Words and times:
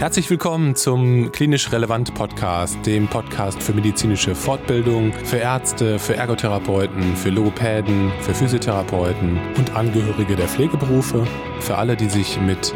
Herzlich 0.00 0.30
willkommen 0.30 0.74
zum 0.76 1.30
Klinisch 1.30 1.70
Relevant 1.72 2.14
Podcast, 2.14 2.78
dem 2.86 3.06
Podcast 3.06 3.62
für 3.62 3.74
medizinische 3.74 4.34
Fortbildung, 4.34 5.12
für 5.12 5.36
Ärzte, 5.36 5.98
für 5.98 6.16
Ergotherapeuten, 6.16 7.14
für 7.16 7.28
Logopäden, 7.28 8.10
für 8.22 8.32
Physiotherapeuten 8.32 9.38
und 9.58 9.76
Angehörige 9.76 10.36
der 10.36 10.48
Pflegeberufe, 10.48 11.26
für 11.60 11.76
alle, 11.76 11.96
die 11.96 12.08
sich 12.08 12.40
mit 12.40 12.74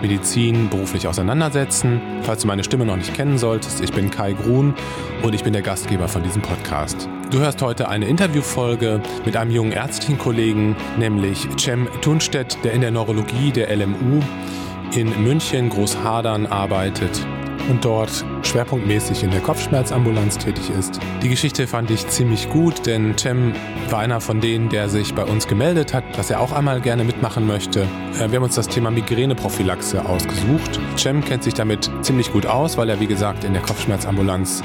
Medizin 0.00 0.70
beruflich 0.70 1.06
auseinandersetzen. 1.06 2.00
Falls 2.22 2.40
du 2.40 2.46
meine 2.46 2.64
Stimme 2.64 2.86
noch 2.86 2.96
nicht 2.96 3.12
kennen 3.12 3.36
solltest, 3.36 3.82
ich 3.82 3.92
bin 3.92 4.10
Kai 4.10 4.32
Grun 4.32 4.74
und 5.22 5.34
ich 5.34 5.44
bin 5.44 5.52
der 5.52 5.60
Gastgeber 5.60 6.08
von 6.08 6.22
diesem 6.22 6.40
Podcast. 6.40 7.06
Du 7.30 7.40
hörst 7.40 7.60
heute 7.60 7.90
eine 7.90 8.06
Interviewfolge 8.06 9.02
mit 9.26 9.36
einem 9.36 9.50
jungen 9.50 9.72
ärztlichen 9.72 10.16
Kollegen, 10.16 10.74
nämlich 10.98 11.46
Cem 11.58 11.86
Thunstedt, 12.00 12.56
der 12.64 12.72
in 12.72 12.80
der 12.80 12.92
Neurologie 12.92 13.50
der 13.50 13.76
LMU 13.76 14.22
in 14.94 15.22
München 15.22 15.70
Großhadern 15.70 16.46
arbeitet 16.46 17.26
und 17.70 17.84
dort 17.84 18.24
schwerpunktmäßig 18.42 19.22
in 19.22 19.30
der 19.30 19.40
Kopfschmerzambulanz 19.40 20.38
tätig 20.38 20.70
ist. 20.78 21.00
Die 21.22 21.28
Geschichte 21.28 21.66
fand 21.66 21.90
ich 21.90 22.06
ziemlich 22.08 22.50
gut, 22.50 22.86
denn 22.86 23.16
Cem 23.16 23.54
war 23.88 24.00
einer 24.00 24.20
von 24.20 24.40
denen, 24.40 24.68
der 24.68 24.88
sich 24.88 25.14
bei 25.14 25.24
uns 25.24 25.46
gemeldet 25.46 25.94
hat, 25.94 26.04
dass 26.18 26.30
er 26.30 26.40
auch 26.40 26.52
einmal 26.52 26.80
gerne 26.80 27.04
mitmachen 27.04 27.46
möchte. 27.46 27.82
Äh, 28.18 28.30
wir 28.30 28.36
haben 28.36 28.44
uns 28.44 28.56
das 28.56 28.68
Thema 28.68 28.90
Migräneprophylaxe 28.90 30.04
ausgesucht. 30.04 30.80
Cem 30.96 31.24
kennt 31.24 31.44
sich 31.44 31.54
damit 31.54 31.90
ziemlich 32.02 32.32
gut 32.32 32.46
aus, 32.46 32.76
weil 32.76 32.88
er 32.88 33.00
wie 33.00 33.06
gesagt 33.06 33.44
in 33.44 33.52
der 33.52 33.62
Kopfschmerzambulanz 33.62 34.62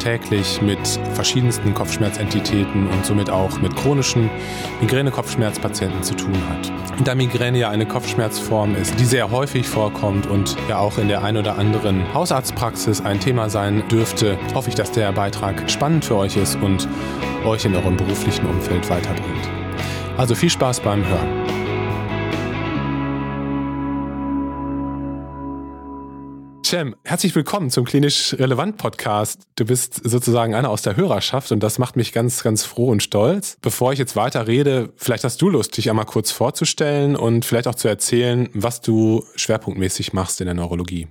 täglich 0.00 0.60
mit 0.60 0.80
verschiedensten 1.14 1.74
Kopfschmerzentitäten 1.74 2.88
und 2.88 3.06
somit 3.06 3.30
auch 3.30 3.60
mit 3.60 3.76
chronischen 3.76 4.28
Migräne-Kopfschmerzpatienten 4.80 6.02
zu 6.02 6.14
tun 6.14 6.34
hat. 6.48 6.72
Da 7.04 7.14
Migräne 7.14 7.58
ja 7.58 7.70
eine 7.70 7.86
Kopfschmerzform 7.86 8.74
ist, 8.74 8.98
die 8.98 9.04
sehr 9.04 9.30
häufig 9.30 9.68
vorkommt 9.68 10.26
und 10.26 10.56
ja 10.68 10.78
auch 10.78 10.98
in 10.98 11.08
der 11.08 11.22
ein 11.22 11.36
oder 11.36 11.56
anderen 11.56 12.02
Hausarztpraxis 12.12 13.00
ein 13.00 13.20
Thema 13.20 13.48
sein 13.48 13.84
dürfte, 13.88 14.36
hoffe 14.54 14.70
ich, 14.70 14.74
dass 14.74 14.90
der 14.90 15.12
Beitrag 15.12 15.70
spannend 15.70 16.04
für 16.04 16.16
euch 16.16 16.36
ist 16.36 16.56
und 16.56 16.88
euch 17.44 17.64
in 17.64 17.76
eurem 17.76 17.96
beruflichen 17.96 18.46
Umfeld 18.46 18.90
weiterbringt. 18.90 19.48
Also 20.16 20.34
viel 20.34 20.50
Spaß 20.50 20.80
beim 20.80 21.06
Hören. 21.06 21.49
Cem, 26.70 26.94
herzlich 27.02 27.34
willkommen 27.34 27.68
zum 27.68 27.84
Klinisch 27.84 28.32
Relevant 28.38 28.76
Podcast. 28.76 29.42
Du 29.56 29.64
bist 29.64 30.08
sozusagen 30.08 30.54
einer 30.54 30.70
aus 30.70 30.82
der 30.82 30.96
Hörerschaft 30.96 31.50
und 31.50 31.64
das 31.64 31.80
macht 31.80 31.96
mich 31.96 32.12
ganz, 32.12 32.44
ganz 32.44 32.62
froh 32.62 32.90
und 32.90 33.02
stolz. 33.02 33.58
Bevor 33.60 33.92
ich 33.92 33.98
jetzt 33.98 34.14
weiter 34.14 34.46
rede, 34.46 34.92
vielleicht 34.94 35.24
hast 35.24 35.42
du 35.42 35.48
Lust, 35.48 35.76
dich 35.76 35.90
einmal 35.90 36.04
kurz 36.04 36.30
vorzustellen 36.30 37.16
und 37.16 37.44
vielleicht 37.44 37.66
auch 37.66 37.74
zu 37.74 37.88
erzählen, 37.88 38.48
was 38.54 38.80
du 38.80 39.24
schwerpunktmäßig 39.34 40.12
machst 40.12 40.40
in 40.40 40.44
der 40.44 40.54
Neurologie. 40.54 41.08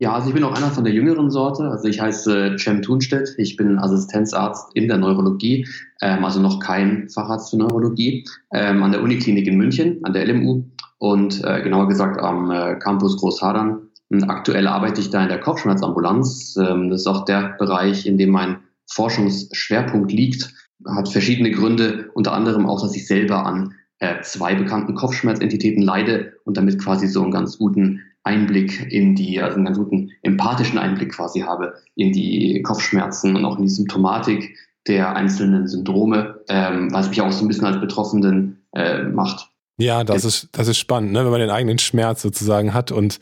Ja, 0.00 0.12
also 0.12 0.28
ich 0.28 0.34
bin 0.34 0.44
auch 0.44 0.54
einer 0.54 0.70
von 0.70 0.84
der 0.84 0.92
jüngeren 0.92 1.30
Sorte. 1.30 1.62
Also 1.70 1.88
ich 1.88 1.98
heiße 1.98 2.56
Cem 2.58 2.82
Thunstedt. 2.82 3.36
Ich 3.38 3.56
bin 3.56 3.78
Assistenzarzt 3.78 4.66
in 4.74 4.86
der 4.86 4.98
Neurologie, 4.98 5.66
ähm, 6.02 6.26
also 6.26 6.40
noch 6.40 6.60
kein 6.60 7.08
Facharzt 7.08 7.48
für 7.48 7.56
Neurologie, 7.56 8.26
ähm, 8.52 8.82
an 8.82 8.92
der 8.92 9.02
Uniklinik 9.02 9.46
in 9.46 9.56
München, 9.56 10.00
an 10.02 10.12
der 10.12 10.26
LMU 10.26 10.64
und 10.98 11.42
äh, 11.42 11.62
genauer 11.62 11.88
gesagt 11.88 12.20
am 12.20 12.50
äh, 12.50 12.74
Campus 12.76 13.16
Großhadern 13.16 13.87
Aktuell 14.26 14.66
arbeite 14.66 15.00
ich 15.00 15.10
da 15.10 15.22
in 15.22 15.28
der 15.28 15.40
Kopfschmerzambulanz. 15.40 16.56
Ähm, 16.56 16.90
das 16.90 17.02
ist 17.02 17.06
auch 17.06 17.24
der 17.24 17.56
Bereich, 17.58 18.06
in 18.06 18.16
dem 18.16 18.30
mein 18.30 18.60
Forschungsschwerpunkt 18.90 20.12
liegt. 20.12 20.54
Hat 20.86 21.08
verschiedene 21.08 21.50
Gründe, 21.50 22.10
unter 22.14 22.32
anderem 22.32 22.66
auch, 22.66 22.80
dass 22.80 22.96
ich 22.96 23.06
selber 23.06 23.44
an 23.44 23.74
äh, 23.98 24.20
zwei 24.22 24.54
bekannten 24.54 24.94
Kopfschmerzentitäten 24.94 25.82
leide 25.82 26.34
und 26.44 26.56
damit 26.56 26.82
quasi 26.82 27.08
so 27.08 27.22
einen 27.22 27.32
ganz 27.32 27.58
guten 27.58 28.02
Einblick 28.22 28.90
in 28.92 29.14
die, 29.14 29.40
also 29.40 29.56
einen 29.56 29.66
ganz 29.66 29.78
guten 29.78 30.10
empathischen 30.22 30.78
Einblick 30.78 31.12
quasi 31.12 31.40
habe 31.40 31.74
in 31.94 32.12
die 32.12 32.62
Kopfschmerzen 32.62 33.36
und 33.36 33.44
auch 33.44 33.56
in 33.56 33.62
die 33.62 33.68
Symptomatik 33.68 34.56
der 34.86 35.16
einzelnen 35.16 35.66
Syndrome, 35.66 36.40
ähm, 36.48 36.92
was 36.92 37.08
mich 37.08 37.20
auch 37.20 37.32
so 37.32 37.44
ein 37.44 37.48
bisschen 37.48 37.66
als 37.66 37.80
Betroffenen 37.80 38.62
äh, 38.72 39.02
macht. 39.02 39.50
Ja, 39.78 40.02
das 40.02 40.24
ist, 40.24 40.48
das 40.52 40.66
ist 40.66 40.76
spannend, 40.76 41.12
ne? 41.12 41.24
wenn 41.24 41.30
man 41.30 41.40
den 41.40 41.50
eigenen 41.50 41.78
Schmerz 41.78 42.20
sozusagen 42.20 42.74
hat 42.74 42.90
und 42.90 43.20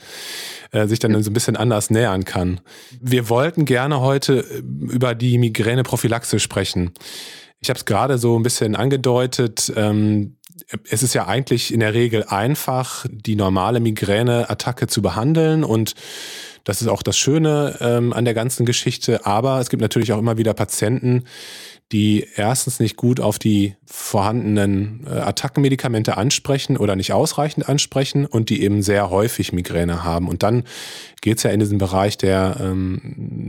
äh, 0.72 0.87
sich 0.87 0.99
dann 0.99 1.22
so 1.22 1.31
ein 1.31 1.34
bisschen 1.34 1.55
anders 1.55 1.91
nähern 1.91 2.25
kann. 2.25 2.61
Wir 2.99 3.28
wollten 3.28 3.67
gerne 3.67 4.00
heute 4.00 4.39
äh, 4.39 4.59
über 4.93 5.15
die 5.15 5.37
Migräneprophylaxe 5.37 6.41
sprechen. 6.41 6.93
Ich 7.61 7.69
habe 7.69 7.78
es 7.78 7.84
gerade 7.84 8.17
so 8.17 8.39
ein 8.39 8.43
bisschen 8.43 8.75
angedeutet. 8.75 9.71
Ähm, 9.77 10.37
es 10.89 11.03
ist 11.03 11.15
ja 11.15 11.27
eigentlich 11.27 11.75
in 11.75 11.81
der 11.81 11.93
Regel 11.93 12.25
einfach, 12.25 13.05
die 13.11 13.37
normale 13.37 13.81
Migräneattacke 13.81 14.87
zu 14.87 15.03
behandeln 15.03 15.62
und 15.62 15.94
das 16.65 16.83
ist 16.83 16.88
auch 16.88 17.03
das 17.03 17.17
Schöne 17.17 17.77
ähm, 17.81 18.12
an 18.12 18.25
der 18.25 18.34
ganzen 18.34 18.67
Geschichte. 18.67 19.25
Aber 19.25 19.61
es 19.61 19.71
gibt 19.71 19.83
natürlich 19.83 20.12
auch 20.12 20.19
immer 20.19 20.37
wieder 20.37 20.53
Patienten, 20.53 21.25
die 21.93 22.27
erstens 22.35 22.81
nicht 22.81 22.97
gut 22.97 23.21
auf 23.21 23.39
die 23.39 23.77
vorhandenen 23.85 25.07
äh, 25.07 25.11
Attackenmedikamente 25.11 26.17
ansprechen 26.17 26.77
oder 26.77 26.97
nicht 26.97 27.13
ausreichend 27.13 27.69
ansprechen 27.69 28.27
und 28.27 28.51
die 28.51 28.63
eben 28.63 28.83
sehr 28.83 29.11
häufig 29.11 29.53
Migräne 29.53 30.03
haben. 30.03 30.29
Und 30.29 30.43
dann 30.43 30.65
geht's 31.21 31.45
ja 31.45 31.51
in 31.51 31.61
diesen 31.61 31.79
Bereich 31.79 32.19
der, 32.19 32.57
ähm, 32.61 33.01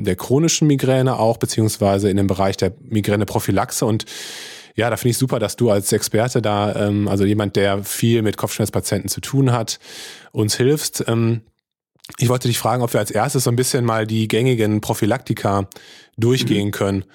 der 0.06 0.16
chronischen 0.16 0.68
Migräne 0.68 1.18
auch, 1.18 1.38
beziehungsweise 1.38 2.12
in 2.12 2.18
den 2.18 2.28
Bereich 2.28 2.58
der 2.58 2.74
Migräneprophylaxe. 2.88 3.86
Und 3.86 4.06
ja, 4.76 4.92
da 4.92 4.98
finde 4.98 5.12
ich 5.12 5.18
super, 5.18 5.40
dass 5.40 5.56
du 5.56 5.72
als 5.72 5.92
Experte 5.92 6.40
da, 6.40 6.88
ähm, 6.88 7.08
also 7.08 7.26
jemand, 7.26 7.56
der 7.56 7.84
viel 7.84 8.22
mit 8.22 8.38
Kopfschmerzpatienten 8.38 9.10
zu 9.10 9.20
tun 9.20 9.52
hat, 9.52 9.80
uns 10.32 10.56
hilfst. 10.56 11.04
Ähm, 11.08 11.42
ich 12.20 12.30
wollte 12.30 12.48
dich 12.48 12.60
fragen, 12.60 12.84
ob 12.84 12.94
wir 12.94 13.00
als 13.00 13.10
erstes 13.10 13.46
so 13.46 13.50
ein 13.50 13.56
bisschen 13.56 13.84
mal 13.84 14.06
die 14.06 14.28
gängigen 14.28 14.80
Prophylaktika 14.80 15.68
durchgehen 16.18 16.68
mhm. 16.68 16.72
können. 16.72 17.06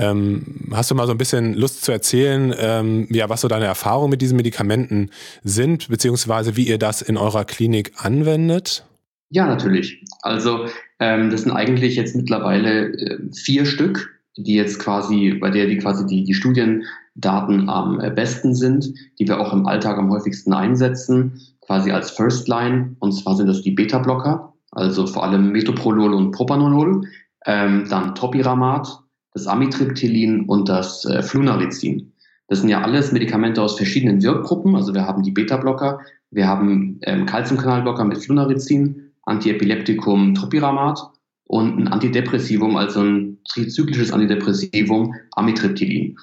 Ähm, 0.00 0.70
hast 0.72 0.90
du 0.90 0.94
mal 0.94 1.06
so 1.06 1.12
ein 1.12 1.18
bisschen 1.18 1.54
Lust 1.54 1.84
zu 1.84 1.92
erzählen, 1.92 2.54
ähm, 2.58 3.06
ja, 3.10 3.28
was 3.28 3.42
so 3.42 3.48
deine 3.48 3.66
Erfahrungen 3.66 4.10
mit 4.10 4.22
diesen 4.22 4.36
Medikamenten 4.36 5.10
sind, 5.44 5.88
beziehungsweise 5.88 6.56
wie 6.56 6.66
ihr 6.66 6.78
das 6.78 7.02
in 7.02 7.16
eurer 7.16 7.44
Klinik 7.44 7.92
anwendet? 7.96 8.84
Ja, 9.30 9.46
natürlich. 9.46 10.02
Also 10.22 10.66
ähm, 10.98 11.30
das 11.30 11.42
sind 11.42 11.52
eigentlich 11.52 11.96
jetzt 11.96 12.16
mittlerweile 12.16 12.92
äh, 12.94 13.18
vier 13.32 13.66
Stück, 13.66 14.20
die 14.36 14.54
jetzt 14.54 14.78
quasi, 14.78 15.34
bei 15.34 15.50
der 15.50 15.66
die 15.66 15.78
quasi 15.78 16.06
die, 16.06 16.24
die 16.24 16.34
Studiendaten 16.34 17.68
am 17.68 18.00
äh, 18.00 18.10
besten 18.10 18.54
sind, 18.54 18.92
die 19.18 19.28
wir 19.28 19.38
auch 19.38 19.52
im 19.52 19.66
Alltag 19.66 19.98
am 19.98 20.10
häufigsten 20.10 20.52
einsetzen, 20.52 21.40
quasi 21.60 21.92
als 21.92 22.10
First 22.10 22.48
Line. 22.48 22.96
Und 22.98 23.12
zwar 23.12 23.36
sind 23.36 23.46
das 23.46 23.62
die 23.62 23.70
Beta-Blocker, 23.70 24.54
also 24.72 25.06
vor 25.06 25.24
allem 25.24 25.52
Metoprolol 25.52 26.14
und 26.14 26.32
Propanolol, 26.32 27.06
ähm, 27.46 27.86
dann 27.88 28.14
Topiramat, 28.14 29.00
das 29.32 29.46
Amitriptylin 29.46 30.46
und 30.46 30.68
das 30.68 31.04
äh, 31.04 31.22
Flunarizin. 31.22 32.12
Das 32.48 32.60
sind 32.60 32.68
ja 32.68 32.82
alles 32.82 33.12
Medikamente 33.12 33.62
aus 33.62 33.76
verschiedenen 33.76 34.22
Wirkgruppen. 34.22 34.74
Also 34.74 34.92
wir 34.92 35.06
haben 35.06 35.22
die 35.22 35.30
Beta-Blocker, 35.30 36.00
wir 36.30 36.46
haben 36.46 36.98
ähm, 37.02 37.26
mit 37.26 38.18
Flunarizin, 38.18 39.12
Antiepileptikum 39.22 40.34
Tropiramat 40.34 41.00
und 41.44 41.78
ein 41.78 41.88
Antidepressivum, 41.88 42.76
also 42.76 43.02
ein 43.02 43.38
trizyklisches 43.48 44.12
Antidepressivum 44.12 45.14
Amitriptylin. 45.32 46.16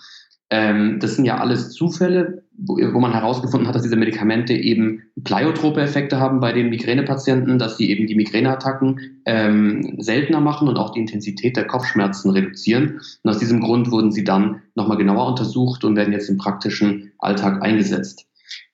Ähm, 0.50 1.00
das 1.00 1.16
sind 1.16 1.26
ja 1.26 1.38
alles 1.38 1.72
Zufälle, 1.72 2.44
wo, 2.58 2.76
wo, 2.76 3.00
man 3.00 3.14
herausgefunden 3.14 3.68
hat, 3.68 3.76
dass 3.76 3.84
diese 3.84 3.96
Medikamente 3.96 4.54
eben 4.54 5.04
pleiotrope 5.24 5.82
Effekte 5.82 6.20
haben 6.20 6.40
bei 6.40 6.54
den 6.54 6.70
Migränepatienten, 6.70 7.60
dass 7.60 7.78
sie 7.78 7.90
eben 7.92 8.08
die 8.08 8.16
Migräneattacken 8.16 9.22
ähm, 9.26 9.96
seltener 10.00 10.42
machen 10.42 10.68
und 10.68 10.78
auch 10.78 10.92
die 10.92 11.00
Intensität 11.00 11.56
der 11.56 11.68
Kopfschmerzen 11.68 12.32
reduzieren. 12.32 13.00
Und 13.24 13.30
aus 13.30 13.38
diesem 13.38 13.62
Grund 13.62 13.92
wurden 13.92 14.12
sie 14.12 14.24
dann 14.24 14.62
nochmal 14.76 14.98
genauer 14.98 15.28
untersucht 15.28 15.84
und 15.84 15.96
werden 15.96 16.14
jetzt 16.14 16.30
im 16.30 16.38
praktischen 16.38 17.12
Alltag 17.20 17.62
eingesetzt. 17.62 18.26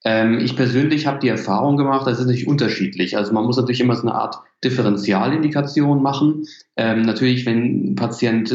Ähm, 0.05 0.39
ich 0.39 0.55
persönlich 0.55 1.07
habe 1.07 1.19
die 1.19 1.29
Erfahrung 1.29 1.77
gemacht, 1.77 2.05
das 2.05 2.19
ist 2.19 2.25
natürlich 2.25 2.47
unterschiedlich. 2.47 3.15
Also 3.17 3.33
man 3.33 3.45
muss 3.45 3.57
natürlich 3.57 3.79
immer 3.79 3.95
so 3.95 4.01
eine 4.01 4.15
Art 4.15 4.35
Differentialindikation 4.63 6.01
machen. 6.01 6.45
Ähm, 6.75 7.03
natürlich, 7.03 7.45
wenn 7.45 7.91
ein 7.91 7.95
Patient 7.95 8.53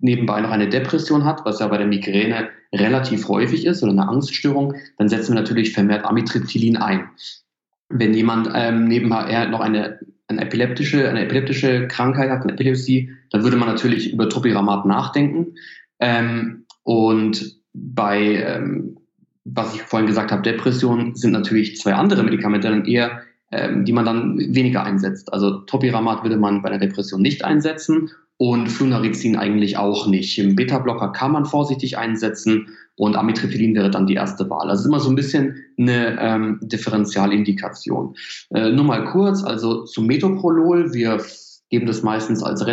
nebenbei 0.00 0.40
noch 0.40 0.50
eine 0.50 0.68
Depression 0.68 1.24
hat, 1.24 1.44
was 1.44 1.60
ja 1.60 1.68
bei 1.68 1.78
der 1.78 1.86
Migräne 1.86 2.48
relativ 2.74 3.28
häufig 3.28 3.64
ist 3.66 3.82
oder 3.82 3.92
eine 3.92 4.08
Angststörung, 4.08 4.74
dann 4.98 5.08
setzen 5.08 5.34
wir 5.34 5.40
natürlich 5.40 5.72
vermehrt 5.72 6.04
Amitriptylin 6.04 6.76
ein. 6.76 7.08
Wenn 7.88 8.14
jemand 8.14 8.50
ähm, 8.54 8.88
nebenbei 8.88 9.46
noch 9.46 9.60
eine, 9.60 9.98
eine, 10.28 10.42
epileptische, 10.42 11.08
eine 11.08 11.24
epileptische 11.24 11.88
Krankheit 11.88 12.30
hat, 12.30 12.42
eine 12.42 12.52
Epilepsie, 12.52 13.10
dann 13.30 13.44
würde 13.44 13.56
man 13.56 13.68
natürlich 13.68 14.12
über 14.12 14.28
Topiramat 14.28 14.86
nachdenken. 14.86 15.54
Ähm, 16.00 16.64
und 16.82 17.56
bei 17.74 18.18
ähm, 18.20 18.96
was 19.44 19.74
ich 19.74 19.82
vorhin 19.82 20.06
gesagt 20.06 20.30
habe, 20.30 20.42
Depression 20.42 21.14
sind 21.14 21.32
natürlich 21.32 21.76
zwei 21.76 21.94
andere 21.94 22.22
Medikamente 22.22 22.68
dann 22.68 22.84
eher, 22.84 23.22
ähm, 23.50 23.84
die 23.84 23.92
man 23.92 24.04
dann 24.04 24.38
weniger 24.38 24.84
einsetzt. 24.84 25.32
Also 25.32 25.58
Topiramat 25.60 26.22
würde 26.22 26.36
man 26.36 26.62
bei 26.62 26.70
einer 26.70 26.78
Depression 26.78 27.22
nicht 27.22 27.44
einsetzen 27.44 28.10
und 28.36 28.68
Flunarizin 28.68 29.36
eigentlich 29.36 29.76
auch 29.76 30.06
nicht. 30.06 30.38
Im 30.38 30.56
Beta-Blocker 30.56 31.12
kann 31.12 31.32
man 31.32 31.44
vorsichtig 31.44 31.98
einsetzen 31.98 32.68
und 32.96 33.16
Amitriptylin 33.16 33.74
wäre 33.74 33.90
dann 33.90 34.06
die 34.06 34.14
erste 34.14 34.48
Wahl. 34.50 34.70
Also 34.70 34.88
immer 34.88 35.00
so 35.00 35.10
ein 35.10 35.16
bisschen 35.16 35.56
eine 35.78 36.18
ähm, 36.20 36.58
Differentialindikation. 36.62 38.14
Äh, 38.50 38.70
nur 38.70 38.84
mal 38.84 39.04
kurz, 39.04 39.42
also 39.42 39.84
zum 39.84 40.06
Metoprolol, 40.06 40.92
wir 40.92 41.20
geben 41.70 41.86
das 41.86 42.02
meistens 42.02 42.42
als 42.42 42.66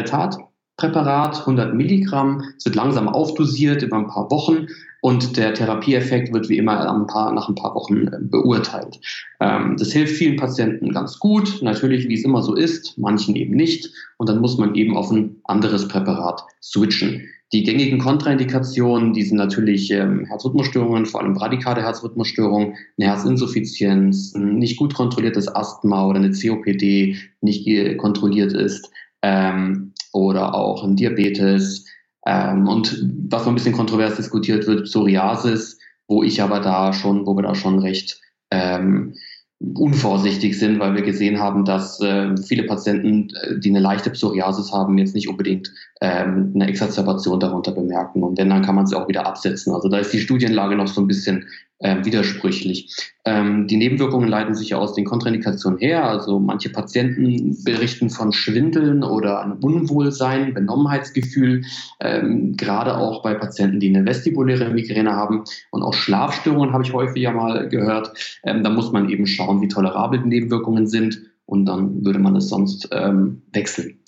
Retardpräparat, 0.80 1.40
100 1.42 1.74
Milligramm. 1.74 2.44
Es 2.58 2.66
wird 2.66 2.76
langsam 2.76 3.08
aufdosiert 3.08 3.82
über 3.84 3.98
ein 3.98 4.08
paar 4.08 4.32
Wochen 4.32 4.68
und 5.02 5.38
der 5.38 5.54
Therapieeffekt 5.54 6.34
wird 6.34 6.50
wie 6.50 6.58
immer 6.58 6.90
ein 6.94 7.08
paar, 7.08 7.34
nach 7.34 7.48
ein 7.48 7.56
paar 7.56 7.76
Wochen 7.76 8.08
äh, 8.08 8.18
beurteilt. 8.20 9.00
Ähm, 9.40 9.76
das 9.78 9.92
hilft 9.92 10.16
vielen 10.16 10.36
Patienten 10.36 10.92
ganz 10.92 11.20
gut, 11.20 11.60
natürlich 11.62 12.08
wie 12.08 12.16
es 12.16 12.26
immer 12.26 12.42
so 12.42 12.56
ist, 12.56 12.98
manchen 12.98 13.36
eben 13.36 13.56
nicht 13.56 13.92
und 14.18 14.28
dann 14.30 14.40
muss 14.40 14.58
man 14.58 14.76
eben 14.76 14.98
auf 14.98 15.12
ein 15.12 15.38
anderes 15.46 15.88
Präparat 15.88 16.44
switchen. 16.62 17.28
Die 17.52 17.64
gängigen 17.64 17.98
Kontraindikationen, 17.98 19.14
die 19.14 19.24
sind 19.24 19.38
natürlich 19.38 19.90
ähm, 19.90 20.26
Herzrhythmusstörungen, 20.26 21.08
vor 21.08 21.22
allem 21.22 21.36
radikale 21.36 21.82
Herzrhythmusstörungen, 21.82 22.76
eine 23.00 23.08
Herzinsuffizienz, 23.08 24.36
ein 24.36 24.60
nicht 24.60 24.78
gut 24.78 24.94
kontrolliertes 24.94 25.54
Asthma 25.56 26.06
oder 26.06 26.20
eine 26.20 26.32
COPD 26.32 27.16
nicht 27.42 27.98
kontrolliert 27.98 28.54
ist 28.54 28.92
ähm, 29.22 29.94
oder 30.12 30.54
auch 30.56 30.84
ein 30.84 30.96
Diabetes. 30.96 31.86
Ähm, 32.26 32.68
und 32.68 33.06
was 33.30 33.44
noch 33.44 33.50
ein 33.50 33.56
bisschen 33.56 33.76
kontrovers 33.76 34.16
diskutiert 34.16 34.68
wird, 34.68 34.86
Psoriasis, 34.86 35.80
wo 36.08 36.24
ich 36.24 36.42
aber 36.42 36.60
da 36.60 36.94
schon, 36.94 37.26
wo 37.26 37.36
wir 37.36 37.44
da 37.44 37.56
schon 37.56 37.80
recht 37.80 38.20
ähm, 38.52 39.16
unvorsichtig 39.60 40.58
sind, 40.58 40.80
weil 40.80 40.96
wir 40.96 41.02
gesehen 41.02 41.40
haben, 41.40 41.66
dass 41.66 42.00
äh, 42.02 42.36
viele 42.38 42.64
Patienten, 42.64 43.30
äh, 43.36 43.60
die 43.60 43.70
eine 43.70 43.80
leichte 43.80 44.10
Psoriasis 44.10 44.72
haben, 44.72 44.98
jetzt 44.98 45.16
nicht 45.16 45.28
unbedingt 45.28 45.72
ähm, 46.02 46.52
eine 46.56 46.68
Exacerbation 46.68 47.40
darunter 47.40 47.72
bemerken. 47.72 48.24
Und 48.24 48.38
wenn, 48.38 48.50
dann 48.50 48.62
kann 48.62 48.76
man 48.76 48.88
sie 48.88 48.96
auch 48.96 49.08
wieder 49.08 49.26
absetzen. 49.26 49.74
Also 49.74 49.90
da 49.90 49.98
ist 49.98 50.14
die 50.14 50.20
Studienlage 50.20 50.76
noch 50.76 50.88
so 50.88 51.02
ein 51.02 51.08
bisschen 51.08 51.46
äh, 51.80 52.04
widersprüchlich. 52.06 52.96
Ähm, 53.26 53.68
die 53.68 53.78
Nebenwirkungen 53.78 54.30
leiten 54.30 54.56
sich 54.56 54.70
ja 54.70 54.78
aus 54.78 54.94
den 54.94 55.06
Kontraindikationen 55.06 55.80
her. 55.80 56.06
Also 56.06 56.40
manche 56.40 56.70
Patienten 56.70 57.62
berichten 57.64 58.10
von 58.10 58.32
Schwindeln 58.32 59.04
oder 59.04 59.42
einem 59.42 59.58
Unwohlsein, 59.62 60.54
Benommenheitsgefühl, 60.54 61.64
ähm, 62.00 62.56
gerade 62.56 62.98
auch 62.98 63.22
bei 63.22 63.34
Patienten, 63.34 63.80
die 63.80 63.90
eine 63.90 64.06
vestibuläre 64.06 64.70
Migräne 64.70 65.12
haben 65.12 65.44
und 65.72 65.82
auch 65.82 65.94
Schlafstörungen 65.94 66.74
habe 66.74 66.84
ich 66.84 66.94
häufig 66.94 67.22
ja 67.22 67.32
mal 67.32 67.68
gehört. 67.68 68.40
Ähm, 68.44 68.64
da 68.64 68.70
muss 68.70 68.92
man 68.92 69.10
eben 69.10 69.28
schauen, 69.28 69.62
wie 69.62 69.68
tolerabel 69.68 70.22
die 70.22 70.30
Nebenwirkungen 70.30 70.88
sind 70.88 71.22
und 71.46 71.66
dann 71.66 72.06
würde 72.06 72.20
man 72.20 72.36
es 72.36 72.48
sonst 72.48 72.90
ähm, 72.92 73.42
wechseln. 73.52 74.00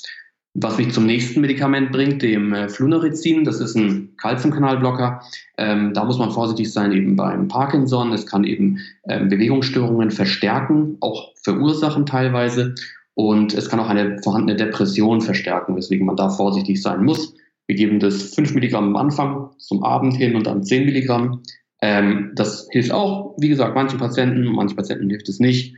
Was 0.54 0.78
mich 0.78 0.92
zum 0.92 1.06
nächsten 1.06 1.40
Medikament 1.40 1.94
bringt, 1.94 2.22
dem 2.22 2.54
äh, 2.54 2.68
Flunarizin. 2.68 3.46
Das 3.46 3.62
ist 3.62 3.76
ein 3.76 4.16
Calciumkanalblocker. 4.18 5.22
Ähm, 5.58 5.94
da 5.94 6.04
muss 6.04 6.18
man 6.18 6.32
vorsichtig 6.32 6.74
sein, 6.74 6.92
eben 6.92 7.16
beim 7.16 7.48
Parkinson. 7.48 8.12
Es 8.12 8.26
kann 8.26 8.44
eben 8.44 8.80
ähm, 9.08 9.30
Bewegungsstörungen 9.30 10.12
verstärken, 10.12 10.98
auch 11.00 11.32
verursachen 11.42 12.06
teilweise. 12.06 12.76
Und 13.14 13.54
es 13.54 13.70
kann 13.70 13.80
auch 13.80 13.88
eine 13.88 14.22
vorhandene 14.22 14.58
Depression 14.58 15.22
verstärken, 15.22 15.76
weswegen 15.76 16.06
man 16.06 16.18
da 16.18 16.30
vorsichtig 16.30 16.82
sein 16.82 17.04
muss. 17.04 17.34
Wir 17.68 17.76
geben 17.76 18.00
das 18.00 18.34
5 18.36 18.54
Milligramm 18.54 18.90
am 18.90 18.96
Anfang 18.98 19.52
zum 19.58 19.84
Abend 19.84 20.18
hin 20.18 20.36
und 20.36 20.48
dann 20.48 20.64
10 20.64 20.86
Milligramm. 20.86 21.44
Ähm, 21.82 22.32
das 22.36 22.68
hilft 22.72 22.92
auch, 22.92 23.36
wie 23.38 23.48
gesagt, 23.48 23.76
manchen 23.76 24.00
Patienten, 24.00 24.44
manchen 24.44 24.76
Patienten 24.76 25.10
hilft 25.10 25.30
es 25.30 25.40
nicht. 25.40 25.76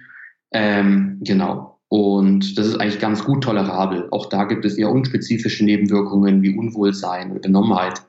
Ähm, 0.52 1.20
genau. 1.22 1.73
Und 1.94 2.58
das 2.58 2.66
ist 2.66 2.82
eigentlich 2.82 3.00
ganz 3.00 3.24
gut 3.24 3.44
tolerabel. 3.44 4.08
Auch 4.10 4.26
da 4.26 4.46
gibt 4.46 4.66
es 4.66 4.80
eher 4.80 4.90
unspezifische 4.90 5.64
Nebenwirkungen 5.64 6.42
wie 6.42 6.58
Unwohlsein 6.58 7.30
und 7.30 7.44
Benommenheit. 7.44 8.02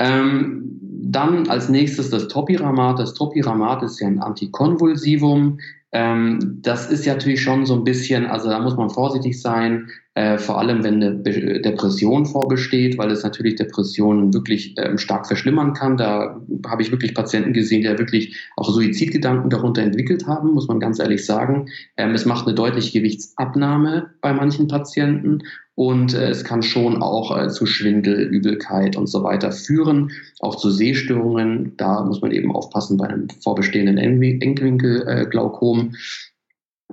Ähm, 0.00 0.80
dann 1.04 1.48
als 1.48 1.68
nächstes 1.68 2.10
das 2.10 2.26
Topiramat. 2.26 2.98
Das 2.98 3.14
Topiramat 3.14 3.84
ist 3.84 4.00
ja 4.00 4.08
ein 4.08 4.20
Antikonvulsivum. 4.20 5.60
Ähm, 5.92 6.58
das 6.60 6.90
ist 6.90 7.04
ja 7.04 7.14
natürlich 7.14 7.40
schon 7.40 7.66
so 7.66 7.74
ein 7.74 7.84
bisschen, 7.84 8.26
also 8.26 8.48
da 8.48 8.58
muss 8.58 8.76
man 8.76 8.90
vorsichtig 8.90 9.40
sein, 9.40 9.90
äh, 10.18 10.36
vor 10.36 10.58
allem 10.58 10.82
wenn 10.82 10.94
eine 10.96 11.12
Be 11.12 11.60
Depression 11.60 12.26
vorbesteht, 12.26 12.98
weil 12.98 13.12
es 13.12 13.22
natürlich 13.22 13.54
Depressionen 13.54 14.34
wirklich 14.34 14.74
ähm, 14.76 14.98
stark 14.98 15.28
verschlimmern 15.28 15.74
kann. 15.74 15.96
Da 15.96 16.40
habe 16.66 16.82
ich 16.82 16.90
wirklich 16.90 17.14
Patienten 17.14 17.52
gesehen, 17.52 17.82
die 17.82 17.88
wirklich 17.88 18.36
auch 18.56 18.68
Suizidgedanken 18.68 19.48
darunter 19.48 19.82
entwickelt 19.82 20.26
haben, 20.26 20.54
muss 20.54 20.66
man 20.66 20.80
ganz 20.80 20.98
ehrlich 20.98 21.24
sagen. 21.24 21.68
Ähm, 21.96 22.14
es 22.14 22.24
macht 22.24 22.46
eine 22.46 22.56
deutliche 22.56 22.98
Gewichtsabnahme 22.98 24.10
bei 24.20 24.32
manchen 24.32 24.66
Patienten 24.66 25.44
und 25.76 26.14
äh, 26.14 26.30
es 26.30 26.42
kann 26.42 26.64
schon 26.64 27.00
auch 27.00 27.38
äh, 27.38 27.48
zu 27.48 27.64
Schwindel, 27.66 28.22
Übelkeit 28.22 28.96
und 28.96 29.06
so 29.06 29.22
weiter 29.22 29.52
führen, 29.52 30.10
auch 30.40 30.56
zu 30.56 30.70
Sehstörungen. 30.70 31.76
Da 31.76 32.02
muss 32.02 32.20
man 32.22 32.32
eben 32.32 32.50
aufpassen 32.52 32.96
bei 32.96 33.06
einem 33.06 33.28
vorbestehenden 33.40 33.98
Engwinkelglaukom. 33.98 35.92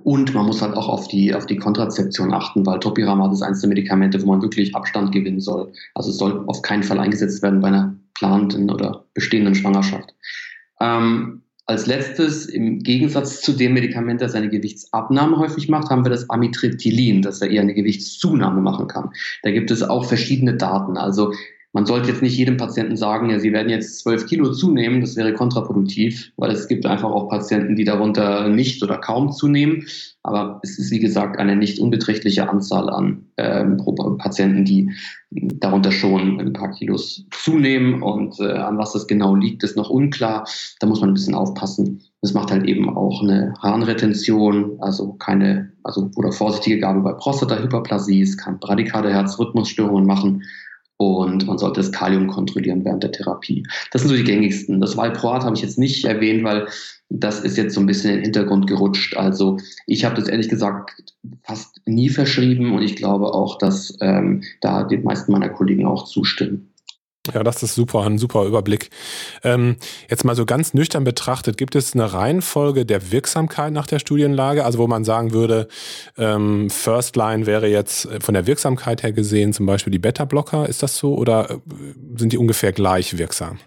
Und 0.06 0.36
man 0.36 0.46
muss 0.46 0.62
halt 0.62 0.76
auch 0.76 0.88
auf 0.88 1.08
die, 1.08 1.34
auf 1.34 1.48
die 1.48 1.56
Kontrazeption 1.56 2.32
achten, 2.32 2.64
weil 2.64 2.80
Topiramat 2.80 3.34
ist 3.34 3.42
eines 3.42 3.62
der 3.62 3.70
Medikamente, 3.70 4.22
wo 4.22 4.28
man 4.28 4.44
wirklich 4.44 4.76
Abstand 4.76 5.12
gewinnen 5.12 5.42
soll. 5.42 5.74
Also 5.96 6.12
es 6.12 6.18
soll 6.20 6.44
auf 6.46 6.62
keinen 6.62 6.84
Fall 6.84 7.00
eingesetzt 7.00 7.42
werden 7.42 7.60
bei 7.60 7.70
einer 7.70 7.96
planenden 8.14 8.70
oder 8.70 9.04
bestehenden 9.16 9.56
Schwangerschaft. 9.56 10.14
Ähm, 10.80 11.42
als 11.66 11.88
letztes, 11.88 12.46
im 12.46 12.84
Gegensatz 12.84 13.42
zu 13.42 13.54
dem 13.54 13.74
Medikament, 13.74 14.22
das 14.22 14.36
eine 14.36 14.50
Gewichtsabnahme 14.50 15.40
häufig 15.40 15.70
macht, 15.70 15.90
haben 15.90 16.06
wir 16.06 16.12
das 16.12 16.30
Amitriptylin, 16.30 17.24
das 17.24 17.40
ja 17.40 17.48
eher 17.48 17.64
eine 17.64 17.74
Gewichtszunahme 17.74 18.62
machen 18.62 18.88
kann. 18.88 19.10
Da 19.42 19.50
gibt 19.50 19.72
es 19.72 19.82
auch 19.82 20.06
verschiedene 20.06 20.56
Daten. 20.56 20.98
Also 20.98 21.34
man 21.76 21.86
sollte 21.86 22.08
jetzt 22.08 22.22
nicht 22.22 22.38
jedem 22.38 22.56
Patienten 22.56 22.96
sagen, 22.96 23.30
ja, 23.30 23.38
sie 23.38 23.52
werden 23.52 23.68
jetzt 23.68 24.00
zwölf 24.00 24.28
Kilo 24.28 24.54
zunehmen, 24.54 25.02
das 25.02 25.18
wäre 25.18 25.34
kontraproduktiv, 25.34 26.32
weil 26.38 26.52
es 26.52 26.70
gibt 26.70 26.86
einfach 26.86 27.12
auch 27.12 27.28
Patienten, 27.28 27.76
die 27.76 27.84
darunter 27.84 28.48
nicht 28.48 28.82
oder 28.82 28.98
kaum 28.98 29.34
zunehmen. 29.34 29.86
Aber 30.24 30.62
es 30.64 30.80
ist, 30.80 30.90
wie 30.92 31.00
gesagt, 31.00 31.38
eine 31.38 31.58
nicht 31.58 31.80
unbeträchtliche 31.80 32.48
Anzahl 32.50 32.90
an 32.90 33.26
ähm, 33.36 33.76
Patienten, 34.18 34.64
die 34.64 34.90
darunter 35.32 35.92
schon 35.92 36.40
ein 36.40 36.54
paar 36.54 36.72
Kilos 36.72 37.26
zunehmen. 37.32 38.02
Und 38.02 38.40
äh, 38.40 38.54
an 38.54 38.78
was 38.78 38.94
das 38.94 39.06
genau 39.06 39.36
liegt, 39.36 39.62
ist 39.62 39.76
noch 39.76 39.90
unklar. 39.90 40.48
Da 40.80 40.88
muss 40.88 41.02
man 41.02 41.10
ein 41.10 41.16
bisschen 41.16 41.36
aufpassen. 41.36 42.02
Das 42.22 42.34
macht 42.34 42.52
halt 42.52 42.64
eben 42.64 42.96
auch 42.96 43.22
eine 43.22 43.54
Harnretention, 43.62 44.78
also 44.80 45.12
keine, 45.16 45.74
also 45.84 46.10
oder 46.16 46.32
vorsichtige 46.32 46.80
Gabe 46.80 47.02
bei 47.02 47.12
Prostatahyperplasie. 47.12 48.22
Es 48.22 48.38
kann 48.38 48.60
radikale 48.64 49.12
Herzrhythmusstörungen 49.12 50.06
machen 50.06 50.42
und 50.98 51.46
man 51.46 51.58
sollte 51.58 51.82
das 51.82 51.92
Kalium 51.92 52.28
kontrollieren 52.28 52.86
während 52.86 53.04
der 53.04 53.12
Therapie. 53.12 53.66
Das 53.92 54.02
sind 54.02 54.10
so 54.10 54.16
die 54.16 54.24
gängigsten. 54.24 54.80
Das 54.80 54.96
Valproat 54.96 55.44
habe 55.44 55.56
ich 55.56 55.62
jetzt 55.62 55.78
nicht 55.78 56.06
erwähnt, 56.06 56.44
weil 56.44 56.68
das 57.10 57.42
ist 57.42 57.58
jetzt 57.58 57.76
so 57.76 57.82
ein 57.82 57.86
bisschen 57.86 58.12
in 58.12 58.18
den 58.18 58.24
Hintergrund 58.26 58.68
gerutscht. 58.68 59.16
Also 59.18 59.58
ich 59.88 60.06
habe 60.06 60.16
das 60.16 60.28
ehrlich 60.28 60.50
gesagt 60.50 61.14
fast 61.44 61.82
nie 61.86 62.10
verschrieben 62.10 62.74
und 62.74 62.82
ich 62.82 62.96
glaube 62.96 63.34
auch, 63.34 63.58
dass 63.58 63.98
ähm, 64.02 64.44
da 64.62 64.84
die 64.84 64.98
meisten 64.98 65.32
meiner 65.32 65.50
Kollegen 65.50 65.86
auch 65.86 66.06
zustimmen. 66.06 66.72
Ja, 67.34 67.44
das 67.44 67.64
ist 67.64 67.76
super, 67.76 68.04
ein 68.04 68.18
super 68.18 68.46
Überblick. 68.46 68.90
Ähm, 69.44 69.78
jetzt 70.10 70.26
mal 70.26 70.36
so 70.36 70.46
ganz 70.46 70.74
nüchtern 70.74 71.04
betrachtet, 71.04 71.58
gibt 71.58 71.76
es 71.76 71.94
eine 71.94 72.14
Reihenfolge 72.14 72.86
der 72.86 73.12
Wirksamkeit 73.12 73.74
nach 73.74 73.88
der 73.88 74.00
Studienlage, 74.00 74.64
also 74.64 74.80
wo 74.80 74.88
man 74.88 75.04
sagen 75.04 75.34
würde, 75.34 75.68
ähm, 76.18 76.70
First 76.70 77.16
Line 77.16 77.46
wäre 77.46 77.68
jetzt 77.68 78.08
von 78.22 78.34
der 78.34 78.48
Wirksamkeit 78.48 79.04
her 79.04 79.12
gesehen 79.12 79.54
zum 79.54 79.66
Beispiel 79.66 79.92
die 79.92 80.00
Beta-Blocker, 80.00 80.68
ist 80.70 80.84
das 80.84 80.98
so 80.98 81.16
oder 81.16 81.50
äh, 81.50 81.58
sind 82.16 82.32
die 82.34 82.38
ungefähr 82.38 82.72
gleich 82.72 83.18
wirksam? 83.18 83.60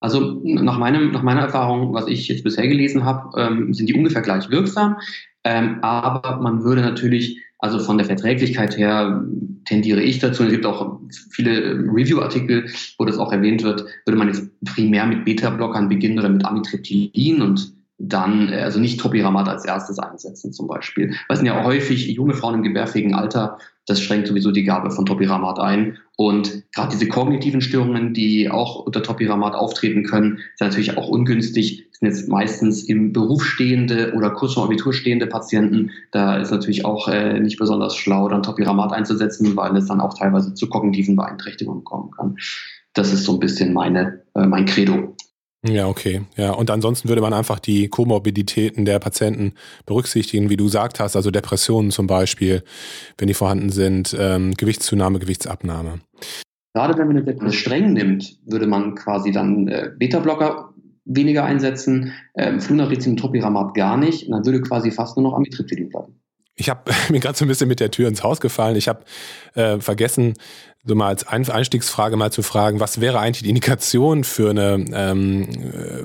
Also 0.00 0.40
nach, 0.42 0.78
meinem, 0.78 1.12
nach 1.12 1.22
meiner 1.22 1.42
Erfahrung, 1.42 1.92
was 1.92 2.08
ich 2.08 2.26
jetzt 2.28 2.42
bisher 2.42 2.66
gelesen 2.66 3.04
habe, 3.04 3.38
ähm, 3.38 3.74
sind 3.74 3.86
die 3.86 3.94
ungefähr 3.94 4.22
gleich 4.22 4.48
wirksam, 4.48 4.96
ähm, 5.44 5.78
aber 5.82 6.40
man 6.40 6.64
würde 6.64 6.82
natürlich 6.82 7.40
also 7.60 7.78
von 7.78 7.98
der 7.98 8.06
Verträglichkeit 8.06 8.76
her 8.76 9.22
tendiere 9.66 10.02
ich 10.02 10.18
dazu. 10.18 10.44
Es 10.44 10.50
gibt 10.50 10.64
auch 10.64 10.98
viele 11.30 11.74
Review-Artikel, 11.92 12.70
wo 12.98 13.04
das 13.04 13.18
auch 13.18 13.32
erwähnt 13.32 13.62
wird, 13.62 13.84
würde 14.06 14.18
man 14.18 14.28
jetzt 14.28 14.48
primär 14.64 15.06
mit 15.06 15.24
Beta-Blockern 15.24 15.88
beginnen 15.88 16.18
oder 16.18 16.30
mit 16.30 16.44
Amitriptylin 16.44 17.42
und 17.42 17.74
dann, 17.98 18.50
äh, 18.50 18.60
also 18.62 18.80
nicht 18.80 18.98
Topiramat 18.98 19.48
als 19.48 19.64
erstes 19.66 19.98
einsetzen 19.98 20.52
zum 20.52 20.66
Beispiel. 20.66 21.08
Weil 21.08 21.34
es 21.34 21.38
sind 21.38 21.46
ja 21.46 21.62
häufig 21.62 22.08
junge 22.08 22.34
Frauen 22.34 22.54
im 22.54 22.62
gebärfähigen 22.62 23.14
Alter, 23.14 23.58
das 23.86 24.00
schränkt 24.00 24.28
sowieso 24.28 24.52
die 24.52 24.64
Gabe 24.64 24.90
von 24.90 25.04
Topiramat 25.04 25.58
ein. 25.58 25.98
Und 26.16 26.62
gerade 26.72 26.92
diese 26.92 27.08
kognitiven 27.08 27.60
Störungen, 27.60 28.14
die 28.14 28.50
auch 28.50 28.86
unter 28.86 29.02
Topiramat 29.02 29.54
auftreten 29.54 30.04
können, 30.04 30.38
sind 30.56 30.68
natürlich 30.68 30.96
auch 30.96 31.08
ungünstig. 31.08 31.89
Sind 32.00 32.08
jetzt 32.08 32.28
meistens 32.28 32.82
im 32.82 33.12
Beruf 33.12 33.44
stehende 33.44 34.14
oder 34.14 34.30
kurz 34.30 34.54
vor 34.54 34.64
Abitur 34.64 34.92
stehende 34.92 35.26
Patienten. 35.26 35.90
Da 36.12 36.38
ist 36.38 36.50
natürlich 36.50 36.84
auch 36.84 37.08
äh, 37.08 37.38
nicht 37.40 37.58
besonders 37.58 37.94
schlau, 37.94 38.28
dann 38.28 38.42
Topiramat 38.42 38.92
einzusetzen, 38.92 39.54
weil 39.56 39.76
es 39.76 39.86
dann 39.86 40.00
auch 40.00 40.14
teilweise 40.14 40.54
zu 40.54 40.68
kognitiven 40.68 41.16
Beeinträchtigungen 41.16 41.84
kommen 41.84 42.10
kann. 42.10 42.36
Das 42.94 43.12
ist 43.12 43.24
so 43.24 43.34
ein 43.34 43.40
bisschen 43.40 43.72
meine, 43.74 44.22
äh, 44.34 44.46
mein 44.46 44.64
Credo. 44.64 45.14
Ja, 45.66 45.88
okay. 45.88 46.22
Ja, 46.36 46.52
und 46.52 46.70
ansonsten 46.70 47.08
würde 47.08 47.20
man 47.20 47.34
einfach 47.34 47.58
die 47.58 47.88
Komorbiditäten 47.88 48.86
der 48.86 48.98
Patienten 48.98 49.52
berücksichtigen, 49.84 50.48
wie 50.48 50.56
du 50.56 50.64
gesagt 50.64 51.00
hast, 51.00 51.16
also 51.16 51.30
Depressionen 51.30 51.90
zum 51.90 52.06
Beispiel, 52.06 52.62
wenn 53.18 53.28
die 53.28 53.34
vorhanden 53.34 53.68
sind, 53.68 54.16
ähm, 54.18 54.54
Gewichtszunahme, 54.54 55.18
Gewichtsabnahme. 55.18 56.00
Gerade 56.72 56.96
wenn 56.96 57.08
man 57.08 57.24
das 57.24 57.54
streng 57.54 57.92
nimmt, 57.92 58.38
würde 58.46 58.66
man 58.66 58.94
quasi 58.94 59.32
dann 59.32 59.68
äh, 59.68 59.90
Beta-Blocker 59.98 60.69
weniger 61.04 61.44
einsetzen, 61.44 62.12
ähm, 62.36 62.60
Flunarizin 62.60 63.12
und 63.12 63.18
Tropiramat 63.18 63.74
gar 63.74 63.96
nicht, 63.96 64.26
und 64.26 64.32
dann 64.32 64.44
würde 64.44 64.60
quasi 64.60 64.90
fast 64.90 65.16
nur 65.16 65.24
noch 65.24 65.36
Amitriptylin 65.36 65.88
bleiben. 65.88 66.20
Ich 66.56 66.68
habe 66.68 66.92
mir 67.10 67.20
gerade 67.20 67.36
so 67.36 67.44
ein 67.44 67.48
bisschen 67.48 67.68
mit 67.68 67.80
der 67.80 67.90
Tür 67.90 68.08
ins 68.08 68.22
Haus 68.22 68.40
gefallen. 68.40 68.76
Ich 68.76 68.88
habe 68.88 69.04
äh, 69.54 69.78
vergessen, 69.80 70.34
so 70.84 70.94
mal 70.94 71.08
als 71.08 71.26
Einstiegsfrage 71.26 72.16
mal 72.16 72.32
zu 72.32 72.42
fragen, 72.42 72.80
was 72.80 73.00
wäre 73.00 73.18
eigentlich 73.18 73.42
die 73.42 73.50
Indikation 73.50 74.24
für 74.24 74.50
eine, 74.50 74.84
ähm, 74.92 75.48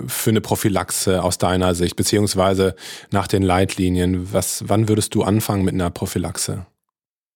für 0.08 0.32
eine 0.32 0.42
Prophylaxe 0.42 1.24
aus 1.24 1.38
deiner 1.38 1.76
Sicht, 1.76 1.96
beziehungsweise 1.96 2.76
nach 3.12 3.28
den 3.28 3.42
Leitlinien? 3.42 4.34
Was, 4.34 4.66
wann 4.68 4.90
würdest 4.90 5.16
du 5.16 5.24
anfangen 5.24 5.64
mit 5.64 5.74
einer 5.74 5.92
Prophylaxe? 5.92 6.66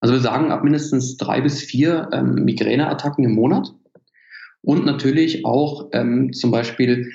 Also 0.00 0.14
wir 0.14 0.20
sagen 0.20 0.50
ab 0.50 0.64
mindestens 0.64 1.16
drei 1.16 1.40
bis 1.40 1.62
vier 1.62 2.08
ähm, 2.12 2.34
Migräneattacken 2.44 3.24
im 3.24 3.32
Monat 3.32 3.72
und 4.62 4.84
natürlich 4.84 5.44
auch 5.44 5.88
ähm, 5.92 6.32
zum 6.32 6.50
Beispiel 6.50 7.10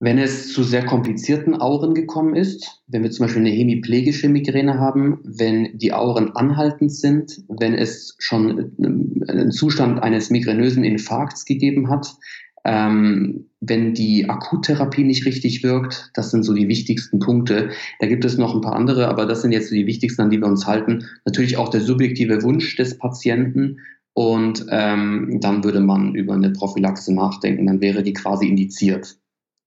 wenn 0.00 0.16
es 0.16 0.50
zu 0.52 0.62
sehr 0.62 0.86
komplizierten 0.86 1.60
Auren 1.60 1.92
gekommen 1.92 2.34
ist, 2.34 2.82
wenn 2.86 3.02
wir 3.02 3.10
zum 3.10 3.26
Beispiel 3.26 3.42
eine 3.42 3.50
hemiplegische 3.50 4.30
Migräne 4.30 4.78
haben, 4.78 5.20
wenn 5.24 5.76
die 5.76 5.92
Auren 5.92 6.34
anhaltend 6.34 6.90
sind, 6.90 7.42
wenn 7.48 7.74
es 7.74 8.16
schon 8.18 8.72
einen 8.78 9.52
Zustand 9.52 10.02
eines 10.02 10.30
migränösen 10.30 10.84
Infarkts 10.84 11.44
gegeben 11.44 11.90
hat, 11.90 12.16
ähm, 12.64 13.50
wenn 13.60 13.92
die 13.92 14.28
Akuttherapie 14.28 15.04
nicht 15.04 15.26
richtig 15.26 15.62
wirkt, 15.62 16.10
das 16.14 16.30
sind 16.30 16.44
so 16.44 16.54
die 16.54 16.68
wichtigsten 16.68 17.18
Punkte. 17.18 17.70
Da 18.00 18.06
gibt 18.06 18.24
es 18.24 18.38
noch 18.38 18.54
ein 18.54 18.62
paar 18.62 18.76
andere, 18.76 19.06
aber 19.08 19.26
das 19.26 19.42
sind 19.42 19.52
jetzt 19.52 19.68
so 19.68 19.74
die 19.74 19.86
wichtigsten, 19.86 20.22
an 20.22 20.30
die 20.30 20.38
wir 20.38 20.46
uns 20.46 20.66
halten. 20.66 21.04
Natürlich 21.26 21.58
auch 21.58 21.68
der 21.68 21.82
subjektive 21.82 22.42
Wunsch 22.42 22.74
des 22.76 22.96
Patienten 22.96 23.80
und 24.14 24.64
ähm, 24.70 25.38
dann 25.40 25.62
würde 25.62 25.80
man 25.80 26.14
über 26.14 26.34
eine 26.34 26.50
Prophylaxe 26.50 27.14
nachdenken, 27.14 27.66
dann 27.66 27.82
wäre 27.82 28.02
die 28.02 28.14
quasi 28.14 28.48
indiziert. 28.48 29.19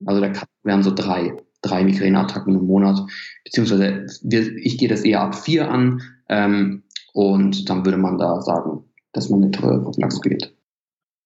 Also 0.05 0.21
da 0.21 0.31
wären 0.63 0.83
so 0.83 0.93
drei, 0.93 1.37
drei 1.61 1.83
Migräneattacken 1.83 2.55
im 2.55 2.65
Monat, 2.65 2.99
beziehungsweise 3.43 4.05
wir, 4.23 4.57
ich 4.57 4.77
gehe 4.77 4.89
das 4.89 5.01
eher 5.01 5.21
ab 5.21 5.35
vier 5.35 5.69
an 5.69 6.01
ähm, 6.29 6.83
und 7.13 7.69
dann 7.69 7.85
würde 7.85 7.97
man 7.97 8.17
da 8.17 8.41
sagen, 8.41 8.83
dass 9.11 9.29
man 9.29 9.43
eine 9.43 9.51
teure 9.51 9.81
Prophylaxe 9.81 10.19
geht. 10.21 10.53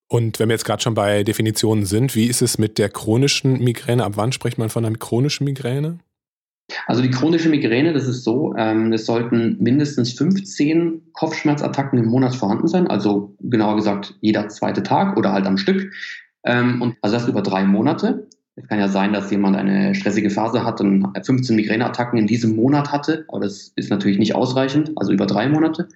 Und 0.09 0.39
wenn 0.39 0.47
wir 0.49 0.53
jetzt 0.53 0.65
gerade 0.65 0.81
schon 0.81 0.93
bei 0.93 1.23
Definitionen 1.23 1.85
sind, 1.85 2.15
wie 2.15 2.27
ist 2.27 2.41
es 2.41 2.57
mit 2.57 2.77
der 2.77 2.89
chronischen 2.89 3.61
Migräne? 3.61 4.05
Ab 4.05 4.13
wann 4.15 4.31
spricht 4.31 4.57
man 4.57 4.69
von 4.69 4.85
einer 4.85 4.97
chronischen 4.97 5.43
Migräne? 5.43 5.99
Also 6.85 7.01
die 7.01 7.11
chronische 7.11 7.49
Migräne, 7.49 7.93
das 7.93 8.07
ist 8.07 8.23
so, 8.23 8.53
ähm, 8.57 8.91
es 8.91 9.05
sollten 9.05 9.57
mindestens 9.59 10.13
15 10.13 11.13
Kopfschmerzattacken 11.13 11.97
im 11.99 12.07
Monat 12.07 12.35
vorhanden 12.35 12.67
sein, 12.67 12.87
also 12.87 13.35
genauer 13.39 13.77
gesagt 13.77 14.15
jeder 14.21 14.49
zweite 14.49 14.83
Tag 14.83 15.17
oder 15.17 15.31
halt 15.31 15.45
am 15.45 15.57
Stück. 15.57 15.93
Ähm, 16.43 16.81
und 16.81 16.95
also 17.01 17.15
das 17.15 17.27
über 17.27 17.41
drei 17.41 17.63
Monate. 17.63 18.27
Es 18.59 18.67
kann 18.67 18.79
ja 18.79 18.87
sein, 18.87 19.13
dass 19.13 19.29
jemand 19.29 19.55
eine 19.55 19.93
stressige 19.93 20.31
Phase 20.31 20.63
hat 20.63 20.81
und 20.81 21.13
15 21.23 21.55
Migräneattacken 21.55 22.17
in 22.17 22.25
diesem 22.25 22.55
Monat 22.55 22.91
hatte, 22.91 23.23
aber 23.27 23.41
das 23.41 23.71
ist 23.75 23.91
natürlich 23.91 24.17
nicht 24.17 24.33
ausreichend, 24.33 24.91
also 24.95 25.11
über 25.11 25.27
drei 25.27 25.47
Monate. 25.47 25.87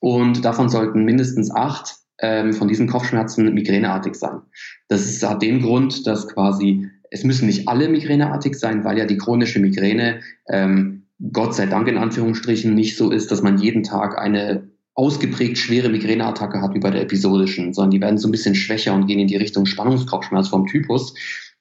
Und 0.00 0.44
davon 0.44 0.68
sollten 0.68 1.04
mindestens 1.04 1.54
acht 1.54 1.94
ähm, 2.18 2.52
von 2.52 2.66
diesen 2.66 2.88
Kopfschmerzen 2.88 3.54
migräneartig 3.54 4.16
sein. 4.16 4.40
Das 4.88 5.06
ist, 5.06 5.26
hat 5.26 5.40
den 5.40 5.62
Grund, 5.62 6.04
dass 6.06 6.26
quasi 6.26 6.90
es 7.12 7.22
müssen 7.22 7.46
nicht 7.46 7.68
alle 7.68 7.88
migräneartig 7.88 8.56
sein, 8.58 8.84
weil 8.84 8.98
ja 8.98 9.06
die 9.06 9.18
chronische 9.18 9.60
Migräne 9.60 10.20
ähm, 10.48 11.04
Gott 11.32 11.54
sei 11.54 11.66
Dank 11.66 11.86
in 11.86 11.98
Anführungsstrichen 11.98 12.74
nicht 12.74 12.96
so 12.96 13.10
ist, 13.10 13.30
dass 13.30 13.42
man 13.42 13.58
jeden 13.58 13.84
Tag 13.84 14.18
eine 14.18 14.68
ausgeprägt 14.94 15.58
schwere 15.58 15.88
Migräneattacke 15.88 16.60
hat 16.60 16.74
wie 16.74 16.80
bei 16.80 16.90
der 16.90 17.02
episodischen, 17.02 17.72
sondern 17.72 17.92
die 17.92 18.00
werden 18.00 18.18
so 18.18 18.28
ein 18.28 18.32
bisschen 18.32 18.54
schwächer 18.54 18.94
und 18.94 19.06
gehen 19.06 19.20
in 19.20 19.28
die 19.28 19.36
Richtung 19.36 19.66
Spannungskopfschmerz 19.66 20.48
vom 20.48 20.66
Typus. 20.66 21.14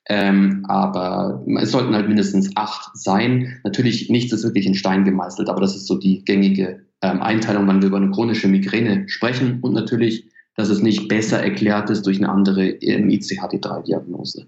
Ähm, 0.07 0.65
aber 0.67 1.43
es 1.61 1.71
sollten 1.71 1.93
halt 1.93 2.07
mindestens 2.07 2.55
acht 2.55 2.89
sein. 2.95 3.59
Natürlich 3.63 4.09
nichts 4.09 4.33
ist 4.33 4.43
wirklich 4.43 4.65
in 4.65 4.75
Stein 4.75 5.05
gemeißelt, 5.05 5.49
aber 5.49 5.61
das 5.61 5.75
ist 5.75 5.87
so 5.87 5.97
die 5.97 6.23
gängige 6.23 6.81
ähm, 7.01 7.21
Einteilung, 7.21 7.67
wann 7.67 7.81
wir 7.81 7.87
über 7.87 7.97
eine 7.97 8.11
chronische 8.11 8.47
Migräne 8.47 9.07
sprechen 9.07 9.59
und 9.61 9.73
natürlich, 9.73 10.25
dass 10.55 10.69
es 10.69 10.81
nicht 10.81 11.07
besser 11.07 11.41
erklärt 11.41 11.89
ist 11.89 12.05
durch 12.05 12.17
eine 12.17 12.29
andere 12.29 12.69
ähm, 12.69 13.09
ICHD3-Diagnose. 13.09 14.47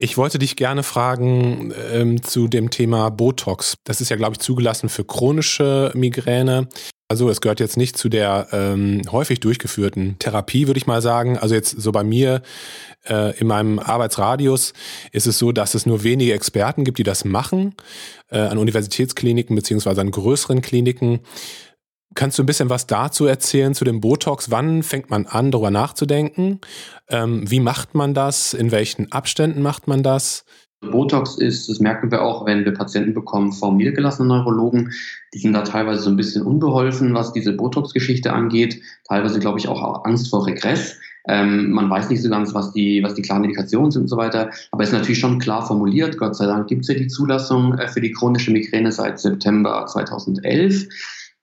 Ich 0.00 0.16
wollte 0.16 0.38
dich 0.38 0.54
gerne 0.54 0.84
fragen 0.84 1.72
ähm, 1.92 2.22
zu 2.22 2.46
dem 2.46 2.70
Thema 2.70 3.10
Botox. 3.10 3.74
Das 3.84 4.00
ist 4.00 4.10
ja, 4.10 4.16
glaube 4.16 4.34
ich, 4.34 4.38
zugelassen 4.38 4.88
für 4.88 5.04
chronische 5.04 5.90
Migräne. 5.94 6.68
Also 7.10 7.30
es 7.30 7.40
gehört 7.40 7.58
jetzt 7.58 7.78
nicht 7.78 7.96
zu 7.96 8.10
der 8.10 8.48
ähm, 8.52 9.00
häufig 9.10 9.40
durchgeführten 9.40 10.18
Therapie, 10.18 10.66
würde 10.66 10.76
ich 10.76 10.86
mal 10.86 11.00
sagen. 11.00 11.38
Also 11.38 11.54
jetzt 11.54 11.80
so 11.80 11.90
bei 11.90 12.04
mir 12.04 12.42
äh, 13.08 13.34
in 13.38 13.46
meinem 13.46 13.78
Arbeitsradius 13.78 14.74
ist 15.10 15.26
es 15.26 15.38
so, 15.38 15.50
dass 15.50 15.74
es 15.74 15.86
nur 15.86 16.02
wenige 16.02 16.34
Experten 16.34 16.84
gibt, 16.84 16.98
die 16.98 17.04
das 17.04 17.24
machen, 17.24 17.74
äh, 18.30 18.40
an 18.40 18.58
Universitätskliniken 18.58 19.56
beziehungsweise 19.56 20.02
an 20.02 20.10
größeren 20.10 20.60
Kliniken. 20.60 21.20
Kannst 22.14 22.38
du 22.38 22.42
ein 22.42 22.46
bisschen 22.46 22.68
was 22.68 22.86
dazu 22.86 23.24
erzählen, 23.24 23.74
zu 23.74 23.86
dem 23.86 24.00
Botox? 24.00 24.50
Wann 24.50 24.82
fängt 24.82 25.08
man 25.08 25.26
an, 25.26 25.50
darüber 25.50 25.70
nachzudenken? 25.70 26.60
Ähm, 27.08 27.50
wie 27.50 27.60
macht 27.60 27.94
man 27.94 28.12
das? 28.12 28.52
In 28.52 28.70
welchen 28.70 29.12
Abständen 29.12 29.62
macht 29.62 29.88
man 29.88 30.02
das? 30.02 30.44
Botox 30.80 31.36
ist, 31.36 31.68
das 31.68 31.80
merken 31.80 32.10
wir 32.10 32.22
auch, 32.22 32.46
wenn 32.46 32.64
wir 32.64 32.72
Patienten 32.72 33.12
bekommen 33.12 33.52
vom 33.52 33.76
niedergelassenen 33.76 34.28
Neurologen, 34.28 34.92
die 35.34 35.38
sind 35.38 35.52
da 35.52 35.62
teilweise 35.62 36.02
so 36.02 36.10
ein 36.10 36.16
bisschen 36.16 36.42
unbeholfen, 36.42 37.14
was 37.14 37.32
diese 37.32 37.52
Botox-Geschichte 37.52 38.32
angeht. 38.32 38.80
Teilweise, 39.08 39.40
glaube 39.40 39.58
ich, 39.58 39.68
auch 39.68 40.04
Angst 40.04 40.30
vor 40.30 40.46
Regress. 40.46 40.96
Ähm, 41.26 41.72
man 41.72 41.90
weiß 41.90 42.08
nicht 42.08 42.22
so 42.22 42.30
ganz, 42.30 42.54
was 42.54 42.72
die, 42.72 43.02
was 43.02 43.14
die 43.14 43.22
klaren 43.22 43.44
Indikationen 43.44 43.90
sind 43.90 44.02
und 44.02 44.08
so 44.08 44.16
weiter. 44.16 44.50
Aber 44.70 44.82
es 44.82 44.90
ist 44.90 44.94
natürlich 44.94 45.18
schon 45.18 45.38
klar 45.38 45.66
formuliert. 45.66 46.16
Gott 46.16 46.36
sei 46.36 46.46
Dank 46.46 46.68
gibt 46.68 46.82
es 46.82 46.88
ja 46.88 46.94
die 46.94 47.08
Zulassung 47.08 47.74
äh, 47.74 47.88
für 47.88 48.00
die 48.00 48.12
chronische 48.12 48.50
Migräne 48.50 48.92
seit 48.92 49.18
September 49.18 49.84
2011. 49.86 50.88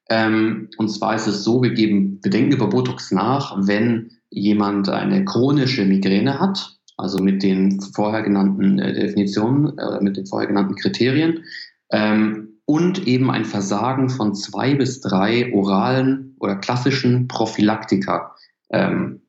Ähm, 0.10 0.70
und 0.77 0.89
zwar 0.89 1.15
ist 1.15 1.27
es 1.27 1.44
so, 1.44 1.62
wir 1.62 1.72
geben, 1.72 2.20
wir 2.24 2.32
denken 2.32 2.54
über 2.54 2.68
Botox 2.68 3.12
nach, 3.12 3.56
wenn 3.68 4.12
jemand 4.30 4.89
eine 4.89 5.24
chronische 5.25 5.86
Migräne 5.86 6.39
hat, 6.39 6.77
also 6.98 7.22
mit 7.24 7.44
den 7.44 7.82
vorher 7.82 8.24
genannten 8.24 8.80
äh, 8.80 8.94
Definitionen, 8.94 9.78
äh, 9.78 10.02
mit 10.02 10.18
den 10.18 10.25
vorher 10.25 10.48
genannten 10.48 10.75
Kriterien, 10.75 11.44
ähm, 11.92 12.50
und 12.66 13.06
eben 13.08 13.30
ein 13.30 13.46
Versagen 13.46 14.10
von 14.10 14.34
zwei 14.34 14.74
bis 14.74 15.00
drei 15.00 15.54
oralen 15.54 16.36
oder 16.40 16.56
klassischen 16.56 17.28
Prophylaktika 17.28 18.36
ähm, 18.72 19.22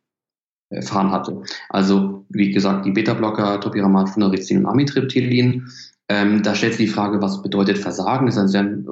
erfahren 0.71 1.13
hatte. 1.13 1.43
Also, 1.69 2.25
wie 2.31 2.51
gesagt, 2.51 2.87
die 2.87 2.93
Beta-Blocker, 2.93 3.61
Topiramat, 3.61 4.11
Funarizin 4.11 4.59
und 4.59 4.67
Amitriptylin. 4.67 5.69
Ähm, 6.09 6.43
da 6.43 6.55
stellt 6.55 6.75
sich 6.75 6.87
die 6.87 6.93
Frage, 6.93 7.21
was 7.21 7.43
bedeutet 7.43 7.79
Versagen? 7.79 8.27
Das 8.27 8.37
ist 8.37 8.41
ein 8.41 8.49
sehr 8.49 8.65
äh, 8.65 8.85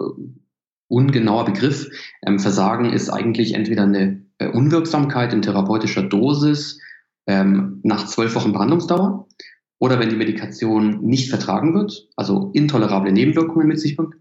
ungenauer 0.88 1.46
Begriff. 1.46 1.88
Ähm, 2.26 2.38
Versagen 2.38 2.92
ist 2.92 3.08
eigentlich 3.08 3.54
entweder 3.54 3.84
eine 3.84 4.22
äh, 4.38 4.48
Unwirksamkeit 4.48 5.32
in 5.32 5.42
therapeutischer 5.42 6.02
Dosis 6.02 6.80
ähm, 7.26 7.80
nach 7.82 8.06
zwölf 8.06 8.34
Wochen 8.34 8.52
Behandlungsdauer 8.52 9.26
oder 9.78 9.98
wenn 9.98 10.10
die 10.10 10.16
Medikation 10.16 11.00
nicht 11.02 11.28
vertragen 11.28 11.74
wird, 11.74 12.08
also 12.16 12.50
intolerable 12.54 13.12
Nebenwirkungen 13.12 13.68
mit 13.68 13.80
sich 13.80 13.96
bringt, 13.96 14.14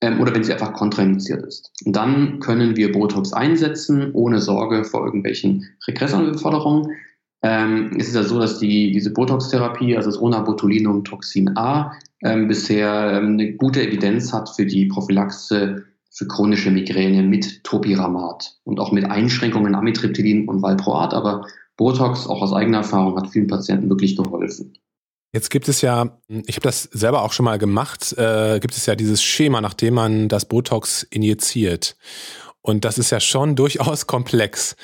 ähm, 0.00 0.20
oder 0.20 0.34
wenn 0.34 0.44
sie 0.44 0.52
einfach 0.52 0.72
kontraindiziert 0.72 1.44
ist. 1.44 1.72
Und 1.84 1.96
dann 1.96 2.40
können 2.40 2.76
wir 2.76 2.92
Botox 2.92 3.32
einsetzen, 3.32 4.12
ohne 4.12 4.40
Sorge 4.40 4.84
vor 4.84 5.04
irgendwelchen 5.04 5.66
Regressanforderungen. 5.86 6.92
Ähm, 7.42 7.90
es 7.98 8.08
ist 8.08 8.14
ja 8.14 8.22
so, 8.22 8.38
dass 8.38 8.58
die, 8.58 8.92
diese 8.92 9.12
Botox-Therapie, 9.12 9.96
also 9.96 10.10
das 10.10 10.20
Ronabotulinum 10.20 11.04
Toxin 11.04 11.56
A, 11.56 11.92
ähm, 12.22 12.48
bisher 12.48 13.14
ähm, 13.14 13.32
eine 13.32 13.54
gute 13.54 13.82
Evidenz 13.82 14.32
hat 14.32 14.48
für 14.48 14.66
die 14.66 14.86
Prophylaxe 14.86 15.84
für 16.12 16.26
chronische 16.26 16.70
Migräne 16.70 17.22
mit 17.22 17.64
Topiramat 17.64 18.58
und 18.64 18.80
auch 18.80 18.92
mit 18.92 19.04
Einschränkungen 19.04 19.74
Amitriptylin 19.74 20.48
und 20.48 20.60
Valproat, 20.60 21.14
aber 21.14 21.46
Botox, 21.80 22.26
auch 22.26 22.42
aus 22.42 22.52
eigener 22.52 22.78
Erfahrung, 22.78 23.16
hat 23.16 23.30
vielen 23.30 23.46
Patienten 23.46 23.88
wirklich 23.88 24.14
geholfen. 24.14 24.74
Jetzt 25.32 25.48
gibt 25.48 25.66
es 25.66 25.80
ja, 25.80 26.20
ich 26.28 26.56
habe 26.56 26.64
das 26.64 26.82
selber 26.82 27.22
auch 27.22 27.32
schon 27.32 27.44
mal 27.44 27.56
gemacht, 27.56 28.12
äh, 28.18 28.60
gibt 28.60 28.76
es 28.76 28.84
ja 28.84 28.94
dieses 28.94 29.22
Schema, 29.22 29.62
nachdem 29.62 29.94
man 29.94 30.28
das 30.28 30.44
Botox 30.44 31.04
injiziert. 31.04 31.96
Und 32.60 32.84
das 32.84 32.98
ist 32.98 33.08
ja 33.10 33.18
schon 33.18 33.56
durchaus 33.56 34.06
komplex. 34.06 34.76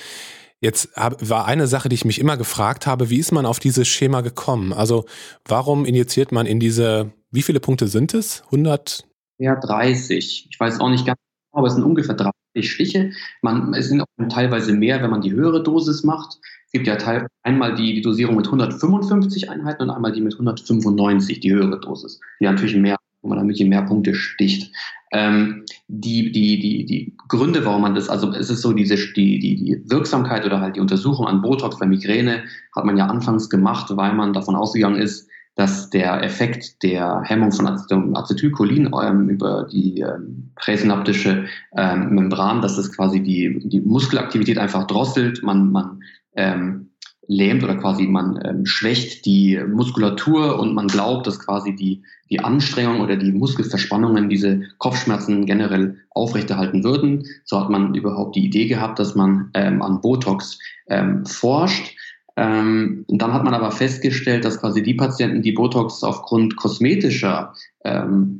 Jetzt 0.62 0.88
hab, 0.96 1.28
war 1.28 1.44
eine 1.44 1.66
Sache, 1.66 1.90
die 1.90 1.96
ich 1.96 2.06
mich 2.06 2.18
immer 2.18 2.38
gefragt 2.38 2.86
habe, 2.86 3.10
wie 3.10 3.18
ist 3.18 3.30
man 3.30 3.44
auf 3.44 3.58
dieses 3.58 3.86
Schema 3.86 4.22
gekommen? 4.22 4.72
Also 4.72 5.04
warum 5.46 5.84
injiziert 5.84 6.32
man 6.32 6.46
in 6.46 6.60
diese, 6.60 7.12
wie 7.30 7.42
viele 7.42 7.60
Punkte 7.60 7.88
sind 7.88 8.14
es? 8.14 8.42
100? 8.46 9.06
Ja, 9.38 9.54
30. 9.54 10.48
Ich 10.50 10.58
weiß 10.58 10.80
auch 10.80 10.88
nicht 10.88 11.04
ganz 11.04 11.18
aber 11.56 11.68
es 11.68 11.74
sind 11.74 11.84
ungefähr 11.84 12.14
30 12.14 12.32
Stiche. 12.70 13.12
Man, 13.40 13.72
es 13.72 13.88
sind 13.88 14.02
auch 14.02 14.06
teilweise 14.28 14.74
mehr, 14.74 15.02
wenn 15.02 15.10
man 15.10 15.22
die 15.22 15.32
höhere 15.32 15.62
Dosis 15.62 16.04
macht. 16.04 16.38
Es 16.66 16.72
gibt 16.72 16.86
ja 16.86 16.96
teil, 16.96 17.26
einmal 17.42 17.74
die, 17.74 17.94
die 17.94 18.02
Dosierung 18.02 18.36
mit 18.36 18.46
155 18.46 19.48
Einheiten 19.50 19.84
und 19.84 19.90
einmal 19.90 20.12
die 20.12 20.20
mit 20.20 20.34
195, 20.34 21.40
die 21.40 21.52
höhere 21.52 21.80
Dosis, 21.80 22.20
die 22.40 22.44
natürlich 22.44 22.76
mehr, 22.76 22.96
wo 23.22 23.28
man 23.28 23.38
damit 23.38 23.58
mehr 23.60 23.82
Punkte 23.82 24.14
sticht. 24.14 24.72
Ähm, 25.12 25.64
die, 25.86 26.32
die, 26.32 26.58
die, 26.58 26.84
die 26.84 27.16
Gründe, 27.28 27.64
warum 27.64 27.82
man 27.82 27.94
das, 27.94 28.08
also 28.08 28.32
es 28.32 28.50
ist 28.50 28.62
so, 28.62 28.72
diese, 28.72 28.96
die, 28.96 29.38
die, 29.38 29.56
die 29.56 29.90
Wirksamkeit 29.90 30.44
oder 30.44 30.60
halt 30.60 30.76
die 30.76 30.80
Untersuchung 30.80 31.26
an 31.26 31.42
Botox 31.42 31.78
bei 31.78 31.86
Migräne 31.86 32.44
hat 32.74 32.84
man 32.84 32.96
ja 32.96 33.06
anfangs 33.06 33.48
gemacht, 33.48 33.86
weil 33.96 34.12
man 34.14 34.32
davon 34.32 34.56
ausgegangen 34.56 35.00
ist, 35.00 35.28
dass 35.56 35.88
der 35.88 36.22
Effekt 36.22 36.82
der 36.82 37.22
Hemmung 37.24 37.50
von 37.50 37.66
Acetylcholin 37.66 38.90
ähm, 39.02 39.30
über 39.30 39.66
die 39.72 40.00
ähm, 40.00 40.50
präsynaptische 40.54 41.46
ähm, 41.74 42.10
Membran, 42.10 42.60
dass 42.60 42.76
das 42.76 42.92
quasi 42.92 43.22
die, 43.22 43.58
die 43.64 43.80
Muskelaktivität 43.80 44.58
einfach 44.58 44.86
drosselt, 44.86 45.42
man, 45.42 45.72
man 45.72 46.02
ähm, 46.36 46.90
lähmt 47.28 47.64
oder 47.64 47.76
quasi 47.76 48.06
man 48.06 48.40
ähm, 48.44 48.66
schwächt 48.66 49.26
die 49.26 49.58
Muskulatur 49.58 50.58
und 50.58 50.74
man 50.74 50.86
glaubt, 50.86 51.26
dass 51.26 51.38
quasi 51.38 51.74
die, 51.74 52.02
die 52.30 52.40
Anstrengung 52.40 53.00
oder 53.00 53.16
die 53.16 53.32
Muskelverspannungen 53.32 54.28
diese 54.28 54.62
Kopfschmerzen 54.78 55.46
generell 55.46 55.96
aufrechterhalten 56.10 56.84
würden. 56.84 57.24
So 57.44 57.60
hat 57.60 57.70
man 57.70 57.94
überhaupt 57.94 58.36
die 58.36 58.44
Idee 58.44 58.66
gehabt, 58.66 58.98
dass 58.98 59.14
man 59.14 59.50
ähm, 59.54 59.82
an 59.82 60.00
Botox 60.00 60.58
ähm, 60.88 61.26
forscht. 61.26 61.96
Ähm, 62.36 63.04
dann 63.08 63.32
hat 63.32 63.44
man 63.44 63.54
aber 63.54 63.70
festgestellt, 63.70 64.44
dass 64.44 64.60
quasi 64.60 64.82
die 64.82 64.94
Patienten, 64.94 65.42
die 65.42 65.52
Botox 65.52 66.04
aufgrund 66.04 66.56
kosmetischer 66.56 67.54
ähm, 67.84 68.38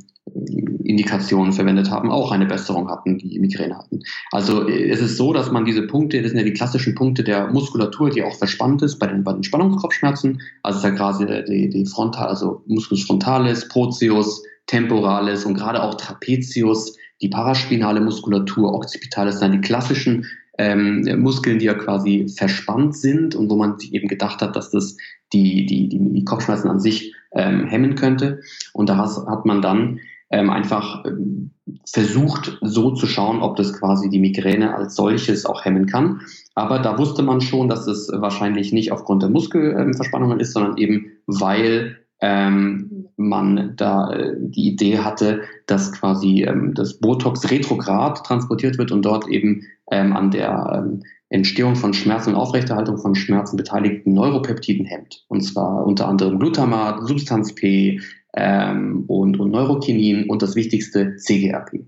Indikationen 0.83 1.51
verwendet 1.53 1.91
haben, 1.91 2.11
auch 2.11 2.31
eine 2.31 2.45
Besserung 2.45 2.89
hatten, 2.89 3.17
die 3.17 3.39
Migräne 3.39 3.77
hatten. 3.77 3.99
Also 4.31 4.67
es 4.67 5.01
ist 5.01 5.17
so, 5.17 5.33
dass 5.33 5.51
man 5.51 5.65
diese 5.65 5.85
Punkte, 5.85 6.21
das 6.21 6.31
sind 6.31 6.39
ja 6.39 6.45
die 6.45 6.53
klassischen 6.53 6.95
Punkte 6.95 7.23
der 7.23 7.47
Muskulatur, 7.47 8.09
die 8.09 8.23
auch 8.23 8.35
verspannt 8.35 8.81
ist 8.81 8.97
bei 8.97 9.07
den, 9.07 9.23
bei 9.23 9.33
den 9.33 9.43
Spannungskopfschmerzen, 9.43 10.41
also 10.63 10.87
ja 10.87 10.93
gerade 10.93 11.43
die, 11.43 11.69
die 11.69 11.85
Frontal, 11.85 12.27
also 12.27 12.63
Musculus 12.67 13.03
frontalis, 13.03 13.67
Proteus, 13.67 14.43
temporalis 14.67 15.45
und 15.45 15.55
gerade 15.55 15.83
auch 15.83 15.95
Trapezius, 15.95 16.95
die 17.21 17.29
paraspinale 17.29 17.99
Muskulatur, 17.99 18.73
occipitalis, 18.73 19.39
sind 19.39 19.51
die 19.53 19.61
klassischen 19.61 20.25
ähm, 20.57 21.03
Muskeln, 21.21 21.59
die 21.59 21.65
ja 21.65 21.73
quasi 21.73 22.27
verspannt 22.35 22.95
sind 22.95 23.35
und 23.35 23.49
wo 23.49 23.55
man 23.55 23.77
sich 23.77 23.93
eben 23.93 24.07
gedacht 24.07 24.41
hat, 24.41 24.55
dass 24.55 24.71
das 24.71 24.97
die, 25.33 25.65
die, 25.65 25.89
die, 25.89 25.99
die 25.99 26.25
Kopfschmerzen 26.25 26.69
an 26.69 26.79
sich 26.79 27.13
ähm, 27.31 27.65
hemmen 27.65 27.95
könnte. 27.95 28.41
Und 28.73 28.89
da 28.89 28.97
hat 28.97 29.45
man 29.45 29.61
dann 29.61 29.99
ähm, 30.29 30.49
einfach 30.49 31.05
ähm, 31.05 31.51
versucht, 31.85 32.57
so 32.61 32.91
zu 32.91 33.07
schauen, 33.07 33.41
ob 33.41 33.55
das 33.55 33.73
quasi 33.73 34.09
die 34.09 34.19
Migräne 34.19 34.75
als 34.75 34.95
solches 34.95 35.45
auch 35.45 35.63
hemmen 35.65 35.85
kann. 35.85 36.21
Aber 36.55 36.79
da 36.79 36.97
wusste 36.97 37.23
man 37.23 37.41
schon, 37.41 37.69
dass 37.69 37.87
es 37.87 38.09
wahrscheinlich 38.13 38.73
nicht 38.73 38.91
aufgrund 38.91 39.23
der 39.23 39.29
Muskelverspannungen 39.29 40.39
ist, 40.39 40.53
sondern 40.53 40.77
eben 40.77 41.11
weil 41.27 41.97
ähm, 42.19 43.09
man 43.15 43.73
da 43.75 44.11
äh, 44.11 44.35
die 44.39 44.67
Idee 44.67 44.99
hatte, 44.99 45.41
dass 45.67 45.91
quasi 45.91 46.43
ähm, 46.43 46.73
das 46.73 46.99
Botox 46.99 47.49
retrograd 47.51 48.25
transportiert 48.25 48.77
wird 48.77 48.91
und 48.91 49.03
dort 49.03 49.27
eben 49.27 49.63
ähm, 49.91 50.13
an 50.13 50.31
der 50.31 50.83
ähm, 50.85 51.03
Entstehung 51.29 51.75
von 51.75 51.93
Schmerzen 51.93 52.31
und 52.31 52.35
Aufrechterhaltung 52.37 52.97
von 52.97 53.13
Schmerzen 53.13 53.57
beteiligten 53.57 54.13
Neuropeptiden 54.13 54.85
hemmt. 54.85 55.25
Und 55.27 55.41
zwar 55.41 55.85
unter 55.85 56.07
anderem 56.07 56.39
Glutamat, 56.39 57.05
Substanz 57.05 57.53
P 57.53 57.99
ähm, 58.37 59.03
und, 59.07 59.39
und 59.39 59.51
Neurokinin 59.51 60.29
und 60.29 60.41
das 60.41 60.55
wichtigste 60.55 61.17
CGRP. 61.17 61.85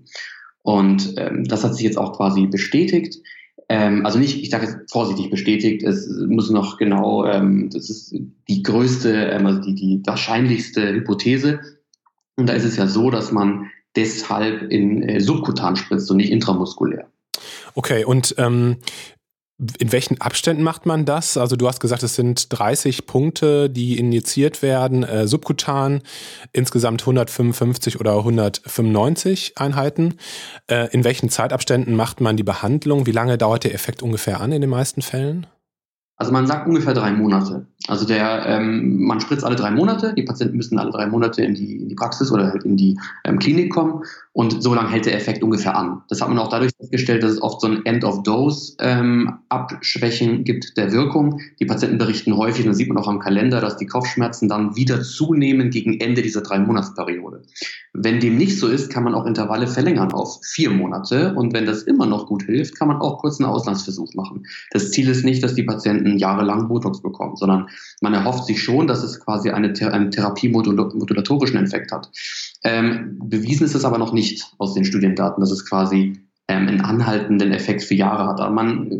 Und 0.62 1.14
ähm, 1.16 1.44
das 1.44 1.64
hat 1.64 1.74
sich 1.74 1.84
jetzt 1.84 1.96
auch 1.96 2.16
quasi 2.16 2.46
bestätigt. 2.46 3.18
Ähm, 3.68 4.04
also 4.04 4.18
nicht, 4.18 4.42
ich 4.42 4.50
sage 4.50 4.66
jetzt 4.66 4.90
vorsichtig 4.90 5.30
bestätigt, 5.30 5.84
es 5.84 6.08
muss 6.28 6.50
noch 6.50 6.76
genau, 6.76 7.24
ähm, 7.24 7.70
das 7.72 7.88
ist 7.88 8.14
die 8.48 8.62
größte, 8.62 9.12
ähm, 9.12 9.46
also 9.46 9.60
die, 9.60 9.74
die 9.74 10.02
wahrscheinlichste 10.04 10.92
Hypothese. 10.92 11.60
Und 12.36 12.48
da 12.48 12.52
ist 12.52 12.64
es 12.64 12.76
ja 12.76 12.88
so, 12.88 13.10
dass 13.10 13.30
man 13.30 13.70
deshalb 13.94 14.70
in 14.70 15.02
äh, 15.02 15.20
subkutan 15.20 15.76
spritzt 15.76 16.10
und 16.10 16.16
nicht 16.16 16.32
intramuskulär. 16.32 17.06
Okay, 17.74 18.04
und 18.04 18.34
ähm, 18.38 18.78
in 19.78 19.92
welchen 19.92 20.20
Abständen 20.20 20.62
macht 20.62 20.86
man 20.86 21.04
das? 21.04 21.36
Also 21.36 21.56
du 21.56 21.68
hast 21.68 21.80
gesagt, 21.80 22.02
es 22.02 22.14
sind 22.14 22.46
30 22.50 23.06
Punkte, 23.06 23.68
die 23.68 23.98
injiziert 23.98 24.62
werden, 24.62 25.02
äh, 25.02 25.26
subkutan, 25.26 26.02
insgesamt 26.52 27.02
155 27.02 28.00
oder 28.00 28.16
195 28.16 29.58
Einheiten. 29.58 30.14
Äh, 30.66 30.88
in 30.92 31.04
welchen 31.04 31.28
Zeitabständen 31.28 31.94
macht 31.94 32.20
man 32.20 32.36
die 32.36 32.42
Behandlung? 32.42 33.06
Wie 33.06 33.12
lange 33.12 33.36
dauert 33.36 33.64
der 33.64 33.74
Effekt 33.74 34.02
ungefähr 34.02 34.40
an 34.40 34.52
in 34.52 34.62
den 34.62 34.70
meisten 34.70 35.02
Fällen? 35.02 35.46
Also 36.16 36.32
man 36.32 36.46
sagt 36.46 36.66
ungefähr 36.66 36.92
drei 36.92 37.12
Monate. 37.12 37.66
Also 37.90 38.06
der, 38.06 38.46
ähm, 38.46 39.02
man 39.02 39.20
spritzt 39.20 39.44
alle 39.44 39.56
drei 39.56 39.72
Monate, 39.72 40.14
die 40.16 40.22
Patienten 40.22 40.56
müssen 40.56 40.78
alle 40.78 40.92
drei 40.92 41.06
Monate 41.06 41.42
in 41.42 41.54
die, 41.54 41.74
in 41.76 41.88
die 41.88 41.96
Praxis 41.96 42.30
oder 42.30 42.46
halt 42.46 42.62
in 42.62 42.76
die 42.76 42.96
ähm, 43.24 43.40
Klinik 43.40 43.72
kommen 43.72 44.04
und 44.32 44.62
so 44.62 44.74
lange 44.74 44.90
hält 44.90 45.06
der 45.06 45.16
Effekt 45.16 45.42
ungefähr 45.42 45.76
an. 45.76 46.02
Das 46.08 46.20
hat 46.20 46.28
man 46.28 46.38
auch 46.38 46.50
dadurch 46.50 46.70
festgestellt, 46.78 47.24
dass 47.24 47.32
es 47.32 47.42
oft 47.42 47.60
so 47.60 47.66
ein 47.66 47.84
End-of-Dose-Abschwächen 47.84 50.30
ähm, 50.30 50.44
gibt 50.44 50.76
der 50.76 50.92
Wirkung. 50.92 51.40
Die 51.58 51.66
Patienten 51.66 51.98
berichten 51.98 52.36
häufig, 52.36 52.64
und 52.64 52.68
das 52.68 52.76
sieht 52.76 52.86
man 52.86 52.96
auch 52.96 53.08
am 53.08 53.18
Kalender, 53.18 53.60
dass 53.60 53.76
die 53.76 53.86
Kopfschmerzen 53.86 54.48
dann 54.48 54.76
wieder 54.76 55.02
zunehmen 55.02 55.70
gegen 55.70 55.98
Ende 55.98 56.22
dieser 56.22 56.42
drei 56.42 56.60
Monatsperiode. 56.60 57.42
Wenn 57.92 58.20
dem 58.20 58.36
nicht 58.36 58.60
so 58.60 58.68
ist, 58.68 58.92
kann 58.92 59.02
man 59.02 59.14
auch 59.14 59.26
Intervalle 59.26 59.66
verlängern 59.66 60.12
auf 60.12 60.38
vier 60.44 60.70
Monate 60.70 61.34
und 61.34 61.52
wenn 61.52 61.66
das 61.66 61.82
immer 61.82 62.06
noch 62.06 62.26
gut 62.26 62.44
hilft, 62.44 62.78
kann 62.78 62.86
man 62.86 62.98
auch 62.98 63.18
kurz 63.18 63.40
einen 63.40 63.50
Auslandsversuch 63.50 64.14
machen. 64.14 64.46
Das 64.70 64.92
Ziel 64.92 65.08
ist 65.08 65.24
nicht, 65.24 65.42
dass 65.42 65.56
die 65.56 65.64
Patienten 65.64 66.18
jahrelang 66.18 66.68
Botox 66.68 67.02
bekommen, 67.02 67.34
sondern 67.34 67.66
man 68.00 68.14
erhofft 68.14 68.46
sich 68.46 68.62
schon, 68.62 68.86
dass 68.86 69.02
es 69.02 69.20
quasi 69.20 69.50
eine, 69.50 69.72
einen 69.92 70.10
therapiemodulatorischen 70.10 71.62
Effekt 71.62 71.92
hat. 71.92 72.10
Ähm, 72.64 73.18
bewiesen 73.22 73.64
ist 73.64 73.74
es 73.74 73.84
aber 73.84 73.98
noch 73.98 74.12
nicht 74.12 74.52
aus 74.58 74.74
den 74.74 74.84
Studiendaten, 74.84 75.40
dass 75.40 75.50
es 75.50 75.68
quasi 75.68 76.20
ähm, 76.48 76.68
einen 76.68 76.80
anhaltenden 76.80 77.52
Effekt 77.52 77.82
für 77.82 77.94
Jahre 77.94 78.26
hat. 78.26 78.40
Aber 78.40 78.54
man 78.54 78.90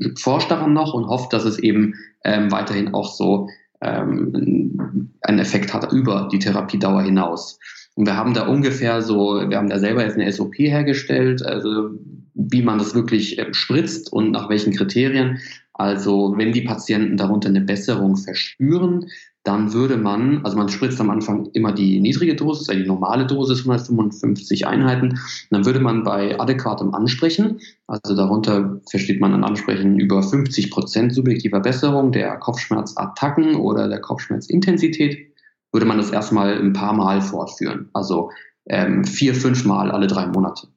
äh, 0.00 0.10
forscht 0.18 0.50
daran 0.50 0.72
noch 0.72 0.94
und 0.94 1.06
hofft, 1.06 1.32
dass 1.32 1.44
es 1.44 1.58
eben 1.58 1.94
ähm, 2.24 2.50
weiterhin 2.50 2.94
auch 2.94 3.12
so 3.12 3.48
ähm, 3.80 5.10
einen 5.20 5.38
Effekt 5.38 5.72
hat 5.72 5.92
über 5.92 6.28
die 6.32 6.38
Therapiedauer 6.38 7.02
hinaus. 7.02 7.58
Und 7.94 8.06
wir 8.06 8.16
haben 8.16 8.34
da 8.34 8.46
ungefähr 8.46 9.02
so, 9.02 9.48
wir 9.48 9.56
haben 9.56 9.70
da 9.70 9.78
selber 9.78 10.02
jetzt 10.02 10.16
eine 10.18 10.30
SOP 10.30 10.54
hergestellt, 10.58 11.44
also 11.44 11.90
wie 12.34 12.62
man 12.62 12.78
das 12.78 12.94
wirklich 12.94 13.38
äh, 13.38 13.52
spritzt 13.54 14.12
und 14.12 14.32
nach 14.32 14.48
welchen 14.48 14.74
Kriterien. 14.74 15.38
Also 15.74 16.34
wenn 16.36 16.52
die 16.52 16.62
Patienten 16.62 17.16
darunter 17.16 17.48
eine 17.48 17.60
Besserung 17.60 18.16
verspüren, 18.16 19.06
dann 19.44 19.74
würde 19.74 19.98
man, 19.98 20.42
also 20.44 20.56
man 20.56 20.70
spritzt 20.70 21.00
am 21.00 21.10
Anfang 21.10 21.50
immer 21.52 21.72
die 21.72 22.00
niedrige 22.00 22.34
Dosis, 22.34 22.68
also 22.68 22.80
die 22.80 22.88
normale 22.88 23.26
Dosis 23.26 23.60
155 23.60 24.66
Einheiten, 24.66 25.20
dann 25.50 25.66
würde 25.66 25.80
man 25.80 26.02
bei 26.02 26.40
adäquatem 26.40 26.94
Ansprechen, 26.94 27.60
also 27.86 28.16
darunter 28.16 28.80
versteht 28.88 29.20
man 29.20 29.34
ein 29.34 29.44
Ansprechen 29.44 30.00
über 30.00 30.22
50 30.22 30.70
Prozent 30.70 31.14
subjektiver 31.14 31.60
Besserung 31.60 32.10
der 32.10 32.38
Kopfschmerzattacken 32.38 33.56
oder 33.56 33.86
der 33.88 34.00
Kopfschmerzintensität, 34.00 35.34
würde 35.72 35.86
man 35.86 35.98
das 35.98 36.10
erstmal 36.10 36.58
ein 36.58 36.72
paar 36.72 36.94
Mal 36.94 37.20
fortführen, 37.20 37.90
also 37.92 38.30
ähm, 38.66 39.04
vier, 39.04 39.34
fünf 39.34 39.66
Mal 39.66 39.90
alle 39.90 40.06
drei 40.06 40.26
Monate. 40.26 40.68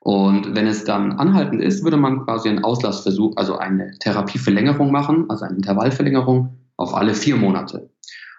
Und 0.00 0.54
wenn 0.54 0.66
es 0.66 0.84
dann 0.84 1.12
anhaltend 1.12 1.62
ist, 1.62 1.84
würde 1.84 1.96
man 1.96 2.24
quasi 2.24 2.48
einen 2.48 2.64
Auslassversuch, 2.64 3.36
also 3.36 3.58
eine 3.58 3.98
Therapieverlängerung 3.98 4.90
machen, 4.90 5.26
also 5.28 5.44
eine 5.44 5.56
Intervallverlängerung 5.56 6.56
auf 6.76 6.94
alle 6.94 7.14
vier 7.14 7.36
Monate. 7.36 7.90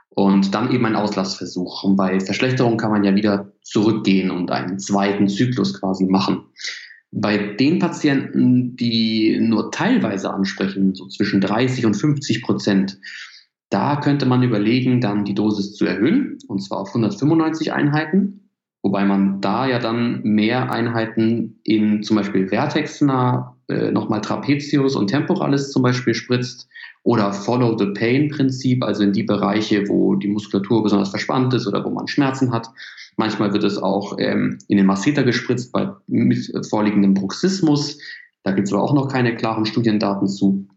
Und 0.10 0.54
dann 0.54 0.72
eben 0.72 0.86
einen 0.86 0.96
Auslassversuch. 0.96 1.84
Und 1.84 1.96
bei 1.96 2.20
Verschlechterung 2.20 2.78
kann 2.78 2.92
man 2.92 3.04
ja 3.04 3.16
wieder 3.16 3.52
zurückgehen 3.64 4.30
und 4.30 4.52
einen 4.52 4.80
zweiten 4.80 5.28
Zyklus 5.28 5.80
quasi 5.80 6.06
machen. 6.06 6.46
Bei 7.12 7.38
den 7.38 7.80
Patienten, 7.80 8.76
die 8.76 9.38
nur 9.40 9.72
teilweise 9.72 10.34
ansprechen, 10.34 10.96
so 10.96 11.08
zwischen 11.08 11.42
30 11.42 11.86
und 11.86 11.94
50 11.94 12.42
Prozent, 12.42 12.98
da 13.70 13.98
könnte 13.98 14.26
man 14.26 14.44
überlegen, 14.44 15.00
dann 15.00 15.24
die 15.24 15.34
Dosis 15.34 15.76
zu 15.76 15.86
erhöhen, 15.86 16.38
und 16.48 16.62
zwar 16.62 16.80
auf 16.80 16.90
195 16.90 17.72
Einheiten 17.72 18.41
Wobei 18.84 19.06
man 19.06 19.42
da 19.42 19.68
ja 19.68 19.78
dann 19.78 20.22
mehr 20.24 20.72
Einheiten 20.72 21.60
in 21.64 22.02
zum 22.02 22.18
Beispiel 22.18 22.48
Vertexner, 22.48 23.56
äh, 23.68 23.92
nochmal 23.92 24.22
Trapezius 24.22 24.96
und 24.96 25.08
Temporalis 25.08 25.72
zum 25.72 25.84
Beispiel 25.84 26.16
spritzt 26.16 26.68
oder 27.04 27.32
Follow 27.32 27.78
the 27.78 27.94
Pain 27.94 28.30
Prinzip, 28.30 28.84
also 28.84 29.04
in 29.04 29.14
die 29.14 29.24
Bereiche, 29.24 29.88
wo 29.88 30.16
die 30.16 30.28
Muskulatur 30.28 30.84
besonders 30.84 31.10
verspannt 31.10 31.54
ist 31.54 31.68
oder 31.68 31.84
wo 31.86 31.90
man 31.90 32.08
Schmerzen 32.08 32.52
hat. 32.52 32.70
Manchmal 33.18 33.54
wird 33.54 33.64
es 33.64 33.78
auch 33.78 34.18
ähm, 34.20 34.58
in 34.68 34.78
den 34.78 34.86
Masseter 34.88 35.24
gespritzt 35.24 35.72
bei 35.72 35.90
mit 36.08 36.52
vorliegendem 36.70 37.14
Bruxismus. 37.14 38.00
Da 38.44 38.52
gibt 38.52 38.68
es 38.68 38.74
aber 38.74 38.84
auch 38.84 38.94
noch 38.94 39.08
keine 39.08 39.36
klaren 39.36 39.66
Studiendaten 39.66 40.28
zu. 40.28 40.68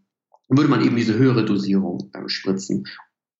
Würde 0.47 0.69
man 0.69 0.85
eben 0.85 0.95
diese 0.95 1.15
höhere 1.15 1.43
Dosierung 1.43 2.11
äh, 2.13 2.27
spritzen. 2.27 2.85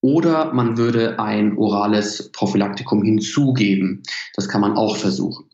Oder 0.06 0.54
man 0.54 0.78
würde 0.78 1.18
ein 1.18 1.58
orales 1.58 2.32
Prophylaktikum 2.32 3.02
hinzugeben. 3.02 4.04
Das 4.36 4.48
kann 4.48 4.62
man 4.62 4.78
auch 4.78 4.98
versuchen. 4.98 5.46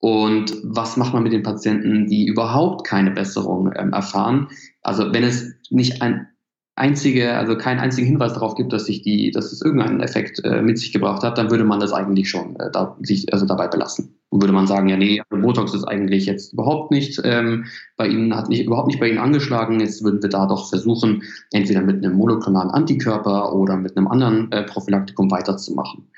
Und 0.00 0.56
was 0.64 0.96
macht 0.96 1.14
man 1.14 1.22
mit 1.22 1.32
den 1.32 1.44
Patienten, 1.44 2.08
die 2.08 2.26
überhaupt 2.26 2.84
keine 2.84 3.12
Besserung 3.12 3.72
ähm, 3.76 3.92
erfahren? 3.92 4.48
Also 4.82 5.12
wenn 5.12 5.22
es 5.22 5.54
nicht 5.70 6.02
ein 6.02 6.26
einzige, 6.74 7.34
also 7.34 7.56
keinen 7.56 7.80
einzigen 7.80 8.06
Hinweis 8.06 8.32
darauf 8.32 8.54
gibt, 8.54 8.72
dass 8.72 8.86
sich 8.86 9.02
die, 9.02 9.30
dass 9.30 9.52
es 9.52 9.60
irgendeinen 9.60 10.00
Effekt 10.00 10.42
äh, 10.44 10.62
mit 10.62 10.78
sich 10.78 10.92
gebracht 10.92 11.22
hat, 11.22 11.36
dann 11.36 11.50
würde 11.50 11.64
man 11.64 11.80
das 11.80 11.92
eigentlich 11.92 12.30
schon 12.30 12.56
äh, 12.56 12.70
da, 12.72 12.96
sich 13.02 13.32
also 13.32 13.44
dabei 13.46 13.68
belassen. 13.68 14.18
Und 14.30 14.40
würde 14.40 14.54
man 14.54 14.66
sagen, 14.66 14.88
ja, 14.88 14.96
nee, 14.96 15.20
also 15.28 15.42
Botox 15.42 15.74
ist 15.74 15.84
eigentlich 15.84 16.24
jetzt 16.24 16.54
überhaupt 16.54 16.90
nicht 16.90 17.20
ähm, 17.24 17.66
bei 17.98 18.08
Ihnen, 18.08 18.34
hat 18.34 18.48
nicht, 18.48 18.64
überhaupt 18.64 18.86
nicht 18.86 19.00
bei 19.00 19.08
Ihnen 19.08 19.18
angeschlagen. 19.18 19.80
Jetzt 19.80 20.02
würden 20.02 20.22
wir 20.22 20.30
da 20.30 20.46
doch 20.46 20.70
versuchen, 20.70 21.22
entweder 21.52 21.82
mit 21.82 22.02
einem 22.02 22.16
monoklonalen 22.16 22.70
Antikörper 22.70 23.54
oder 23.54 23.76
mit 23.76 23.96
einem 23.96 24.08
anderen 24.08 24.50
äh, 24.50 24.62
Prophylaktikum 24.62 25.30
weiterzumachen. 25.30 26.10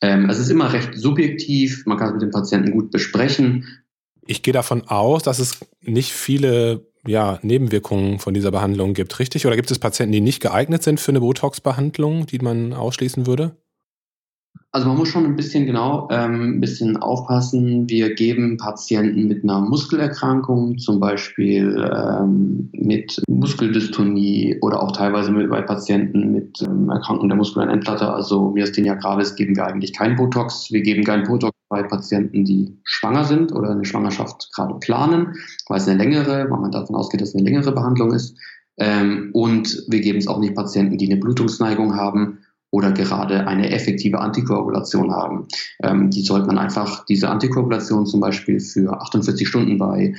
Ähm, 0.00 0.30
es 0.30 0.38
ist 0.38 0.48
immer 0.48 0.72
recht 0.72 0.94
subjektiv, 0.94 1.84
man 1.84 1.98
kann 1.98 2.08
es 2.08 2.14
mit 2.14 2.22
dem 2.22 2.30
Patienten 2.30 2.72
gut 2.72 2.90
besprechen. 2.90 3.66
Ich 4.26 4.42
gehe 4.42 4.54
davon 4.54 4.82
aus, 4.86 5.22
dass 5.22 5.38
es 5.38 5.60
nicht 5.82 6.12
viele 6.12 6.89
ja, 7.06 7.38
Nebenwirkungen 7.42 8.18
von 8.18 8.34
dieser 8.34 8.50
Behandlung 8.50 8.94
gibt, 8.94 9.18
richtig? 9.18 9.46
Oder 9.46 9.56
gibt 9.56 9.70
es 9.70 9.78
Patienten, 9.78 10.12
die 10.12 10.20
nicht 10.20 10.40
geeignet 10.40 10.82
sind 10.82 11.00
für 11.00 11.12
eine 11.12 11.20
Botox-Behandlung, 11.20 12.26
die 12.26 12.38
man 12.38 12.72
ausschließen 12.72 13.26
würde? 13.26 13.56
Also 14.72 14.86
man 14.86 14.98
muss 14.98 15.08
schon 15.08 15.24
ein 15.24 15.34
bisschen 15.34 15.66
genau 15.66 16.08
ähm, 16.12 16.56
ein 16.56 16.60
bisschen 16.60 16.96
aufpassen. 16.96 17.88
Wir 17.88 18.14
geben 18.14 18.56
Patienten 18.56 19.26
mit 19.26 19.42
einer 19.42 19.60
Muskelerkrankung, 19.60 20.78
zum 20.78 21.00
Beispiel 21.00 21.90
ähm, 21.92 22.68
mit 22.72 23.20
Muskeldystonie 23.28 24.58
oder 24.60 24.80
auch 24.80 24.92
teilweise 24.92 25.32
mit, 25.32 25.50
bei 25.50 25.60
Patienten 25.62 26.32
mit 26.32 26.62
ähm, 26.62 26.88
Erkrankung 26.88 27.28
der 27.28 27.36
muskulären 27.36 27.72
Endplatte, 27.72 28.12
also 28.12 28.50
Myasthenia 28.50 28.94
gravis, 28.94 29.34
geben 29.34 29.56
wir 29.56 29.66
eigentlich 29.66 29.92
kein 29.92 30.14
Botox. 30.14 30.70
Wir 30.70 30.82
geben 30.82 31.02
kein 31.02 31.24
Botox 31.24 31.50
bei 31.70 31.84
Patienten, 31.84 32.44
die 32.44 32.76
schwanger 32.84 33.24
sind 33.24 33.52
oder 33.52 33.70
eine 33.70 33.84
Schwangerschaft 33.84 34.50
gerade 34.52 34.74
planen, 34.80 35.36
weil 35.68 35.78
es 35.78 35.88
eine 35.88 36.02
längere, 36.02 36.50
weil 36.50 36.60
man 36.60 36.72
davon 36.72 36.96
ausgeht, 36.96 37.22
dass 37.22 37.30
es 37.30 37.34
eine 37.36 37.44
längere 37.44 37.72
Behandlung 37.72 38.12
ist. 38.12 38.36
Ähm, 38.76 39.30
und 39.32 39.84
wir 39.88 40.00
geben 40.00 40.18
es 40.18 40.26
auch 40.26 40.40
nicht 40.40 40.56
Patienten, 40.56 40.98
die 40.98 41.10
eine 41.10 41.20
Blutungsneigung 41.20 41.96
haben 41.96 42.40
oder 42.72 42.92
gerade 42.92 43.46
eine 43.46 43.70
effektive 43.70 44.18
Antikoagulation 44.18 45.12
haben. 45.12 45.46
Ähm, 45.82 46.10
die 46.10 46.22
sollte 46.22 46.48
man 46.48 46.58
einfach, 46.58 47.04
diese 47.06 47.28
Antikoagulation 47.28 48.04
zum 48.04 48.20
Beispiel 48.20 48.58
für 48.58 49.00
48 49.00 49.46
Stunden 49.46 49.78
bei 49.78 50.14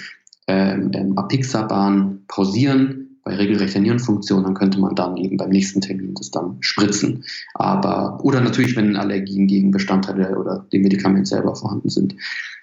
ähm, 0.48 1.18
Apixaban 1.18 2.24
pausieren, 2.28 3.01
bei 3.24 3.36
regelrechter 3.36 3.80
Nierenfunktion, 3.80 4.44
dann 4.44 4.54
könnte 4.54 4.80
man 4.80 4.96
dann 4.96 5.18
eben 5.18 5.38
beim 5.38 5.50
nächsten 5.50 5.82
Termin 5.82 6.14
das 6.16 6.32
dann 6.32 6.58
spritzen. 6.60 7.24
Aber, 7.54 8.20
oder 8.24 8.42
natürlich, 8.42 8.76
wenn 8.76 8.96
Allergien 8.96 9.48
gegen 9.48 9.72
Bestandteile 9.72 10.38
oder 10.38 10.66
dem 10.74 10.82
Medikament 10.82 11.28
selber 11.28 11.56
vorhanden 11.56 11.90
sind. 11.90 12.16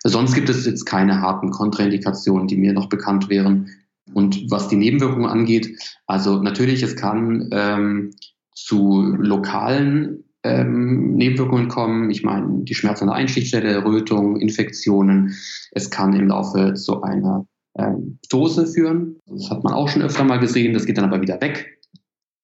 Sonst 0.05 0.35
gibt 0.35 0.49
es 0.49 0.67
jetzt 0.67 0.85
keine 0.85 1.21
harten 1.21 1.51
Kontraindikationen, 1.51 2.49
die 2.49 2.57
mir 2.57 2.73
noch 2.73 2.89
bekannt 2.89 3.29
wären. 3.29 3.71
Und 4.15 4.51
was 4.51 4.69
die 4.69 4.77
Nebenwirkungen 4.77 5.27
angeht, 5.29 5.79
also 6.07 6.43
natürlich, 6.43 6.83
es 6.83 6.97
kann 6.97 7.49
ähm, 7.53 8.13
zu 8.55 9.03
lokalen 9.17 10.25
ähm, 10.43 11.15
Nebenwirkungen 11.15 11.69
kommen. 11.69 12.11
Ich 12.11 12.23
meine, 12.23 12.65
die 12.65 12.75
Schmerzen 12.75 13.05
an 13.05 13.09
der 13.09 13.17
Einstichstelle, 13.17 13.85
Rötung, 13.85 14.37
Infektionen. 14.37 15.35
Es 15.73 15.91
kann 15.91 16.15
im 16.15 16.29
Laufe 16.29 16.75
zu 16.75 17.03
einer 17.03 17.47
ähm, 17.79 18.19
Dose 18.29 18.67
führen. 18.67 19.19
Das 19.27 19.51
hat 19.51 19.65
man 19.65 19.73
auch 19.73 19.89
schon 19.89 20.03
öfter 20.03 20.25
mal 20.25 20.39
gesehen. 20.39 20.75
Das 20.75 20.87
geht 20.87 20.99
dann 20.99 21.05
aber 21.05 21.21
wieder 21.21 21.41
weg. 21.41 21.79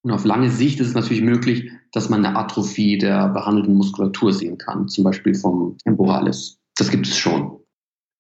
Und 0.03 0.13
auf 0.13 0.25
lange 0.25 0.51
Sicht 0.51 0.81
ist 0.81 0.89
es 0.89 0.95
natürlich 0.95 1.23
möglich, 1.23 1.71
dass 1.93 2.11
man 2.11 2.25
eine 2.25 2.37
Atrophie 2.37 2.99
der 2.99 3.29
behandelten 3.29 3.75
Muskulatur 3.75 4.33
sehen 4.33 4.59
kann, 4.59 4.89
zum 4.89 5.05
Beispiel 5.05 5.35
vom 5.35 5.79
Temporalis. 5.79 6.59
Das 6.77 6.91
gibt 6.91 7.07
es 7.07 7.17
schon. 7.17 7.59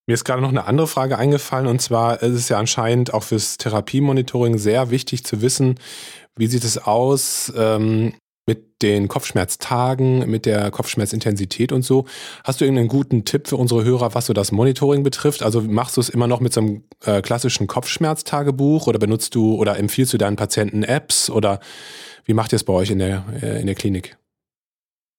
Mir 0.07 0.15
ist 0.15 0.25
gerade 0.25 0.43
noch 0.43 0.51
eine 0.51 0.67
andere 0.67 0.87
Frage 0.87 1.19
eingefallen 1.19 1.67
und 1.67 1.81
zwar 1.81 2.23
ist 2.23 2.35
es 2.35 2.49
ja 2.49 2.59
anscheinend 2.59 3.15
auch 3.15 3.23
fürs 3.23 3.57
Therapiemonitoring 3.57 4.59
sehr 4.59 4.91
wichtig 4.91 5.25
zu 5.25 5.41
wissen, 5.41 5.77
wie 6.37 6.47
sieht 6.47 6.65
es 6.65 6.79
aus 6.79 7.53
ähm, 7.57 8.13
mit 8.47 8.83
den 8.83 9.09
Kopfschmerztagen, 9.09 10.29
mit 10.31 10.47
der 10.47 10.71
Kopfschmerzintensität 10.71 11.73
und 11.73 11.83
so. 11.83 12.05
Hast 12.45 12.61
du 12.61 12.65
irgendeinen 12.65 12.89
guten 12.89 13.25
Tipp 13.25 13.49
für 13.49 13.57
unsere 13.57 13.85
Hörer, 13.85 14.15
was 14.15 14.27
so 14.27 14.33
das 14.33 14.53
Monitoring 14.53 15.03
betrifft? 15.03 15.43
Also 15.43 15.63
machst 15.63 15.97
du 15.97 16.01
es 16.01 16.09
immer 16.11 16.27
noch 16.27 16.41
mit 16.41 16.53
so 16.53 16.61
einem 16.61 16.85
äh, 17.05 17.23
klassischen 17.23 17.67
Kopfschmerztagebuch 17.67 18.87
oder 18.87 18.99
benutzt 18.99 19.35
du 19.35 19.55
oder 19.55 19.79
empfiehlst 19.79 20.13
du 20.13 20.19
deinen 20.19 20.37
Patienten 20.37 20.83
Apps 20.83 21.31
oder 21.31 21.61
wie 22.25 22.35
macht 22.35 22.53
ihr 22.53 22.57
es 22.57 22.65
bei 22.65 22.73
euch 22.73 22.91
in 22.91 22.99
der, 22.99 23.25
äh, 23.43 23.61
in 23.61 23.67
der 23.67 23.75
Klinik? 23.75 24.17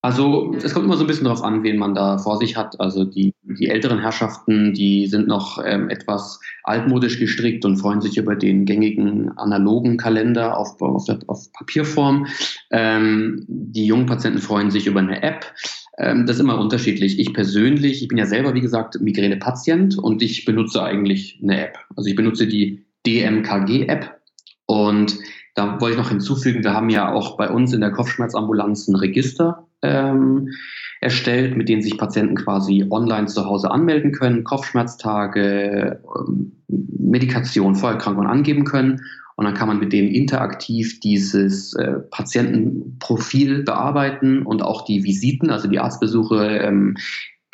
Also 0.06 0.54
es 0.62 0.72
kommt 0.72 0.86
immer 0.86 0.98
so 0.98 1.04
ein 1.04 1.08
bisschen 1.08 1.24
darauf 1.24 1.44
an, 1.44 1.64
wen 1.64 1.80
man 1.80 1.96
da 1.96 2.20
vor 2.20 2.38
sich 2.38 2.56
hat. 2.56 2.80
Also 2.80 3.06
die, 3.06 3.34
die 3.42 3.70
älteren 3.70 3.98
Herrschaften, 3.98 4.72
die 4.72 5.08
sind 5.08 5.28
noch 5.28 5.58
ähm, 5.66 5.90
etwas 5.90 6.40
altmodisch 6.64 7.18
gestrickt 7.18 7.66
und 7.66 7.78
freuen 7.78 8.02
sich 8.02 8.16
über 8.16 8.36
den 8.36 8.66
gängigen 8.66 9.36
analogen 9.36 9.98
Kalender 9.98 10.60
auf, 10.60 10.80
auf, 10.80 11.08
auf 11.26 11.52
Papierform. 11.54 12.28
Ähm, 12.70 13.46
die 13.48 13.88
jungen 13.88 14.06
Patienten 14.06 14.38
freuen 14.38 14.70
sich 14.70 14.86
über 14.86 15.00
eine 15.00 15.24
App. 15.24 15.52
Ähm, 15.98 16.28
das 16.28 16.36
ist 16.36 16.44
immer 16.44 16.60
unterschiedlich. 16.60 17.18
Ich 17.18 17.34
persönlich, 17.34 18.04
ich 18.04 18.08
bin 18.08 18.20
ja 18.20 18.28
selber, 18.28 18.54
wie 18.54 18.62
gesagt, 18.62 19.02
Migräne-Patient 19.02 19.98
und 19.98 20.22
ich 20.22 20.46
benutze 20.46 20.84
eigentlich 20.84 21.40
eine 21.42 21.66
App. 21.66 21.80
Also 21.96 22.08
ich 22.08 22.16
benutze 22.16 22.46
die 22.46 22.86
DMKG-App 23.08 24.22
und 24.68 25.18
da 25.56 25.82
wollte 25.82 25.96
ich 25.96 26.04
noch 26.04 26.10
hinzufügen, 26.10 26.64
wir 26.64 26.74
haben 26.74 26.90
ja 26.90 27.12
auch 27.12 27.38
bei 27.38 27.50
uns 27.50 27.74
in 27.74 27.82
der 27.82 27.92
Kopfschmerzambulanz 27.92 28.88
ein 28.88 28.96
Register 28.96 29.66
ähm, 29.86 30.50
erstellt, 31.02 31.56
mit 31.56 31.70
denen 31.70 31.82
sich 31.82 31.98
Patienten 31.98 32.36
quasi 32.36 32.86
online 32.90 33.28
zu 33.28 33.46
Hause 33.46 33.72
anmelden 33.72 34.12
können, 34.12 34.44
Kopfschmerztage, 34.44 36.02
ähm, 36.28 36.52
Medikation, 36.68 37.76
Vorerkrankungen 37.76 38.30
angeben 38.30 38.66
können. 38.66 39.02
Und 39.38 39.46
dann 39.46 39.54
kann 39.54 39.68
man 39.68 39.80
mit 39.80 39.92
denen 39.92 40.08
interaktiv 40.08 41.00
dieses 41.02 41.74
äh, 41.74 42.00
Patientenprofil 42.10 43.64
bearbeiten 43.64 44.44
und 44.44 44.62
auch 44.62 44.86
die 44.86 45.04
Visiten, 45.04 45.50
also 45.50 45.68
die 45.68 45.80
Arztbesuche, 45.80 46.60
ähm, 46.60 46.96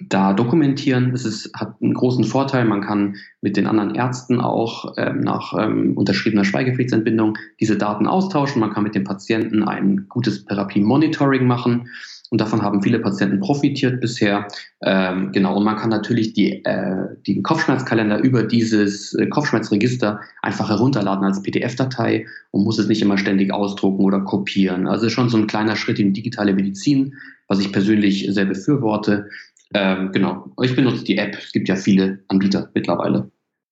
da 0.09 0.33
dokumentieren. 0.33 1.11
Es 1.13 1.25
ist, 1.25 1.51
hat 1.55 1.75
einen 1.81 1.93
großen 1.93 2.23
Vorteil. 2.23 2.65
Man 2.65 2.81
kann 2.81 3.15
mit 3.41 3.57
den 3.57 3.67
anderen 3.67 3.95
Ärzten 3.95 4.39
auch 4.41 4.93
ähm, 4.97 5.21
nach 5.21 5.53
ähm, 5.57 5.95
unterschriebener 5.95 6.45
Schweigepflichtsentbindung 6.45 7.37
diese 7.59 7.77
Daten 7.77 8.07
austauschen. 8.07 8.59
Man 8.59 8.71
kann 8.71 8.83
mit 8.83 8.95
den 8.95 9.03
Patienten 9.03 9.63
ein 9.63 10.05
gutes 10.09 10.45
Therapie-Monitoring 10.45 11.45
machen. 11.45 11.89
Und 12.31 12.39
davon 12.39 12.61
haben 12.61 12.81
viele 12.81 12.99
Patienten 12.99 13.41
profitiert 13.41 13.99
bisher. 13.99 14.47
Ähm, 14.81 15.33
genau, 15.33 15.57
und 15.57 15.65
man 15.65 15.75
kann 15.75 15.89
natürlich 15.89 16.31
die, 16.31 16.63
äh, 16.63 17.07
den 17.27 17.43
Kopfschmerzkalender 17.43 18.19
über 18.19 18.43
dieses 18.43 19.13
äh, 19.15 19.27
Kopfschmerzregister 19.27 20.21
einfach 20.41 20.69
herunterladen 20.69 21.25
als 21.25 21.43
PDF-Datei 21.43 22.25
und 22.51 22.63
muss 22.63 22.79
es 22.79 22.87
nicht 22.87 23.01
immer 23.01 23.17
ständig 23.17 23.53
ausdrucken 23.53 24.05
oder 24.05 24.21
kopieren. 24.21 24.87
Also 24.87 25.09
schon 25.09 25.27
so 25.27 25.35
ein 25.35 25.47
kleiner 25.47 25.75
Schritt 25.75 25.99
in 25.99 26.13
digitale 26.13 26.53
Medizin, 26.53 27.15
was 27.49 27.59
ich 27.59 27.73
persönlich 27.73 28.25
sehr 28.29 28.45
befürworte. 28.45 29.27
Ähm, 29.73 30.13
genau, 30.13 30.45
ich 30.63 30.73
benutze 30.73 31.03
die 31.03 31.17
App. 31.17 31.37
Es 31.37 31.51
gibt 31.51 31.67
ja 31.67 31.75
viele 31.75 32.23
Anbieter 32.29 32.69
mittlerweile. 32.73 33.29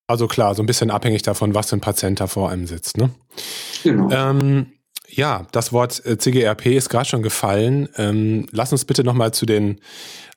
Also 0.07 0.27
klar, 0.27 0.53
so 0.53 0.61
ein 0.63 0.65
bisschen 0.65 0.91
abhängig 0.91 1.21
davon, 1.21 1.55
was 1.55 1.69
für 1.69 1.77
ein 1.77 1.81
Patient 1.81 2.19
da 2.19 2.27
vor 2.27 2.49
einem 2.49 2.67
sitzt. 2.67 2.97
Ne? 2.97 3.09
Genau. 3.83 4.09
Ähm, 4.11 4.65
ja, 5.11 5.47
das 5.51 5.73
Wort 5.73 6.05
äh, 6.05 6.17
CGRP 6.17 6.67
ist 6.67 6.89
gerade 6.89 7.07
schon 7.07 7.23
gefallen. 7.23 7.89
Ähm, 7.97 8.47
lass 8.51 8.71
uns 8.71 8.85
bitte 8.85 9.03
nochmal 9.03 9.33
zu 9.33 9.45
den 9.45 9.79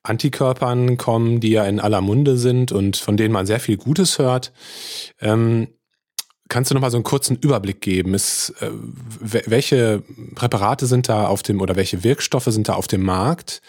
Antikörpern 0.03 0.97
kommen, 0.97 1.41
die 1.41 1.51
ja 1.51 1.65
in 1.65 1.81
aller 1.81 2.01
Munde 2.01 2.37
sind 2.37 2.73
und 2.73 2.97
von 2.97 3.17
denen 3.17 3.33
man 3.33 3.47
sehr 3.47 3.61
viel 3.61 3.77
Gutes 3.77 4.19
hört. 4.19 4.53
Ähm, 5.21 5.69
kannst 6.49 6.71
du 6.71 6.75
nochmal 6.75 6.91
so 6.91 6.97
einen 6.97 7.05
kurzen 7.05 7.37
Überblick 7.37 7.81
geben? 7.81 8.15
Ist, 8.15 8.55
äh, 8.61 8.71
welche 9.21 10.03
Präparate 10.35 10.87
sind 10.87 11.09
da 11.09 11.27
auf 11.27 11.43
dem 11.43 11.61
oder 11.61 11.77
welche 11.77 12.05
Wirkstoffe 12.05 12.49
sind 12.49 12.69
da 12.69 12.75
auf 12.75 12.89
dem 12.89 13.03
Markt? 13.03 13.63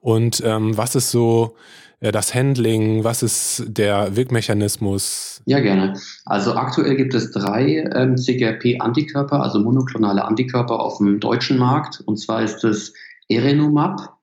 Und 0.00 0.42
ähm, 0.44 0.76
was 0.76 0.94
ist 0.94 1.10
so 1.10 1.56
das 2.00 2.34
Handling? 2.34 3.04
Was 3.04 3.22
ist 3.22 3.64
der 3.66 4.16
Wirkmechanismus? 4.16 5.42
Ja, 5.46 5.60
gerne. 5.60 5.94
Also 6.24 6.54
aktuell 6.54 6.96
gibt 6.96 7.14
es 7.14 7.30
drei 7.30 7.88
ähm, 7.94 8.16
CGRP-Antikörper, 8.16 9.42
also 9.42 9.60
monoklonale 9.60 10.24
Antikörper 10.24 10.80
auf 10.80 10.98
dem 10.98 11.20
deutschen 11.20 11.58
Markt. 11.58 12.00
Und 12.04 12.18
zwar 12.18 12.42
ist 12.42 12.64
es 12.64 12.92
Erenumab, 13.28 14.16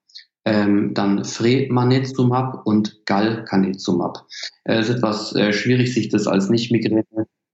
ähm, 0.44 0.94
dann 0.94 1.24
Fremanezumab 1.24 2.66
und 2.66 3.04
Galcanezumab. 3.06 4.26
Äh, 4.64 4.78
es 4.78 4.88
ist 4.88 4.96
etwas 4.96 5.34
äh, 5.34 5.52
schwierig, 5.52 5.94
sich 5.94 6.08
das 6.08 6.26
als 6.26 6.48
Nicht-Migräne 6.48 7.04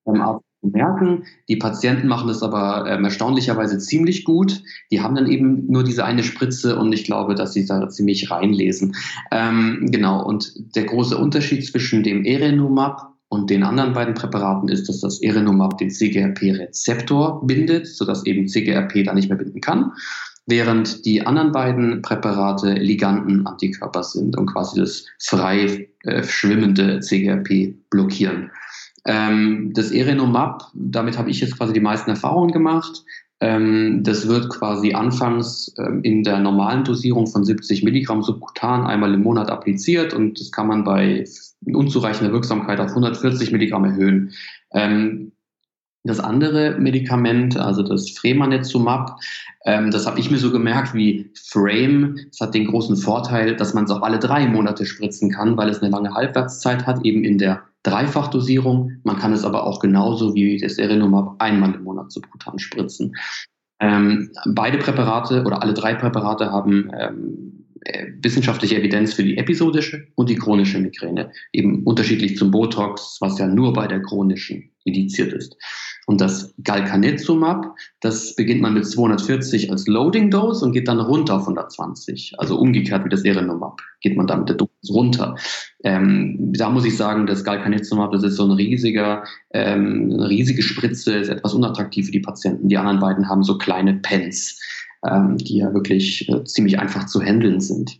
ähm, 0.06 0.22
merken. 0.62 1.24
Die 1.48 1.56
Patienten 1.56 2.08
machen 2.08 2.28
das 2.28 2.42
aber 2.42 2.86
ähm, 2.88 3.04
erstaunlicherweise 3.04 3.78
ziemlich 3.78 4.24
gut. 4.24 4.62
Die 4.90 5.00
haben 5.00 5.14
dann 5.14 5.26
eben 5.26 5.66
nur 5.70 5.84
diese 5.84 6.04
eine 6.04 6.22
Spritze 6.22 6.76
und 6.76 6.92
ich 6.92 7.04
glaube, 7.04 7.34
dass 7.34 7.52
sie 7.52 7.66
da 7.66 7.88
ziemlich 7.88 8.30
reinlesen. 8.30 8.94
Ähm, 9.30 9.88
genau, 9.90 10.24
und 10.24 10.52
der 10.76 10.84
große 10.84 11.16
Unterschied 11.16 11.64
zwischen 11.66 12.02
dem 12.02 12.24
Erenumab 12.24 13.14
und 13.28 13.48
den 13.48 13.62
anderen 13.62 13.92
beiden 13.92 14.14
Präparaten 14.14 14.68
ist, 14.68 14.88
dass 14.88 15.00
das 15.00 15.22
Erenumab 15.22 15.78
den 15.78 15.90
CGRP-Rezeptor 15.90 17.46
bindet, 17.46 17.86
sodass 17.86 18.26
eben 18.26 18.48
CGRP 18.48 19.04
da 19.04 19.14
nicht 19.14 19.28
mehr 19.28 19.38
binden 19.38 19.60
kann 19.60 19.92
während 20.50 21.04
die 21.06 21.24
anderen 21.24 21.52
beiden 21.52 22.02
Präparate 22.02 22.74
Liganden-Antikörper 22.74 24.02
sind 24.02 24.36
und 24.36 24.46
quasi 24.46 24.80
das 24.80 25.06
frei 25.18 25.88
äh, 26.02 26.22
schwimmende 26.24 27.00
CGRP 27.00 27.74
blockieren. 27.88 28.50
Ähm, 29.06 29.72
das 29.74 29.90
Erenomab, 29.90 30.70
damit 30.74 31.18
habe 31.18 31.30
ich 31.30 31.40
jetzt 31.40 31.56
quasi 31.56 31.72
die 31.72 31.80
meisten 31.80 32.10
Erfahrungen 32.10 32.52
gemacht. 32.52 33.04
Ähm, 33.40 34.02
das 34.02 34.28
wird 34.28 34.50
quasi 34.50 34.92
anfangs 34.92 35.74
ähm, 35.78 36.00
in 36.02 36.22
der 36.22 36.38
normalen 36.38 36.84
Dosierung 36.84 37.26
von 37.26 37.44
70 37.44 37.82
Milligramm 37.82 38.22
subkutan 38.22 38.86
einmal 38.86 39.14
im 39.14 39.22
Monat 39.22 39.50
appliziert 39.50 40.12
und 40.12 40.38
das 40.38 40.52
kann 40.52 40.66
man 40.66 40.84
bei 40.84 41.24
unzureichender 41.64 42.32
Wirksamkeit 42.32 42.80
auf 42.80 42.90
140 42.90 43.50
Milligramm 43.52 43.86
erhöhen. 43.86 44.32
Ähm, 44.72 45.32
das 46.04 46.20
andere 46.20 46.78
Medikament, 46.78 47.56
also 47.58 47.82
das 47.82 48.10
Fremanezumab, 48.10 49.18
ähm, 49.64 49.90
das 49.90 50.06
habe 50.06 50.18
ich 50.18 50.30
mir 50.30 50.38
so 50.38 50.50
gemerkt 50.50 50.94
wie 50.94 51.30
Frame. 51.34 52.16
Es 52.30 52.40
hat 52.40 52.54
den 52.54 52.66
großen 52.66 52.96
Vorteil, 52.96 53.56
dass 53.56 53.74
man 53.74 53.84
es 53.84 53.90
auch 53.90 54.02
alle 54.02 54.18
drei 54.18 54.46
Monate 54.46 54.86
spritzen 54.86 55.30
kann, 55.30 55.56
weil 55.56 55.68
es 55.68 55.82
eine 55.82 55.90
lange 55.90 56.14
Halbwertszeit 56.14 56.86
hat, 56.86 57.04
eben 57.04 57.24
in 57.24 57.38
der 57.38 57.62
Dreifachdosierung. 57.82 58.92
Man 59.04 59.18
kann 59.18 59.32
es 59.32 59.44
aber 59.44 59.64
auch 59.64 59.80
genauso 59.80 60.34
wie 60.34 60.58
das 60.58 60.78
Erenumab 60.78 61.36
einmal 61.38 61.74
im 61.74 61.84
Monat 61.84 62.12
subkutan 62.12 62.58
spritzen. 62.58 63.14
Ähm, 63.80 64.30
beide 64.46 64.78
Präparate 64.78 65.44
oder 65.44 65.62
alle 65.62 65.74
drei 65.74 65.94
Präparate 65.94 66.50
haben 66.50 66.90
ähm, 66.98 67.66
äh, 67.82 68.08
wissenschaftliche 68.20 68.76
Evidenz 68.76 69.14
für 69.14 69.22
die 69.22 69.38
episodische 69.38 70.06
und 70.14 70.28
die 70.28 70.36
chronische 70.36 70.78
Migräne. 70.78 71.32
Eben 71.52 71.82
unterschiedlich 71.84 72.36
zum 72.36 72.50
Botox, 72.50 73.16
was 73.20 73.38
ja 73.38 73.46
nur 73.46 73.72
bei 73.72 73.86
der 73.86 74.02
chronischen 74.02 74.70
indiziert 74.84 75.32
ist. 75.32 75.56
Und 76.06 76.20
das 76.20 76.54
Galcanezumab, 76.64 77.76
das 78.00 78.34
beginnt 78.34 78.62
man 78.62 78.74
mit 78.74 78.86
240 78.86 79.70
als 79.70 79.86
Loading 79.86 80.30
Dose 80.30 80.64
und 80.64 80.72
geht 80.72 80.88
dann 80.88 81.00
runter 81.00 81.36
auf 81.36 81.42
120. 81.42 82.34
Also 82.38 82.58
umgekehrt 82.58 83.04
wie 83.04 83.10
das 83.10 83.24
Erenumab 83.24 83.80
geht 84.00 84.16
man 84.16 84.26
dann 84.26 84.40
mit 84.40 84.48
der 84.48 84.56
Dosis 84.56 84.90
runter. 84.90 85.36
Ähm, 85.84 86.52
da 86.54 86.70
muss 86.70 86.84
ich 86.84 86.96
sagen, 86.96 87.26
das 87.26 87.44
Galcanezumab, 87.44 88.12
das 88.12 88.22
ist 88.22 88.36
so 88.36 88.44
ein 88.44 88.52
riesiger, 88.52 89.24
ähm, 89.52 90.10
eine 90.12 90.28
riesige 90.28 90.62
Spritze, 90.62 91.16
ist 91.16 91.28
etwas 91.28 91.54
unattraktiv 91.54 92.06
für 92.06 92.12
die 92.12 92.20
Patienten. 92.20 92.68
Die 92.68 92.78
anderen 92.78 93.00
beiden 93.00 93.28
haben 93.28 93.42
so 93.42 93.58
kleine 93.58 93.94
Pens, 93.94 94.58
ähm, 95.06 95.36
die 95.36 95.58
ja 95.58 95.72
wirklich 95.72 96.28
äh, 96.28 96.44
ziemlich 96.44 96.78
einfach 96.78 97.06
zu 97.06 97.20
handeln 97.20 97.60
sind. 97.60 97.98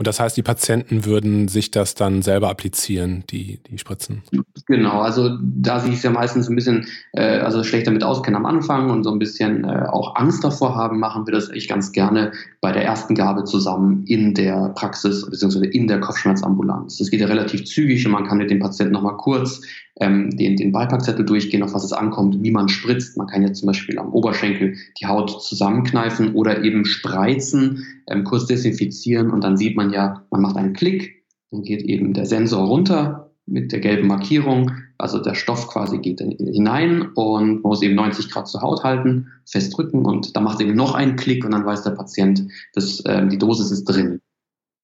Und 0.00 0.06
das 0.06 0.18
heißt, 0.18 0.34
die 0.34 0.42
Patienten 0.42 1.04
würden 1.04 1.48
sich 1.48 1.70
das 1.70 1.94
dann 1.94 2.22
selber 2.22 2.48
applizieren, 2.48 3.22
die, 3.28 3.60
die 3.68 3.76
Spritzen? 3.76 4.22
Genau, 4.64 5.02
also 5.02 5.36
da 5.42 5.78
sie 5.78 5.92
es 5.92 6.02
ja 6.02 6.08
meistens 6.08 6.48
ein 6.48 6.56
bisschen 6.56 6.86
äh, 7.12 7.40
also 7.40 7.62
schlecht 7.62 7.86
damit 7.86 8.02
auskennen 8.02 8.38
am 8.38 8.46
Anfang 8.46 8.88
und 8.88 9.04
so 9.04 9.10
ein 9.12 9.18
bisschen 9.18 9.64
äh, 9.64 9.84
auch 9.90 10.16
Angst 10.16 10.42
davor 10.42 10.74
haben, 10.74 11.00
machen 11.00 11.26
wir 11.26 11.34
das 11.34 11.50
echt 11.50 11.68
ganz 11.68 11.92
gerne 11.92 12.32
bei 12.62 12.72
der 12.72 12.82
ersten 12.82 13.14
Gabe 13.14 13.44
zusammen 13.44 14.04
in 14.06 14.32
der 14.32 14.70
Praxis 14.70 15.28
bzw. 15.28 15.66
in 15.66 15.86
der 15.86 16.00
Kopfschmerzambulanz. 16.00 16.96
Das 16.96 17.10
geht 17.10 17.20
ja 17.20 17.26
relativ 17.26 17.66
zügig 17.66 18.06
und 18.06 18.12
man 18.12 18.26
kann 18.26 18.38
mit 18.38 18.50
dem 18.50 18.58
Patienten 18.58 18.94
nochmal 18.94 19.18
kurz 19.18 19.60
ähm, 19.98 20.30
den, 20.36 20.56
den 20.56 20.72
Beipackzettel 20.72 21.24
durchgehen, 21.24 21.62
auf 21.62 21.74
was 21.74 21.84
es 21.84 21.92
ankommt, 21.92 22.42
wie 22.42 22.50
man 22.50 22.68
spritzt. 22.68 23.16
Man 23.16 23.26
kann 23.26 23.42
jetzt 23.42 23.60
zum 23.60 23.66
Beispiel 23.66 23.98
am 23.98 24.12
Oberschenkel 24.12 24.76
die 25.00 25.06
Haut 25.06 25.42
zusammenkneifen 25.42 26.34
oder 26.34 26.64
eben 26.64 26.84
spreizen, 26.84 27.84
ähm, 28.08 28.24
kurz 28.24 28.46
desinfizieren 28.46 29.30
und 29.30 29.42
dann 29.42 29.56
sieht 29.56 29.76
man 29.76 29.92
ja, 29.92 30.24
man 30.30 30.42
macht 30.42 30.56
einen 30.56 30.72
Klick, 30.72 31.24
dann 31.50 31.62
geht 31.62 31.82
eben 31.82 32.12
der 32.14 32.26
Sensor 32.26 32.66
runter 32.66 33.30
mit 33.46 33.72
der 33.72 33.80
gelben 33.80 34.06
Markierung, 34.06 34.70
also 34.96 35.18
der 35.18 35.34
Stoff 35.34 35.68
quasi 35.68 35.98
geht 35.98 36.20
hinein 36.20 37.10
und 37.14 37.62
man 37.62 37.62
muss 37.62 37.82
eben 37.82 37.96
90 37.96 38.30
Grad 38.30 38.48
zur 38.48 38.62
Haut 38.62 38.84
halten, 38.84 39.28
festdrücken 39.44 40.04
und 40.04 40.36
dann 40.36 40.44
macht 40.44 40.60
eben 40.60 40.74
noch 40.74 40.94
einen 40.94 41.16
Klick 41.16 41.44
und 41.44 41.50
dann 41.50 41.66
weiß 41.66 41.82
der 41.82 41.90
Patient, 41.90 42.46
dass 42.74 43.00
äh, 43.00 43.26
die 43.26 43.38
Dosis 43.38 43.70
ist 43.70 43.84
drin. 43.84 44.20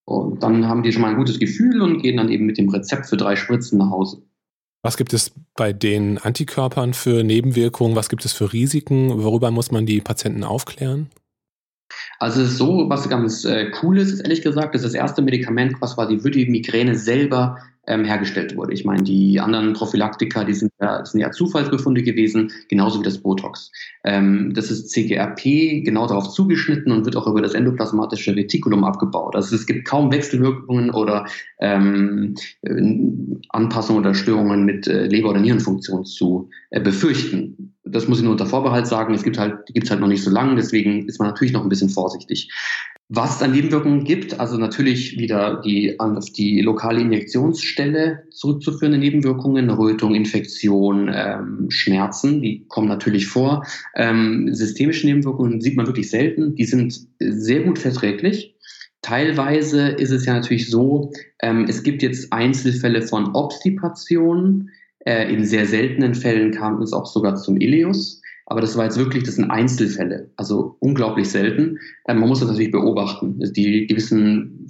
Und 0.04 0.42
dann 0.42 0.68
haben 0.68 0.82
die 0.82 0.92
schon 0.92 1.02
mal 1.02 1.10
ein 1.10 1.16
gutes 1.16 1.38
Gefühl 1.38 1.82
und 1.82 2.00
gehen 2.00 2.16
dann 2.16 2.28
eben 2.28 2.46
mit 2.46 2.58
dem 2.58 2.68
Rezept 2.68 3.06
für 3.06 3.16
drei 3.16 3.36
Spritzen 3.36 3.78
nach 3.78 3.90
Hause. 3.90 4.22
Was 4.87 4.96
gibt 4.96 5.12
es 5.14 5.33
bei 5.57 5.72
den 5.72 6.18
Antikörpern 6.18 6.94
für 6.94 7.25
Nebenwirkungen? 7.25 7.96
Was 7.96 8.09
gibt 8.09 8.25
es 8.25 8.33
für 8.33 8.53
Risiken? 8.53 9.20
Worüber 9.20 9.51
muss 9.51 9.72
man 9.72 9.85
die 9.85 10.01
Patienten 10.01 10.44
aufklären? 10.44 11.11
Also 12.18 12.42
es 12.42 12.53
ist 12.53 12.59
so, 12.59 12.88
was 12.88 13.09
ganz 13.09 13.44
äh, 13.44 13.70
cool 13.83 13.99
ist, 13.99 14.12
ist 14.12 14.20
ehrlich 14.20 14.42
gesagt, 14.42 14.75
das 14.75 14.83
ist 14.83 14.94
das 14.94 15.01
erste 15.01 15.22
Medikament, 15.22 15.77
was 15.81 15.94
quasi 15.94 16.18
für 16.18 16.31
die 16.31 16.46
Migräne 16.46 16.94
selber 16.96 17.59
ähm, 17.87 18.05
hergestellt 18.05 18.57
wurde. 18.57 18.72
Ich 18.72 18.85
meine, 18.85 19.03
die 19.03 19.40
anderen 19.40 19.72
Prophylaktika, 19.72 20.44
die 20.44 20.55
sind 20.55 20.72
ja, 20.81 21.05
sind 21.05 21.20
ja 21.20 21.31
Zufallsbefunde 21.31 22.03
gewesen, 22.03 22.51
genauso 22.68 23.01
wie 23.01 23.05
das 23.05 23.18
Botox. 23.18 23.70
Ähm, 24.05 24.53
das 24.55 24.70
ist 24.70 24.90
CGRP 24.90 25.85
genau 25.85 26.07
darauf 26.07 26.31
zugeschnitten 26.31 26.92
und 26.92 27.05
wird 27.05 27.16
auch 27.16 27.27
über 27.27 27.42
das 27.42 27.55
endoplasmatische 27.55 28.35
Retikulum 28.35 28.85
abgebaut. 28.85 29.37
Also 29.37 29.55
es 29.55 29.66
gibt 29.66 29.87
kaum 29.87 30.11
Wechselwirkungen 30.11 30.90
oder 30.90 31.27
ähm, 31.61 32.35
Anpassungen 33.51 34.01
oder 34.01 34.14
Störungen 34.14 34.64
mit 34.64 34.87
äh, 34.87 35.07
Leber- 35.07 35.31
oder 35.31 35.40
Nierenfunktion 35.40 36.05
zu 36.05 36.51
äh, 36.70 36.81
befürchten. 36.81 37.75
Das 37.87 38.09
muss 38.09 38.18
ich 38.18 38.25
nur 38.25 38.33
unter 38.33 38.46
Vorbehalt 38.46 38.87
sagen. 38.87 39.14
Es 39.14 39.22
gibt 39.22 39.38
halt, 39.38 39.68
die 39.68 39.72
gibt 39.72 39.87
es 39.87 39.90
halt 39.90 40.01
noch 40.01 40.09
nicht 40.09 40.22
so 40.22 40.31
lange, 40.31 40.57
deswegen 40.57 41.09
ist 41.09 41.18
man 41.18 41.29
natürlich 41.29 41.53
noch 41.53 41.62
ein 41.62 41.68
bisschen 41.68 41.88
vorsichtig. 41.88 42.51
Was 43.09 43.37
es 43.37 43.42
an 43.42 43.53
Nebenwirkungen 43.53 44.03
gibt, 44.03 44.40
also 44.40 44.59
natürlich 44.59 45.16
wieder 45.16 45.61
die 45.64 46.01
auf 46.01 46.31
die 46.31 46.61
lokale 46.61 47.01
Injektionsstelle 47.01 48.25
zurückzuführende 48.33 48.99
Nebenwirkungen, 48.99 49.70
Rötung, 49.70 50.16
Infektion, 50.16 51.09
ähm, 51.14 51.66
Schmerzen, 51.68 52.42
die 52.42 52.66
kommen 52.66 52.88
natürlich 52.88 53.29
vor. 53.29 53.64
Ähm, 53.94 54.53
systemische 54.53 55.07
Nebenwirkungen 55.07 55.61
sieht 55.61 55.77
man 55.77 55.87
wirklich 55.87 56.11
selten, 56.11 56.57
die 56.57 56.64
sind 56.64 57.07
sehr 57.20 57.61
gut 57.61 57.79
verträglich. 57.79 58.57
Teilweise 59.03 59.87
ist 59.87 60.11
es 60.11 60.27
ja 60.27 60.35
natürlich 60.35 60.68
so, 60.68 61.12
ähm, 61.40 61.66
es 61.68 61.85
gibt 61.85 62.03
jetzt 62.03 62.33
Einzelfälle 62.33 63.03
von 63.03 63.37
Obstipation. 63.37 64.70
Äh, 65.06 65.32
in 65.32 65.44
sehr 65.44 65.66
seltenen 65.66 66.14
Fällen 66.14 66.50
kam 66.50 66.82
es 66.82 66.92
auch 66.92 67.06
sogar 67.06 67.36
zum 67.36 67.56
Ileus. 67.56 68.20
Aber 68.46 68.60
das 68.60 68.76
war 68.76 68.84
jetzt 68.84 68.98
wirklich, 68.98 69.24
das 69.24 69.36
sind 69.36 69.50
Einzelfälle, 69.50 70.30
also 70.36 70.76
unglaublich 70.80 71.28
selten. 71.28 71.78
Ähm, 72.06 72.20
man 72.20 72.28
muss 72.28 72.40
das 72.40 72.48
natürlich 72.48 72.72
beobachten. 72.72 73.40
Die 73.54 73.86
gewissen 73.86 74.68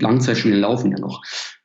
Langzeitstudien 0.00 0.60
laufen 0.60 0.92
ja 0.92 0.98
noch. 0.98 1.22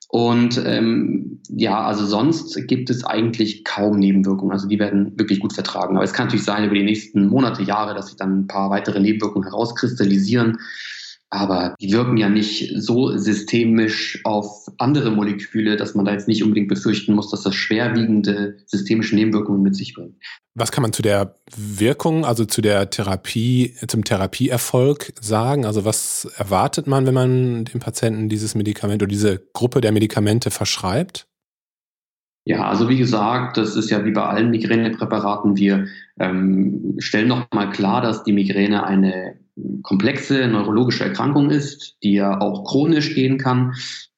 Und 0.10 0.62
ähm, 0.66 1.42
ja, 1.50 1.84
also 1.86 2.06
sonst 2.06 2.56
gibt 2.68 2.90
es 2.90 3.04
eigentlich 3.04 3.66
kaum 3.66 4.00
Nebenwirkungen. 4.00 4.54
Also 4.54 4.68
die 4.68 4.80
werden 4.80 5.18
wirklich 5.18 5.42
gut 5.42 5.54
vertragen. 5.54 5.96
Aber 5.96 6.06
es 6.06 6.14
kann 6.14 6.28
natürlich 6.28 6.46
sein 6.46 6.66
über 6.66 6.76
die 6.76 6.84
nächsten 6.84 7.28
Monate, 7.28 7.64
Jahre, 7.64 7.94
dass 7.96 8.08
sich 8.08 8.16
dann 8.16 8.42
ein 8.42 8.48
paar 8.48 8.70
weitere 8.70 9.00
Nebenwirkungen 9.00 9.48
herauskristallisieren. 9.50 10.58
Aber 11.36 11.76
die 11.82 11.92
wirken 11.92 12.16
ja 12.16 12.30
nicht 12.30 12.72
so 12.78 13.18
systemisch 13.18 14.22
auf 14.24 14.72
andere 14.78 15.12
Moleküle, 15.12 15.76
dass 15.76 15.94
man 15.94 16.06
da 16.06 16.14
jetzt 16.14 16.30
nicht 16.30 16.44
unbedingt 16.44 16.70
befürchten 16.70 17.14
muss, 17.14 17.30
dass 17.30 17.42
das 17.42 17.54
schwerwiegende 17.54 18.56
systemische 18.66 19.16
Nebenwirkungen 19.16 19.62
mit 19.62 19.76
sich 19.76 19.94
bringt. 19.94 20.16
Was 20.54 20.72
kann 20.72 20.82
man 20.82 20.94
zu 20.94 21.02
der 21.02 21.36
Wirkung, 21.54 22.24
also 22.24 22.46
zu 22.46 22.62
der 22.62 22.90
Therapie, 22.90 23.74
zum 23.86 24.06
Therapieerfolg 24.06 25.12
sagen? 25.20 25.66
Also 25.66 25.84
was 25.84 26.24
erwartet 26.38 26.88
man, 26.88 27.06
wenn 27.06 27.14
man 27.14 27.66
dem 27.66 27.82
Patienten 27.82 28.30
dieses 28.30 28.56
Medikament 28.56 29.04
oder 29.04 29.10
diese 29.10 29.42
Gruppe 29.52 29.82
der 29.82 29.92
Medikamente 29.92 30.52
verschreibt? 30.52 31.28
Ja, 32.48 32.68
also 32.68 32.88
wie 32.90 32.98
gesagt, 32.98 33.58
das 33.58 33.76
ist 33.76 33.90
ja 33.90 34.06
wie 34.06 34.12
bei 34.12 34.24
allen 34.24 34.52
Migränepräparaten. 34.52 35.58
Wir 35.58 35.88
ähm, 36.20 36.96
stellen 37.00 37.28
nochmal 37.28 37.72
klar, 37.72 38.02
dass 38.02 38.24
die 38.24 38.34
Migräne 38.34 38.86
eine 38.86 39.36
komplexe 39.82 40.48
neurologische 40.48 41.06
Erkrankung 41.06 41.50
ist, 41.50 41.98
die 42.04 42.14
ja 42.14 42.40
auch 42.40 42.64
chronisch 42.66 43.16
gehen 43.16 43.40
kann. 43.40 43.74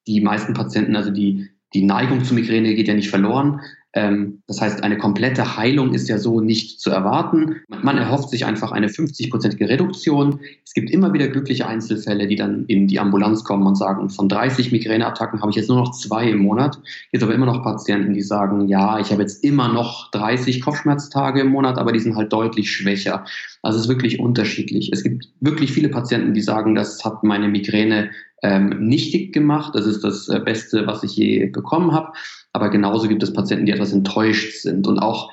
Die 0.07 0.19
meisten 0.19 0.53
Patienten, 0.53 0.97
also 0.97 1.09
die, 1.09 1.49
die 1.73 1.83
Neigung 1.83 2.25
zur 2.25 2.35
Migräne 2.35 2.75
geht 2.75 2.89
ja 2.89 2.95
nicht 2.95 3.09
verloren. 3.09 3.61
Ähm, 3.97 4.43
das 4.45 4.61
heißt, 4.61 4.83
eine 4.83 4.99
komplette 4.99 5.57
Heilung 5.57 5.95
ist 5.95 6.07
ja 6.07 6.19
so 6.19 6.39
nicht 6.39 6.79
zu 6.79 6.91
erwarten. 6.91 7.55
Man 7.81 7.97
erhofft 7.97 8.29
sich 8.29 8.45
einfach 8.45 8.71
eine 8.71 8.89
50-prozentige 8.89 9.67
Reduktion. 9.67 10.39
Es 10.63 10.75
gibt 10.75 10.91
immer 10.91 11.13
wieder 11.13 11.27
glückliche 11.29 11.65
Einzelfälle, 11.65 12.27
die 12.27 12.35
dann 12.35 12.65
in 12.67 12.85
die 12.85 12.99
Ambulanz 12.99 13.43
kommen 13.43 13.65
und 13.65 13.73
sagen, 13.73 14.11
von 14.11 14.29
30 14.29 14.71
Migräneattacken 14.71 15.41
habe 15.41 15.49
ich 15.49 15.55
jetzt 15.55 15.69
nur 15.69 15.79
noch 15.79 15.93
zwei 15.93 16.29
im 16.29 16.37
Monat. 16.37 16.79
Jetzt 17.11 17.23
aber 17.23 17.33
immer 17.33 17.47
noch 17.47 17.63
Patienten, 17.63 18.13
die 18.13 18.21
sagen, 18.21 18.67
ja, 18.67 18.99
ich 18.99 19.11
habe 19.11 19.23
jetzt 19.23 19.43
immer 19.43 19.73
noch 19.73 20.11
30 20.11 20.61
Kopfschmerztage 20.61 21.41
im 21.41 21.47
Monat, 21.47 21.79
aber 21.79 21.91
die 21.91 21.99
sind 21.99 22.15
halt 22.15 22.31
deutlich 22.31 22.69
schwächer. 22.69 23.25
Also 23.63 23.79
es 23.79 23.85
ist 23.85 23.89
wirklich 23.89 24.19
unterschiedlich. 24.19 24.91
Es 24.93 25.01
gibt 25.01 25.27
wirklich 25.39 25.71
viele 25.71 25.89
Patienten, 25.89 26.35
die 26.35 26.41
sagen, 26.41 26.75
das 26.75 27.03
hat 27.03 27.23
meine 27.23 27.47
Migräne 27.47 28.11
ähm, 28.43 28.87
nichtig 28.87 29.33
gemacht. 29.33 29.73
Das 29.73 29.85
ist 29.85 30.03
das 30.03 30.29
äh, 30.29 30.39
Beste, 30.39 30.85
was 30.85 31.03
ich 31.03 31.15
je 31.15 31.47
bekommen 31.47 31.91
habe. 31.93 32.13
Aber 32.57 32.71
genauso 32.71 33.07
gibt 33.07 33.21
es 33.21 33.33
Patienten, 33.33 33.67
die 33.67 33.71
etwas 33.71 33.93
enttäuscht 33.93 34.63
sind. 34.63 34.87
Und 34.87 34.97
auch 34.97 35.31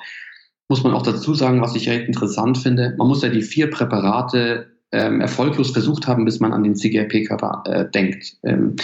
muss 0.69 0.83
man 0.83 0.93
auch 0.93 1.01
dazu 1.01 1.33
sagen, 1.33 1.59
was 1.59 1.75
ich 1.75 1.89
recht 1.89 2.07
interessant 2.07 2.59
finde, 2.59 2.93
man 2.99 3.07
muss 3.07 3.23
ja 3.23 3.29
die 3.29 3.41
vier 3.41 3.71
Präparate 3.71 4.67
ähm, 4.91 5.21
erfolglos 5.21 5.71
versucht 5.71 6.05
haben, 6.05 6.23
bis 6.23 6.39
man 6.39 6.53
an 6.53 6.63
den 6.63 6.75
CGRP-Körper 6.75 7.63
äh, 7.65 7.89
denkt. 7.89 8.37
Ähm, 8.43 8.75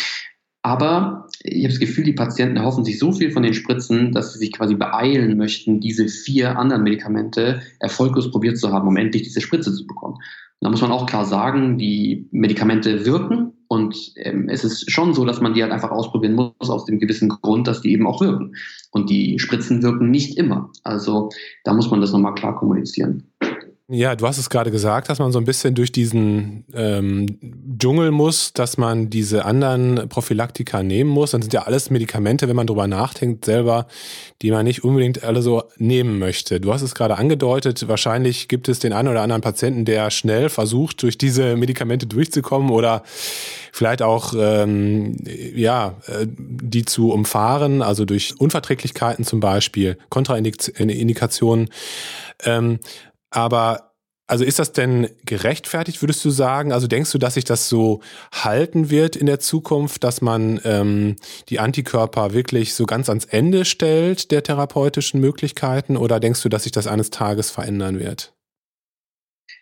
aber 0.64 1.28
ich 1.44 1.64
habe 1.64 1.70
das 1.72 1.80
Gefühl, 1.80 2.04
die 2.04 2.14
Patienten 2.14 2.58
erhoffen 2.58 2.84
sich 2.84 2.98
so 2.98 3.12
viel 3.12 3.30
von 3.30 3.44
den 3.44 3.54
Spritzen, 3.54 4.12
dass 4.12 4.34
sie 4.34 4.40
sich 4.40 4.54
quasi 4.54 4.74
beeilen 4.74 5.38
möchten, 5.38 5.80
diese 5.80 6.08
vier 6.08 6.58
anderen 6.58 6.82
Medikamente 6.82 7.62
erfolglos 7.80 8.32
probiert 8.32 8.58
zu 8.58 8.72
haben, 8.72 8.88
um 8.88 8.98
endlich 8.98 9.22
diese 9.22 9.42
Spritze 9.42 9.72
zu 9.72 9.86
bekommen. 9.86 10.18
Da 10.62 10.70
muss 10.72 10.82
man 10.82 10.92
auch 10.92 11.06
klar 11.06 11.26
sagen, 11.26 11.78
die 11.78 12.28
Medikamente 12.32 13.06
wirken 13.06 13.54
und 13.72 14.12
ähm, 14.18 14.50
es 14.50 14.66
ist 14.66 14.92
schon 14.92 15.14
so, 15.14 15.24
dass 15.24 15.40
man 15.40 15.54
die 15.54 15.64
halt 15.64 15.72
einfach 15.72 15.92
ausprobieren 15.92 16.36
muss, 16.36 16.70
aus 16.70 16.84
dem 16.84 17.00
gewissen 17.00 17.30
Grund, 17.30 17.70
dass 17.70 17.80
die 17.80 17.94
eben 17.94 18.06
auch 18.06 18.20
wirken. 18.20 18.54
Und 18.92 19.10
die 19.10 19.40
Spritzen 19.40 19.82
wirken 19.82 20.12
nicht 20.12 20.38
immer. 20.38 20.70
Also 20.84 21.30
da 21.64 21.74
muss 21.74 21.90
man 21.90 22.02
das 22.02 22.12
nochmal 22.12 22.34
klar 22.34 22.54
kommunizieren. 22.54 23.32
Ja, 23.94 24.16
du 24.16 24.26
hast 24.26 24.38
es 24.38 24.50
gerade 24.50 24.72
gesagt, 24.72 25.10
dass 25.10 25.20
man 25.20 25.34
so 25.34 25.38
ein 25.38 25.44
bisschen 25.44 25.76
durch 25.76 25.92
diesen 25.92 26.64
ähm, 26.74 27.26
Dschungel 27.78 28.12
muss, 28.12 28.54
dass 28.54 28.78
man 28.78 29.10
diese 29.10 29.44
anderen 29.44 30.08
Prophylaktika 30.08 30.82
nehmen 30.82 31.10
muss. 31.10 31.32
Dann 31.32 31.42
sind 31.42 31.52
ja 31.52 31.64
alles 31.64 31.90
Medikamente, 31.90 32.48
wenn 32.48 32.56
man 32.56 32.68
drüber 32.68 32.88
nachdenkt, 32.88 33.44
selber, 33.44 33.88
die 34.42 34.52
man 34.52 34.64
nicht 34.64 34.86
unbedingt 34.86 35.26
alle 35.26 35.42
so 35.42 35.64
nehmen 35.76 36.20
möchte. 36.20 36.62
Du 36.62 36.72
hast 36.72 36.84
es 36.84 36.96
gerade 36.96 37.18
angedeutet, 37.18 37.86
wahrscheinlich 37.90 38.48
gibt 38.48 38.70
es 38.70 38.80
den 38.80 38.94
einen 38.94 39.10
oder 39.10 39.24
anderen 39.24 39.42
Patienten, 39.42 39.84
der 39.84 40.10
schnell 40.10 40.48
versucht, 40.48 41.04
durch 41.04 41.18
diese 41.18 41.58
Medikamente 41.58 42.08
durchzukommen 42.08 42.70
oder 42.72 43.04
vielleicht 43.74 44.04
auch 44.04 44.34
ähm, 44.38 45.18
ja 45.54 45.98
äh, 46.08 46.28
die 46.28 46.86
zu 46.86 47.12
umfahren, 47.12 47.82
also 47.82 48.06
durch 48.06 48.40
Unverträglichkeiten 48.40 49.26
zum 49.26 49.42
Beispiel, 49.42 49.98
Kontraindikationen. 50.08 51.70
Ähm, 52.46 52.80
aber 53.32 53.92
also 54.32 54.46
ist 54.46 54.60
das 54.60 54.72
denn 54.72 55.10
gerechtfertigt, 55.26 56.02
würdest 56.02 56.24
du 56.24 56.30
sagen? 56.30 56.72
Also 56.72 56.88
denkst 56.88 57.12
du, 57.12 57.18
dass 57.18 57.34
sich 57.34 57.44
das 57.44 57.68
so 57.68 58.00
halten 58.34 58.90
wird 58.90 59.18
in 59.18 59.26
der 59.26 59.42
Zukunft, 59.42 60.06
dass 60.06 60.22
man 60.22 60.58
ähm, 60.64 61.18
die 61.50 61.60
Antikörper 61.60 62.32
wirklich 62.32 62.74
so 62.74 62.86
ganz 62.86 63.10
ans 63.10 63.26
Ende 63.26 63.66
stellt 63.66 64.32
der 64.32 64.42
therapeutischen 64.42 65.20
Möglichkeiten? 65.20 65.98
Oder 65.98 66.22
denkst 66.22 66.42
du, 66.44 66.48
dass 66.48 66.64
sich 66.64 66.72
das 66.72 66.88
eines 66.88 67.10
Tages 67.10 67.52
verändern 67.52 68.00
wird? 68.00 68.34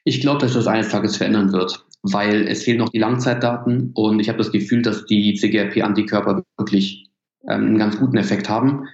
Ich 0.04 0.22
glaube, 0.22 0.42
dass 0.42 0.54
das 0.54 0.68
eines 0.68 0.90
Tages 0.90 1.18
verändern 1.18 1.52
wird, 1.52 1.84
weil 2.04 2.48
es 2.48 2.62
fehlen 2.62 2.78
noch 2.78 2.90
die 2.90 3.00
Langzeitdaten 3.00 3.92
und 3.96 4.20
ich 4.20 4.30
habe 4.30 4.38
das 4.38 4.52
Gefühl, 4.52 4.84
dass 4.84 5.04
die 5.06 5.34
CGRP-Antikörper 5.34 6.44
wirklich 6.58 7.10
ähm, 7.50 7.66
einen 7.66 7.80
ganz 7.80 7.98
guten 7.98 8.18
Effekt 8.18 8.50
haben. 8.50 8.88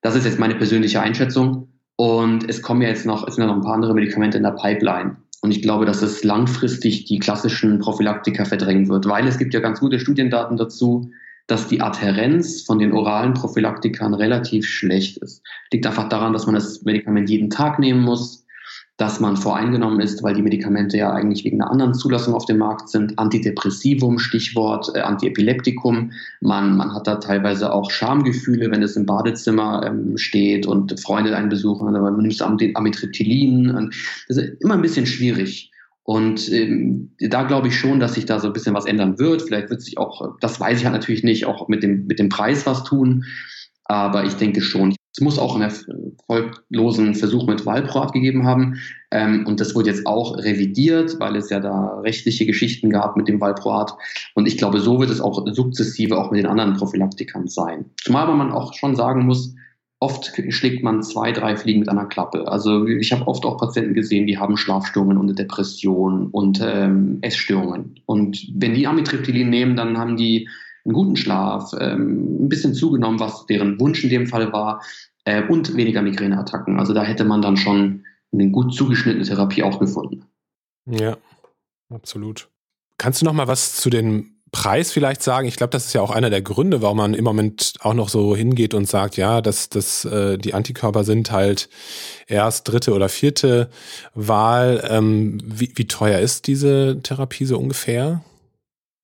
Das 0.00 0.16
ist 0.16 0.24
jetzt 0.24 0.38
meine 0.38 0.54
persönliche 0.54 1.02
Einschätzung. 1.02 1.68
Und 2.00 2.48
es 2.48 2.62
kommen 2.62 2.80
ja 2.80 2.88
jetzt 2.88 3.06
noch, 3.06 3.26
es 3.26 3.34
sind 3.34 3.42
ja 3.42 3.48
noch 3.48 3.56
ein 3.56 3.62
paar 3.62 3.74
andere 3.74 3.92
Medikamente 3.92 4.36
in 4.36 4.44
der 4.44 4.52
Pipeline. 4.52 5.16
Und 5.42 5.50
ich 5.50 5.62
glaube, 5.62 5.84
dass 5.84 6.00
es 6.00 6.22
langfristig 6.22 7.06
die 7.06 7.18
klassischen 7.18 7.80
Prophylaktika 7.80 8.44
verdrängen 8.44 8.88
wird, 8.88 9.06
weil 9.08 9.26
es 9.26 9.36
gibt 9.36 9.52
ja 9.52 9.58
ganz 9.58 9.80
gute 9.80 9.98
Studiendaten 9.98 10.56
dazu, 10.56 11.10
dass 11.48 11.66
die 11.66 11.80
Adhärenz 11.80 12.62
von 12.62 12.78
den 12.78 12.92
oralen 12.92 13.34
Prophylaktikern 13.34 14.14
relativ 14.14 14.64
schlecht 14.64 15.16
ist. 15.18 15.42
Liegt 15.72 15.86
einfach 15.86 16.08
daran, 16.08 16.32
dass 16.32 16.46
man 16.46 16.54
das 16.54 16.82
Medikament 16.82 17.28
jeden 17.30 17.50
Tag 17.50 17.80
nehmen 17.80 18.02
muss, 18.02 18.44
dass 18.98 19.20
man 19.20 19.36
voreingenommen 19.36 20.00
ist, 20.00 20.24
weil 20.24 20.34
die 20.34 20.42
Medikamente 20.42 20.98
ja 20.98 21.12
eigentlich 21.12 21.44
wegen 21.44 21.62
einer 21.62 21.70
anderen 21.70 21.94
Zulassung 21.94 22.34
auf 22.34 22.46
dem 22.46 22.58
Markt 22.58 22.88
sind. 22.88 23.16
Antidepressivum, 23.16 24.18
Stichwort, 24.18 24.90
äh, 24.94 25.00
Antiepileptikum. 25.00 26.10
Man, 26.40 26.76
man 26.76 26.92
hat 26.92 27.06
da 27.06 27.14
teilweise 27.14 27.72
auch 27.72 27.92
Schamgefühle, 27.92 28.72
wenn 28.72 28.82
es 28.82 28.96
im 28.96 29.06
Badezimmer 29.06 29.86
ähm, 29.86 30.18
steht 30.18 30.66
und 30.66 31.00
Freunde 31.00 31.34
einen 31.36 31.48
besuchen, 31.48 31.86
aber 31.88 32.10
man 32.10 32.20
nimmt 32.20 32.42
Amitriptylin. 32.42 33.92
Das 34.26 34.36
ist 34.36 34.60
immer 34.60 34.74
ein 34.74 34.82
bisschen 34.82 35.06
schwierig. 35.06 35.70
Und 36.02 36.50
ähm, 36.50 37.12
da 37.20 37.44
glaube 37.44 37.68
ich 37.68 37.78
schon, 37.78 38.00
dass 38.00 38.14
sich 38.14 38.26
da 38.26 38.40
so 38.40 38.48
ein 38.48 38.52
bisschen 38.52 38.74
was 38.74 38.86
ändern 38.86 39.20
wird. 39.20 39.42
Vielleicht 39.42 39.70
wird 39.70 39.80
sich 39.80 39.96
auch, 39.96 40.36
das 40.40 40.58
weiß 40.58 40.78
ich 40.78 40.86
halt 40.86 40.94
natürlich 40.94 41.22
nicht, 41.22 41.46
auch 41.46 41.68
mit 41.68 41.84
dem, 41.84 42.06
mit 42.06 42.18
dem 42.18 42.30
Preis 42.30 42.66
was 42.66 42.82
tun. 42.82 43.26
Aber 43.84 44.24
ich 44.24 44.34
denke 44.34 44.60
schon, 44.60 44.94
es 45.18 45.22
muss 45.22 45.40
auch 45.40 45.56
einen 45.56 45.68
erfolglosen 46.28 47.16
Versuch 47.16 47.48
mit 47.48 47.66
Valproat 47.66 48.12
gegeben 48.12 48.46
haben. 48.46 48.78
Ähm, 49.10 49.46
und 49.48 49.58
das 49.58 49.74
wurde 49.74 49.90
jetzt 49.90 50.06
auch 50.06 50.36
revidiert, 50.38 51.18
weil 51.18 51.34
es 51.34 51.50
ja 51.50 51.58
da 51.58 51.98
rechtliche 52.04 52.46
Geschichten 52.46 52.88
gab 52.88 53.16
mit 53.16 53.26
dem 53.26 53.40
Valproat. 53.40 53.94
Und 54.36 54.46
ich 54.46 54.56
glaube, 54.56 54.78
so 54.78 55.00
wird 55.00 55.10
es 55.10 55.20
auch 55.20 55.44
sukzessive 55.52 56.16
auch 56.16 56.30
mit 56.30 56.38
den 56.38 56.46
anderen 56.46 56.74
Prophylaktikern 56.74 57.48
sein. 57.48 57.86
Zumal 58.00 58.28
man 58.28 58.52
auch 58.52 58.74
schon 58.74 58.94
sagen 58.94 59.26
muss, 59.26 59.56
oft 59.98 60.32
schlägt 60.50 60.84
man 60.84 61.02
zwei, 61.02 61.32
drei 61.32 61.56
Fliegen 61.56 61.80
mit 61.80 61.88
einer 61.88 62.06
Klappe. 62.06 62.46
Also 62.46 62.86
ich 62.86 63.10
habe 63.10 63.26
oft 63.26 63.44
auch 63.44 63.58
Patienten 63.58 63.94
gesehen, 63.94 64.28
die 64.28 64.38
haben 64.38 64.56
Schlafstörungen 64.56 65.18
und 65.18 65.36
Depressionen 65.36 66.28
und 66.28 66.60
ähm, 66.62 67.18
Essstörungen. 67.22 67.98
Und 68.06 68.46
wenn 68.54 68.74
die 68.74 68.86
Amitriptylin 68.86 69.50
nehmen, 69.50 69.74
dann 69.74 69.98
haben 69.98 70.16
die 70.16 70.48
einen 70.84 70.94
guten 70.94 71.16
Schlaf, 71.16 71.72
ähm, 71.78 72.44
ein 72.44 72.48
bisschen 72.48 72.74
zugenommen, 72.74 73.20
was 73.20 73.46
deren 73.46 73.78
Wunsch 73.80 74.02
in 74.04 74.10
dem 74.10 74.26
Fall 74.26 74.52
war, 74.52 74.82
äh, 75.24 75.42
und 75.46 75.76
weniger 75.76 76.02
Migräneattacken. 76.02 76.78
Also 76.78 76.94
da 76.94 77.02
hätte 77.02 77.24
man 77.24 77.42
dann 77.42 77.56
schon 77.56 78.04
eine 78.32 78.50
gut 78.50 78.74
zugeschnittene 78.74 79.24
Therapie 79.24 79.62
auch 79.62 79.78
gefunden. 79.78 80.24
Ja, 80.86 81.16
absolut. 81.90 82.48
Kannst 82.96 83.20
du 83.20 83.26
noch 83.26 83.32
mal 83.32 83.48
was 83.48 83.76
zu 83.76 83.90
den 83.90 84.38
Preis 84.50 84.90
vielleicht 84.90 85.22
sagen? 85.22 85.46
Ich 85.46 85.56
glaube, 85.56 85.70
das 85.70 85.86
ist 85.86 85.92
ja 85.92 86.00
auch 86.00 86.10
einer 86.10 86.30
der 86.30 86.42
Gründe, 86.42 86.82
warum 86.82 86.96
man 86.96 87.14
im 87.14 87.24
Moment 87.24 87.74
auch 87.80 87.94
noch 87.94 88.08
so 88.08 88.34
hingeht 88.34 88.74
und 88.74 88.86
sagt, 88.86 89.16
ja, 89.16 89.40
dass, 89.40 89.68
dass 89.68 90.04
äh, 90.04 90.38
die 90.38 90.54
Antikörper 90.54 91.04
sind 91.04 91.30
halt 91.30 91.68
erst 92.26 92.68
dritte 92.68 92.94
oder 92.94 93.08
vierte 93.08 93.68
Wahl. 94.14 94.86
Ähm, 94.88 95.40
wie, 95.44 95.72
wie 95.74 95.86
teuer 95.86 96.18
ist 96.20 96.46
diese 96.46 97.00
Therapie 97.02 97.44
so 97.44 97.58
ungefähr? 97.58 98.22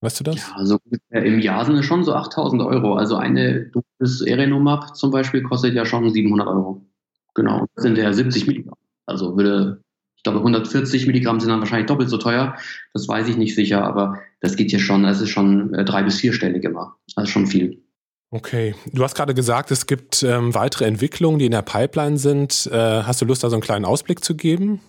Weißt 0.05 0.19
du 0.19 0.23
das? 0.23 0.35
Ja, 0.35 0.53
also 0.55 0.77
im 1.09 1.39
Jahr 1.39 1.65
sind 1.65 1.77
es 1.77 1.85
schon 1.87 2.03
so 2.03 2.13
8000 2.13 2.61
Euro. 2.61 2.93
Also 2.93 3.15
eine 3.15 3.71
Dosis 3.99 4.21
Erenomab 4.21 4.95
zum 4.95 5.09
Beispiel 5.09 5.41
kostet 5.41 5.73
ja 5.73 5.83
schon 5.83 6.11
700 6.11 6.47
Euro. 6.47 6.85
Genau, 7.33 7.65
das 7.73 7.81
sind 7.81 7.97
ja 7.97 8.13
70 8.13 8.45
Milligramm. 8.45 8.77
Also 9.07 9.35
würde, 9.35 9.81
ich 10.15 10.21
glaube, 10.21 10.37
140 10.37 11.07
Milligramm 11.07 11.39
sind 11.39 11.49
dann 11.49 11.59
wahrscheinlich 11.59 11.87
doppelt 11.87 12.09
so 12.09 12.19
teuer. 12.19 12.55
Das 12.93 13.07
weiß 13.07 13.27
ich 13.29 13.35
nicht 13.35 13.55
sicher, 13.55 13.83
aber 13.83 14.19
das 14.41 14.55
geht 14.55 14.69
hier 14.69 14.77
schon, 14.77 15.01
das 15.01 15.21
ist 15.21 15.29
schon 15.29 15.73
äh, 15.73 15.83
drei- 15.83 16.03
bis 16.03 16.19
vierstellig 16.19 16.63
immer. 16.63 16.97
Also 17.15 17.31
schon 17.31 17.47
viel. 17.47 17.81
Okay, 18.29 18.75
du 18.93 19.03
hast 19.03 19.15
gerade 19.15 19.33
gesagt, 19.33 19.71
es 19.71 19.87
gibt 19.87 20.21
ähm, 20.21 20.53
weitere 20.53 20.85
Entwicklungen, 20.85 21.39
die 21.39 21.45
in 21.45 21.51
der 21.51 21.63
Pipeline 21.63 22.19
sind. 22.19 22.69
Äh, 22.71 22.77
hast 23.01 23.23
du 23.23 23.25
Lust, 23.25 23.43
da 23.43 23.49
so 23.49 23.55
einen 23.55 23.63
kleinen 23.63 23.85
Ausblick 23.85 24.23
zu 24.23 24.35
geben? 24.35 24.81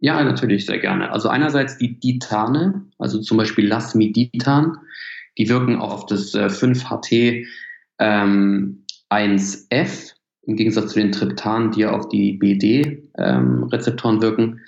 Ja, 0.00 0.22
natürlich, 0.24 0.66
sehr 0.66 0.78
gerne. 0.78 1.12
Also 1.12 1.28
einerseits 1.28 1.78
die 1.78 1.98
Ditane, 1.98 2.86
also 2.98 3.20
zum 3.20 3.36
Beispiel 3.36 3.66
Lasmiditan, 3.66 4.78
die 5.38 5.48
wirken 5.48 5.76
auf 5.76 6.06
das 6.06 6.34
äh, 6.34 6.46
5-HT 6.46 7.46
ähm, 7.98 8.84
1F 9.10 10.12
im 10.44 10.56
Gegensatz 10.56 10.92
zu 10.92 10.98
den 10.98 11.12
Triptanen, 11.12 11.70
die 11.70 11.80
ja 11.80 11.92
auf 11.92 12.08
die 12.08 12.32
BD-Rezeptoren 12.32 14.16
ähm, 14.16 14.22
wirken. 14.22 14.60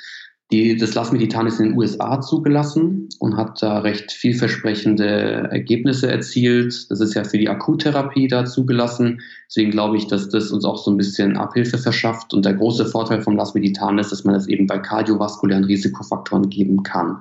Die, 0.52 0.76
das 0.76 0.94
Lasmeditan 0.94 1.46
ist 1.46 1.58
in 1.58 1.70
den 1.70 1.78
USA 1.78 2.20
zugelassen 2.20 3.08
und 3.18 3.36
hat 3.36 3.60
da 3.62 3.78
recht 3.78 4.12
vielversprechende 4.12 5.48
Ergebnisse 5.50 6.10
erzielt. 6.10 6.90
Das 6.90 7.00
ist 7.00 7.14
ja 7.14 7.24
für 7.24 7.38
die 7.38 7.48
Akuttherapie 7.48 8.28
da 8.28 8.44
zugelassen. 8.44 9.20
Deswegen 9.54 9.70
glaube 9.70 9.96
ich, 9.96 10.08
dass 10.08 10.28
das 10.28 10.50
uns 10.50 10.64
auch 10.64 10.76
so 10.76 10.90
ein 10.90 10.96
bisschen 10.96 11.36
Abhilfe 11.36 11.78
verschafft. 11.78 12.34
Und 12.34 12.44
der 12.44 12.54
große 12.54 12.86
Vorteil 12.86 13.22
vom 13.22 13.36
Lasmeditan 13.36 13.98
ist, 13.98 14.10
dass 14.10 14.24
man 14.24 14.34
das 14.34 14.48
eben 14.48 14.66
bei 14.66 14.78
kardiovaskulären 14.78 15.62
Risikofaktoren 15.62 16.50
geben 16.50 16.82
kann. 16.82 17.18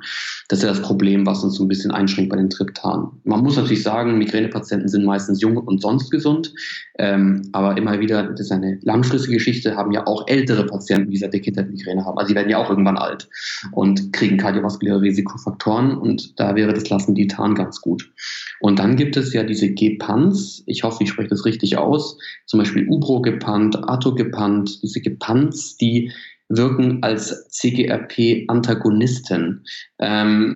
Das 0.48 0.60
ist 0.60 0.64
ja 0.64 0.72
das 0.72 0.82
Problem, 0.82 1.28
was 1.28 1.44
uns 1.44 1.54
so 1.58 1.64
ein 1.64 1.68
bisschen 1.68 1.92
einschränkt 1.92 2.32
bei 2.32 2.38
den 2.38 2.50
Triptanen. 2.50 3.10
Man 3.24 3.44
muss 3.44 3.56
natürlich 3.56 3.84
sagen, 3.84 4.18
Migränepatienten 4.18 4.90
sind 4.90 5.06
meistens 5.06 5.42
jung 5.42 5.58
und 5.58 5.80
sonst 5.80 6.10
gesund. 6.10 6.52
Ähm, 6.98 7.50
aber 7.52 7.78
immer 7.78 8.00
wieder, 8.00 8.24
das 8.24 8.42
ist 8.42 8.52
eine 8.52 8.80
langfristige 8.82 9.36
Geschichte, 9.36 9.76
haben 9.76 9.92
ja 9.92 10.08
auch 10.08 10.28
ältere 10.28 10.66
Patienten, 10.66 11.12
die 11.12 11.18
seit 11.18 11.34
der 11.34 11.40
Kindheit 11.42 11.70
Migräne 11.70 12.04
haben. 12.04 12.18
Also 12.18 12.30
sie 12.30 12.36
werden 12.36 12.50
ja 12.50 12.58
auch 12.58 12.70
irgendwann 12.70 12.98
alt 12.98 13.30
und 13.74 14.12
kriegen 14.12 14.38
kardiovaskuläre 14.38 15.02
Risikofaktoren 15.02 15.98
und 15.98 16.40
da 16.40 16.56
wäre 16.56 16.74
das 16.74 16.90
Lassenditan 16.90 17.54
ganz 17.54 17.80
gut. 17.80 18.12
Und 18.64 18.80
dann 18.80 18.96
gibt 18.96 19.18
es 19.18 19.34
ja 19.34 19.44
diese 19.44 19.74
Gepans, 19.74 20.64
ich 20.68 20.84
hoffe, 20.84 21.04
ich 21.04 21.10
spreche 21.10 21.28
das 21.28 21.44
richtig 21.44 21.76
aus, 21.76 22.18
zum 22.46 22.60
Beispiel 22.60 22.88
Ubrogepant, 22.88 23.90
Atogepant, 23.90 24.82
diese 24.82 25.02
Gepants, 25.02 25.76
die 25.76 26.14
wirken 26.48 27.04
als 27.04 27.50
CGRP-Antagonisten. 27.50 29.66
Ähm, 30.00 30.56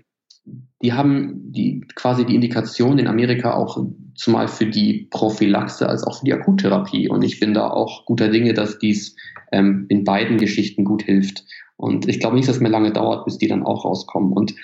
die 0.82 0.94
haben 0.94 1.52
die, 1.52 1.82
quasi 1.96 2.26
die 2.26 2.36
Indikation 2.36 2.98
in 2.98 3.08
Amerika 3.08 3.56
auch 3.56 3.78
zumal 4.16 4.48
für 4.48 4.68
die 4.68 5.10
Prophylaxe 5.10 5.90
als 5.90 6.06
auch 6.06 6.20
für 6.20 6.26
die 6.26 6.34
Akuttherapie. 6.34 7.10
Und 7.10 7.26
ich 7.26 7.42
bin 7.42 7.54
da 7.54 7.70
auch 7.70 8.06
guter 8.06 8.30
Dinge, 8.30 8.54
dass 8.54 8.80
dies 8.80 9.18
ähm, 9.52 9.86
in 9.90 10.06
beiden 10.06 10.38
Geschichten 10.38 10.86
gut 10.86 11.04
hilft. 11.04 11.44
Und 11.76 12.08
ich 12.08 12.22
glaube 12.22 12.38
nicht, 12.38 12.48
dass 12.48 12.56
es 12.56 12.62
mir 12.62 12.70
lange 12.70 12.94
dauert, 12.94 13.26
bis 13.26 13.38
die 13.38 13.50
dann 13.50 13.64
auch 13.64 13.84
rauskommen. 13.84 14.32
Und 14.32 14.56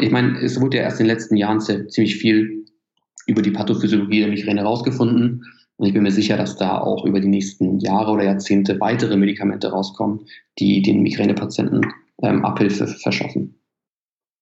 ich 0.00 0.12
meine, 0.12 0.38
es 0.38 0.60
wurde 0.60 0.76
ja 0.76 0.84
erst 0.84 1.00
in 1.00 1.08
den 1.08 1.16
letzten 1.16 1.36
Jahren 1.36 1.60
ziemlich 1.60 2.18
viel 2.18 2.64
über 3.26 3.42
die 3.42 3.50
Pathophysiologie 3.50 4.20
der 4.20 4.28
Migräne 4.28 4.62
rausgefunden. 4.62 5.44
Und 5.76 5.86
ich 5.86 5.92
bin 5.92 6.02
mir 6.02 6.12
sicher, 6.12 6.36
dass 6.36 6.56
da 6.56 6.78
auch 6.78 7.04
über 7.04 7.20
die 7.20 7.28
nächsten 7.28 7.80
Jahre 7.80 8.12
oder 8.12 8.24
Jahrzehnte 8.24 8.78
weitere 8.80 9.16
Medikamente 9.16 9.70
rauskommen, 9.70 10.26
die 10.58 10.82
den 10.82 11.02
Migränepatienten 11.02 11.86
ähm, 12.22 12.44
Abhilfe 12.44 12.86
verschaffen. 12.86 13.58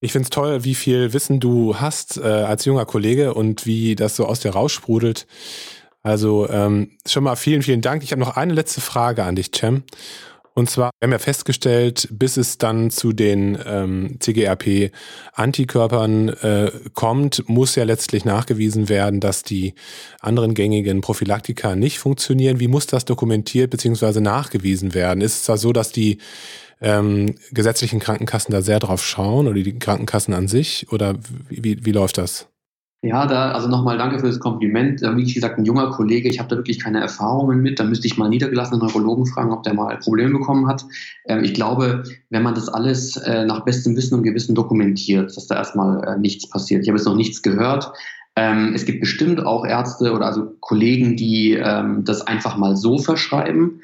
Ich 0.01 0.13
finde 0.13 0.25
es 0.25 0.31
toll, 0.31 0.65
wie 0.65 0.75
viel 0.75 1.13
Wissen 1.13 1.39
du 1.39 1.77
hast 1.77 2.19
äh, 2.19 2.23
als 2.23 2.65
junger 2.65 2.85
Kollege 2.85 3.35
und 3.35 3.67
wie 3.67 3.95
das 3.95 4.17
so 4.17 4.27
aus 4.27 4.41
dir 4.41 4.51
raussprudelt. 4.51 5.27
Also 6.03 6.49
ähm, 6.51 6.91
schon 7.07 7.23
mal 7.25 7.37
vielen, 7.37 7.63
vielen 7.63 7.81
Dank. 7.81 8.03
Ich 8.03 8.11
habe 8.11 8.21
noch 8.21 8.37
eine 8.37 8.53
letzte 8.53 8.81
Frage 8.81 9.23
an 9.23 9.37
dich, 9.37 9.53
Cem. 9.55 9.85
Und 10.55 10.69
zwar, 10.69 10.91
wir 10.99 11.07
haben 11.07 11.13
ja 11.13 11.19
festgestellt, 11.19 12.09
bis 12.11 12.37
es 12.37 12.59
dann 12.59 12.91
zu 12.91 13.13
den 13.13 13.59
ähm, 13.65 14.17
CGRP-Antikörpern 14.21 16.29
äh, 16.29 16.71
kommt, 16.93 17.49
muss 17.49 17.75
ja 17.75 17.85
letztlich 17.85 18.27
nachgewiesen 18.27 18.91
werden, 18.91 19.21
dass 19.21 19.43
die 19.43 19.75
anderen 20.21 20.53
gängigen 20.55 21.01
Prophylaktika 21.01 21.75
nicht 21.75 21.99
funktionieren. 21.99 22.61
Wie 22.61 22.69
muss 22.69 22.87
das 22.87 23.07
dokumentiert 23.07 23.71
bzw. 23.71 24.21
nachgewiesen 24.21 24.93
werden? 24.93 25.23
Ist 25.23 25.41
es 25.41 25.47
da 25.47 25.57
so, 25.57 25.73
dass 25.73 25.91
die 25.91 26.19
ähm, 26.83 27.37
gesetzlichen 27.53 28.01
Krankenkassen 28.01 28.53
da 28.53 28.61
sehr 28.61 28.79
drauf 28.79 29.03
schauen 29.03 29.47
oder 29.47 29.63
die 29.63 29.79
Krankenkassen 29.79 30.35
an 30.35 30.49
sich? 30.49 30.93
Oder 30.93 31.15
wie, 31.49 31.85
wie 31.85 31.93
läuft 31.93 32.19
das? 32.19 32.52
Ja, 33.05 33.27
da, 33.27 33.51
also 33.51 33.67
nochmal 33.67 33.99
danke 33.99 34.21
für 34.21 34.29
das 34.29 34.39
Kompliment. 34.39 35.03
Wie 35.03 35.35
gesagt, 35.35 35.59
ein 35.59 35.65
junger 35.65 35.91
Kollege, 35.91 36.29
ich 36.29 36.39
habe 36.39 36.49
da 36.49 36.57
wirklich 36.57 36.79
keine 36.79 37.01
Erfahrungen 37.01 37.61
mit. 37.61 37.81
Da 37.81 37.85
müsste 37.85 38.07
ich 38.07 38.17
mal 38.17 38.29
niedergelassenen 38.29 38.81
Neurologen 38.81 39.27
fragen, 39.27 39.51
ob 39.51 39.65
der 39.65 39.75
mal 39.75 39.99
Probleme 39.99 40.39
bekommen 40.39 40.69
hat. 40.69 40.85
Ähm, 41.27 41.43
ich 41.43 41.53
glaube, 41.53 42.05
wenn 42.31 42.45
man 42.45 42.55
das 42.55 42.69
alles 42.69 43.17
äh, 43.17 43.45
nach 43.45 43.65
bestem 43.65 43.97
Wissen 43.97 44.15
und 44.15 44.23
Gewissen 44.23 44.55
dokumentiert, 44.55 45.37
dass 45.37 45.49
da 45.49 45.57
erstmal 45.57 46.05
äh, 46.05 46.17
nichts 46.17 46.49
passiert. 46.49 46.83
Ich 46.83 46.89
habe 46.89 46.97
jetzt 46.97 47.07
noch 47.07 47.17
nichts 47.17 47.43
gehört. 47.43 47.93
Ähm, 48.37 48.73
es 48.73 48.85
gibt 48.85 49.01
bestimmt 49.01 49.45
auch 49.45 49.67
Ärzte 49.67 50.13
oder 50.13 50.27
also 50.27 50.53
Kollegen, 50.61 51.17
die 51.17 51.55
ähm, 51.55 52.05
das 52.05 52.25
einfach 52.25 52.57
mal 52.57 52.77
so 52.77 52.99
verschreiben. 52.99 53.81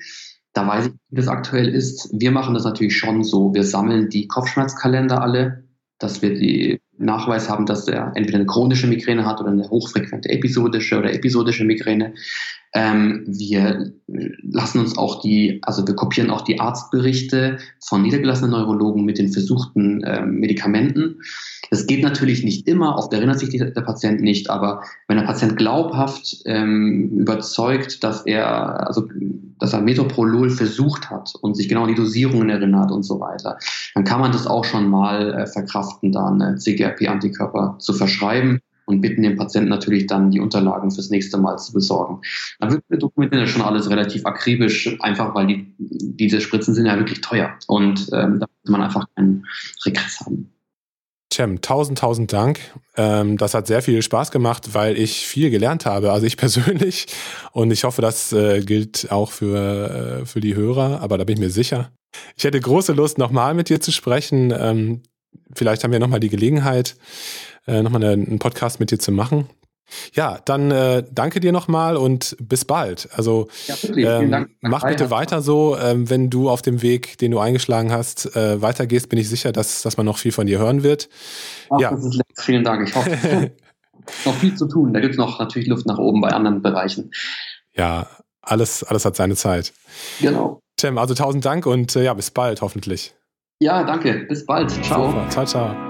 Da 0.52 0.64
weiß 0.64 0.86
ich, 0.86 0.92
wie 1.10 1.16
das 1.16 1.26
aktuell 1.26 1.68
ist. 1.68 2.08
Wir 2.12 2.30
machen 2.30 2.54
das 2.54 2.62
natürlich 2.62 2.96
schon 2.96 3.24
so. 3.24 3.52
Wir 3.52 3.64
sammeln 3.64 4.10
die 4.10 4.28
Kopfschmerzkalender 4.28 5.20
alle, 5.20 5.64
dass 5.98 6.22
wir 6.22 6.34
die 6.34 6.80
Nachweis 6.98 7.48
haben, 7.48 7.66
dass 7.66 7.86
er 7.88 8.12
entweder 8.14 8.38
eine 8.38 8.46
chronische 8.46 8.86
Migräne 8.86 9.24
hat 9.24 9.40
oder 9.40 9.50
eine 9.50 9.68
hochfrequente 9.68 10.28
episodische 10.28 10.98
oder 10.98 11.12
episodische 11.12 11.64
Migräne. 11.64 12.14
Ähm, 12.74 13.24
wir 13.26 13.92
lassen 14.06 14.80
uns 14.80 14.98
auch 14.98 15.20
die, 15.20 15.60
also 15.62 15.86
wir 15.86 15.94
kopieren 15.94 16.30
auch 16.30 16.42
die 16.42 16.60
Arztberichte 16.60 17.58
von 17.84 18.02
niedergelassenen 18.02 18.50
Neurologen 18.50 19.04
mit 19.04 19.18
den 19.18 19.32
versuchten 19.32 20.02
ähm, 20.04 20.40
Medikamenten. 20.40 21.20
Das 21.70 21.86
geht 21.86 22.02
natürlich 22.02 22.44
nicht 22.44 22.66
immer, 22.68 22.96
oft 22.96 23.12
erinnert 23.12 23.38
sich 23.38 23.50
der, 23.50 23.70
der 23.70 23.80
Patient 23.82 24.20
nicht, 24.20 24.50
aber 24.50 24.82
wenn 25.06 25.18
der 25.18 25.24
Patient 25.24 25.56
glaubhaft 25.56 26.42
ähm, 26.46 27.10
überzeugt, 27.18 28.04
dass 28.04 28.22
er, 28.26 28.86
also 28.86 29.08
dass 29.58 29.72
er 29.72 29.80
Metoprolol 29.80 30.50
versucht 30.50 31.10
hat 31.10 31.32
und 31.40 31.56
sich 31.56 31.68
genau 31.68 31.82
an 31.82 31.88
die 31.88 31.94
Dosierungen 31.94 32.48
erinnert 32.48 32.90
und 32.90 33.02
so 33.02 33.20
weiter, 33.20 33.58
dann 33.94 34.04
kann 34.04 34.20
man 34.20 34.32
das 34.32 34.46
auch 34.46 34.64
schon 34.64 34.88
mal 34.88 35.34
äh, 35.34 35.46
verkraften, 35.46 36.12
da 36.12 36.26
eine 36.26 36.56
CGRP-Antikörper 36.56 37.76
zu 37.78 37.92
verschreiben 37.92 38.60
und 38.88 39.02
bitten 39.02 39.22
den 39.22 39.36
Patienten 39.36 39.68
natürlich 39.68 40.06
dann 40.06 40.30
die 40.30 40.40
Unterlagen 40.40 40.90
fürs 40.90 41.10
nächste 41.10 41.36
Mal 41.36 41.58
zu 41.58 41.72
besorgen. 41.72 42.20
Dann 42.58 42.72
wird 42.72 42.84
wir 42.88 42.98
dokumentieren 42.98 43.44
das 43.44 43.50
schon 43.50 43.62
alles 43.62 43.90
relativ 43.90 44.24
akribisch, 44.24 44.96
einfach 45.00 45.34
weil 45.34 45.46
die, 45.46 45.74
diese 45.78 46.40
Spritzen 46.40 46.74
sind 46.74 46.86
ja 46.86 46.98
wirklich 46.98 47.20
teuer 47.20 47.50
und 47.66 48.08
ähm, 48.12 48.40
da 48.40 48.46
muss 48.62 48.70
man 48.70 48.82
einfach 48.82 49.04
keinen 49.14 49.46
Regress 49.84 50.20
haben. 50.20 50.50
Cem, 51.32 51.60
tausend, 51.60 51.98
tausend 51.98 52.32
Dank. 52.32 52.58
Ähm, 52.96 53.36
das 53.36 53.52
hat 53.52 53.66
sehr 53.66 53.82
viel 53.82 54.00
Spaß 54.00 54.30
gemacht, 54.30 54.70
weil 54.72 54.96
ich 54.96 55.26
viel 55.26 55.50
gelernt 55.50 55.84
habe, 55.84 56.10
also 56.12 56.26
ich 56.26 56.36
persönlich. 56.38 57.06
Und 57.52 57.70
ich 57.70 57.84
hoffe, 57.84 58.00
das 58.00 58.32
äh, 58.32 58.62
gilt 58.62 59.12
auch 59.12 59.30
für, 59.30 60.20
äh, 60.22 60.26
für 60.26 60.40
die 60.40 60.54
Hörer, 60.54 61.00
aber 61.02 61.18
da 61.18 61.24
bin 61.24 61.34
ich 61.34 61.40
mir 61.40 61.50
sicher. 61.50 61.92
Ich 62.36 62.44
hätte 62.44 62.58
große 62.58 62.94
Lust, 62.94 63.18
nochmal 63.18 63.52
mit 63.52 63.68
dir 63.68 63.80
zu 63.82 63.92
sprechen. 63.92 64.52
Ähm, 64.58 65.02
vielleicht 65.54 65.84
haben 65.84 65.92
wir 65.92 65.98
nochmal 65.98 66.20
die 66.20 66.28
Gelegenheit, 66.28 66.96
äh, 67.66 67.82
nochmal 67.82 68.04
einen 68.04 68.38
Podcast 68.38 68.80
mit 68.80 68.90
dir 68.90 68.98
zu 68.98 69.12
machen. 69.12 69.48
Ja, 70.12 70.38
dann 70.44 70.70
äh, 70.70 71.02
danke 71.10 71.40
dir 71.40 71.52
nochmal 71.52 71.96
und 71.96 72.36
bis 72.40 72.64
bald. 72.64 73.08
Also 73.12 73.48
ja, 73.96 74.20
ähm, 74.20 74.48
mach 74.60 74.84
bitte 74.86 75.10
weiter 75.10 75.40
so. 75.40 75.76
Ähm, 75.78 76.10
wenn 76.10 76.30
du 76.30 76.50
auf 76.50 76.62
dem 76.62 76.82
Weg, 76.82 77.18
den 77.18 77.30
du 77.30 77.38
eingeschlagen 77.38 77.90
hast, 77.90 78.36
äh, 78.36 78.60
weitergehst, 78.60 79.08
bin 79.08 79.18
ich 79.18 79.28
sicher, 79.28 79.52
dass, 79.52 79.82
dass 79.82 79.96
man 79.96 80.06
noch 80.06 80.18
viel 80.18 80.32
von 80.32 80.46
dir 80.46 80.58
hören 80.58 80.82
wird. 80.82 81.08
Ach, 81.70 81.80
ja. 81.80 81.96
Vielen 82.36 82.64
Dank. 82.64 82.86
Ich 82.86 82.94
hoffe, 82.94 83.52
noch 84.24 84.34
viel 84.34 84.54
zu 84.54 84.66
tun. 84.68 84.92
Da 84.92 85.00
gibt 85.00 85.12
es 85.12 85.18
noch 85.18 85.38
natürlich 85.38 85.68
Luft 85.68 85.86
nach 85.86 85.98
oben 85.98 86.20
bei 86.20 86.28
anderen 86.28 86.60
Bereichen. 86.60 87.10
Ja, 87.74 88.08
alles, 88.42 88.84
alles 88.84 89.04
hat 89.04 89.16
seine 89.16 89.36
Zeit. 89.36 89.72
Genau. 90.20 90.60
Tim, 90.76 90.98
also 90.98 91.14
tausend 91.14 91.44
Dank 91.44 91.66
und 91.66 91.96
äh, 91.96 92.04
ja, 92.04 92.14
bis 92.14 92.30
bald 92.30 92.60
hoffentlich. 92.60 93.14
Ja, 93.60 93.82
danke. 93.82 94.26
Bis 94.28 94.46
bald. 94.46 94.70
Ciao. 94.84 95.10
Super. 95.10 95.28
Ciao, 95.30 95.44
ciao. 95.44 95.87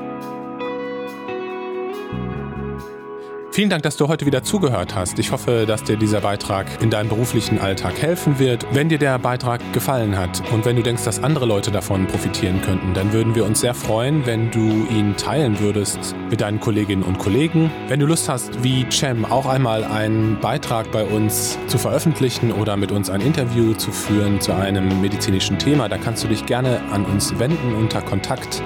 Vielen 3.51 3.71
Dank, 3.71 3.83
dass 3.83 3.97
du 3.97 4.09
heute 4.09 4.27
wieder 4.27 4.43
zugehört 4.43 4.95
hast. 4.95 5.19
Ich 5.19 5.33
hoffe, 5.33 5.65
dass 5.67 5.83
dir 5.83 5.97
dieser 5.97 6.21
Beitrag 6.21 6.67
in 6.83 6.91
deinem 6.91 7.09
beruflichen 7.09 7.59
Alltag 7.59 8.01
helfen 8.01 8.39
wird. 8.39 8.67
Wenn 8.73 8.91
dir 8.91 8.99
der 8.99 9.19
Beitrag 9.19 9.61
gefallen 9.73 10.17
hat 10.19 10.43
und 10.53 10.67
wenn 10.67 10.77
du 10.77 10.83
denkst, 10.83 11.03
dass 11.05 11.23
andere 11.25 11.47
Leute 11.47 11.71
davon 11.71 12.07
profitieren 12.07 12.61
könnten, 12.61 12.93
dann 12.93 13.13
würden 13.13 13.35
wir 13.35 13.47
uns 13.47 13.61
sehr 13.61 13.75
freuen, 13.75 14.27
wenn 14.27 14.51
du 14.51 14.87
ihn 14.91 15.17
teilen 15.17 15.59
würdest 15.61 16.15
mit 16.31 16.43
deinen 16.43 16.61
Kolleginnen 16.61 17.03
und 17.03 17.19
Kollegen. 17.19 17.71
Wenn 17.89 18.01
du 18.01 18.07
Lust 18.07 18.29
hast, 18.29 18.63
wie 18.63 18.87
Cem 18.91 19.25
auch 19.25 19.47
einmal 19.47 19.83
einen 19.83 20.39
Beitrag 20.41 20.93
bei 20.93 21.05
uns 21.05 21.59
zu 21.69 21.79
veröffentlichen 21.79 22.53
oder 22.53 22.77
mit 22.77 22.93
uns 22.93 23.09
ein 23.09 23.23
Interview 23.23 23.73
zu 23.73 23.91
führen 23.91 24.43
zu 24.43 24.53
einem 24.55 25.01
medizinischen 25.01 25.59
Thema, 25.59 25.89
dann 25.89 26.03
kannst 26.03 26.23
du 26.23 26.29
dich 26.29 26.45
gerne 26.45 26.81
an 26.93 27.07
uns 27.07 27.37
wenden 27.39 27.75
unter 27.75 28.03
Kontakt 28.03 28.63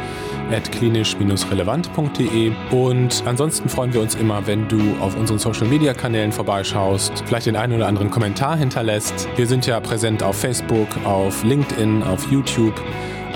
klinisch-relevant.de. 0.72 2.52
Und 2.70 3.22
ansonsten 3.26 3.68
freuen 3.68 3.92
wir 3.92 4.00
uns 4.00 4.14
immer, 4.14 4.46
wenn 4.46 4.68
du 4.68 4.80
auf 5.00 5.16
unseren 5.16 5.38
Social 5.38 5.66
Media 5.66 5.94
Kanälen 5.94 6.32
vorbeischaust, 6.32 7.24
vielleicht 7.26 7.46
den 7.46 7.56
einen 7.56 7.74
oder 7.74 7.86
anderen 7.86 8.10
Kommentar 8.10 8.56
hinterlässt. 8.56 9.28
Wir 9.36 9.46
sind 9.46 9.66
ja 9.66 9.80
präsent 9.80 10.22
auf 10.22 10.36
Facebook, 10.36 10.88
auf 11.04 11.44
LinkedIn, 11.44 12.02
auf 12.02 12.30
YouTube 12.30 12.80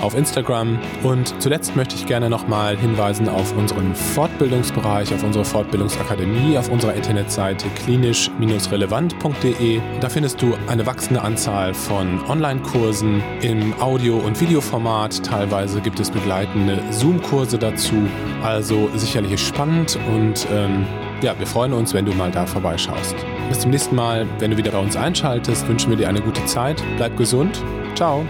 auf 0.01 0.15
Instagram. 0.15 0.79
Und 1.03 1.33
zuletzt 1.41 1.75
möchte 1.75 1.95
ich 1.95 2.05
gerne 2.05 2.29
nochmal 2.29 2.77
hinweisen 2.77 3.27
auf 3.29 3.55
unseren 3.55 3.95
Fortbildungsbereich, 3.95 5.13
auf 5.13 5.23
unsere 5.23 5.45
Fortbildungsakademie, 5.45 6.57
auf 6.57 6.69
unserer 6.69 6.93
Internetseite 6.93 7.67
klinisch-relevant.de. 7.83 9.81
Da 9.99 10.09
findest 10.09 10.41
du 10.41 10.53
eine 10.67 10.85
wachsende 10.85 11.21
Anzahl 11.21 11.73
von 11.73 12.19
Online-Kursen 12.27 13.23
im 13.41 13.73
Audio- 13.79 14.17
und 14.17 14.39
Videoformat. 14.39 15.25
Teilweise 15.25 15.81
gibt 15.81 15.99
es 15.99 16.11
begleitende 16.11 16.81
Zoom-Kurse 16.91 17.57
dazu. 17.57 17.95
Also 18.43 18.89
sicherlich 18.95 19.39
spannend 19.39 19.97
und 20.15 20.47
ähm, 20.51 20.85
ja, 21.21 21.37
wir 21.37 21.47
freuen 21.47 21.73
uns, 21.73 21.93
wenn 21.93 22.05
du 22.05 22.13
mal 22.13 22.31
da 22.31 22.45
vorbeischaust. 22.45 23.15
Bis 23.49 23.59
zum 23.59 23.71
nächsten 23.71 23.95
Mal. 23.95 24.27
Wenn 24.39 24.51
du 24.51 24.57
wieder 24.57 24.71
bei 24.71 24.79
uns 24.79 24.95
einschaltest, 24.95 25.67
wünschen 25.67 25.89
wir 25.89 25.97
dir 25.97 26.09
eine 26.09 26.21
gute 26.21 26.45
Zeit. 26.45 26.83
Bleib 26.97 27.17
gesund. 27.17 27.63
Ciao. 27.95 28.25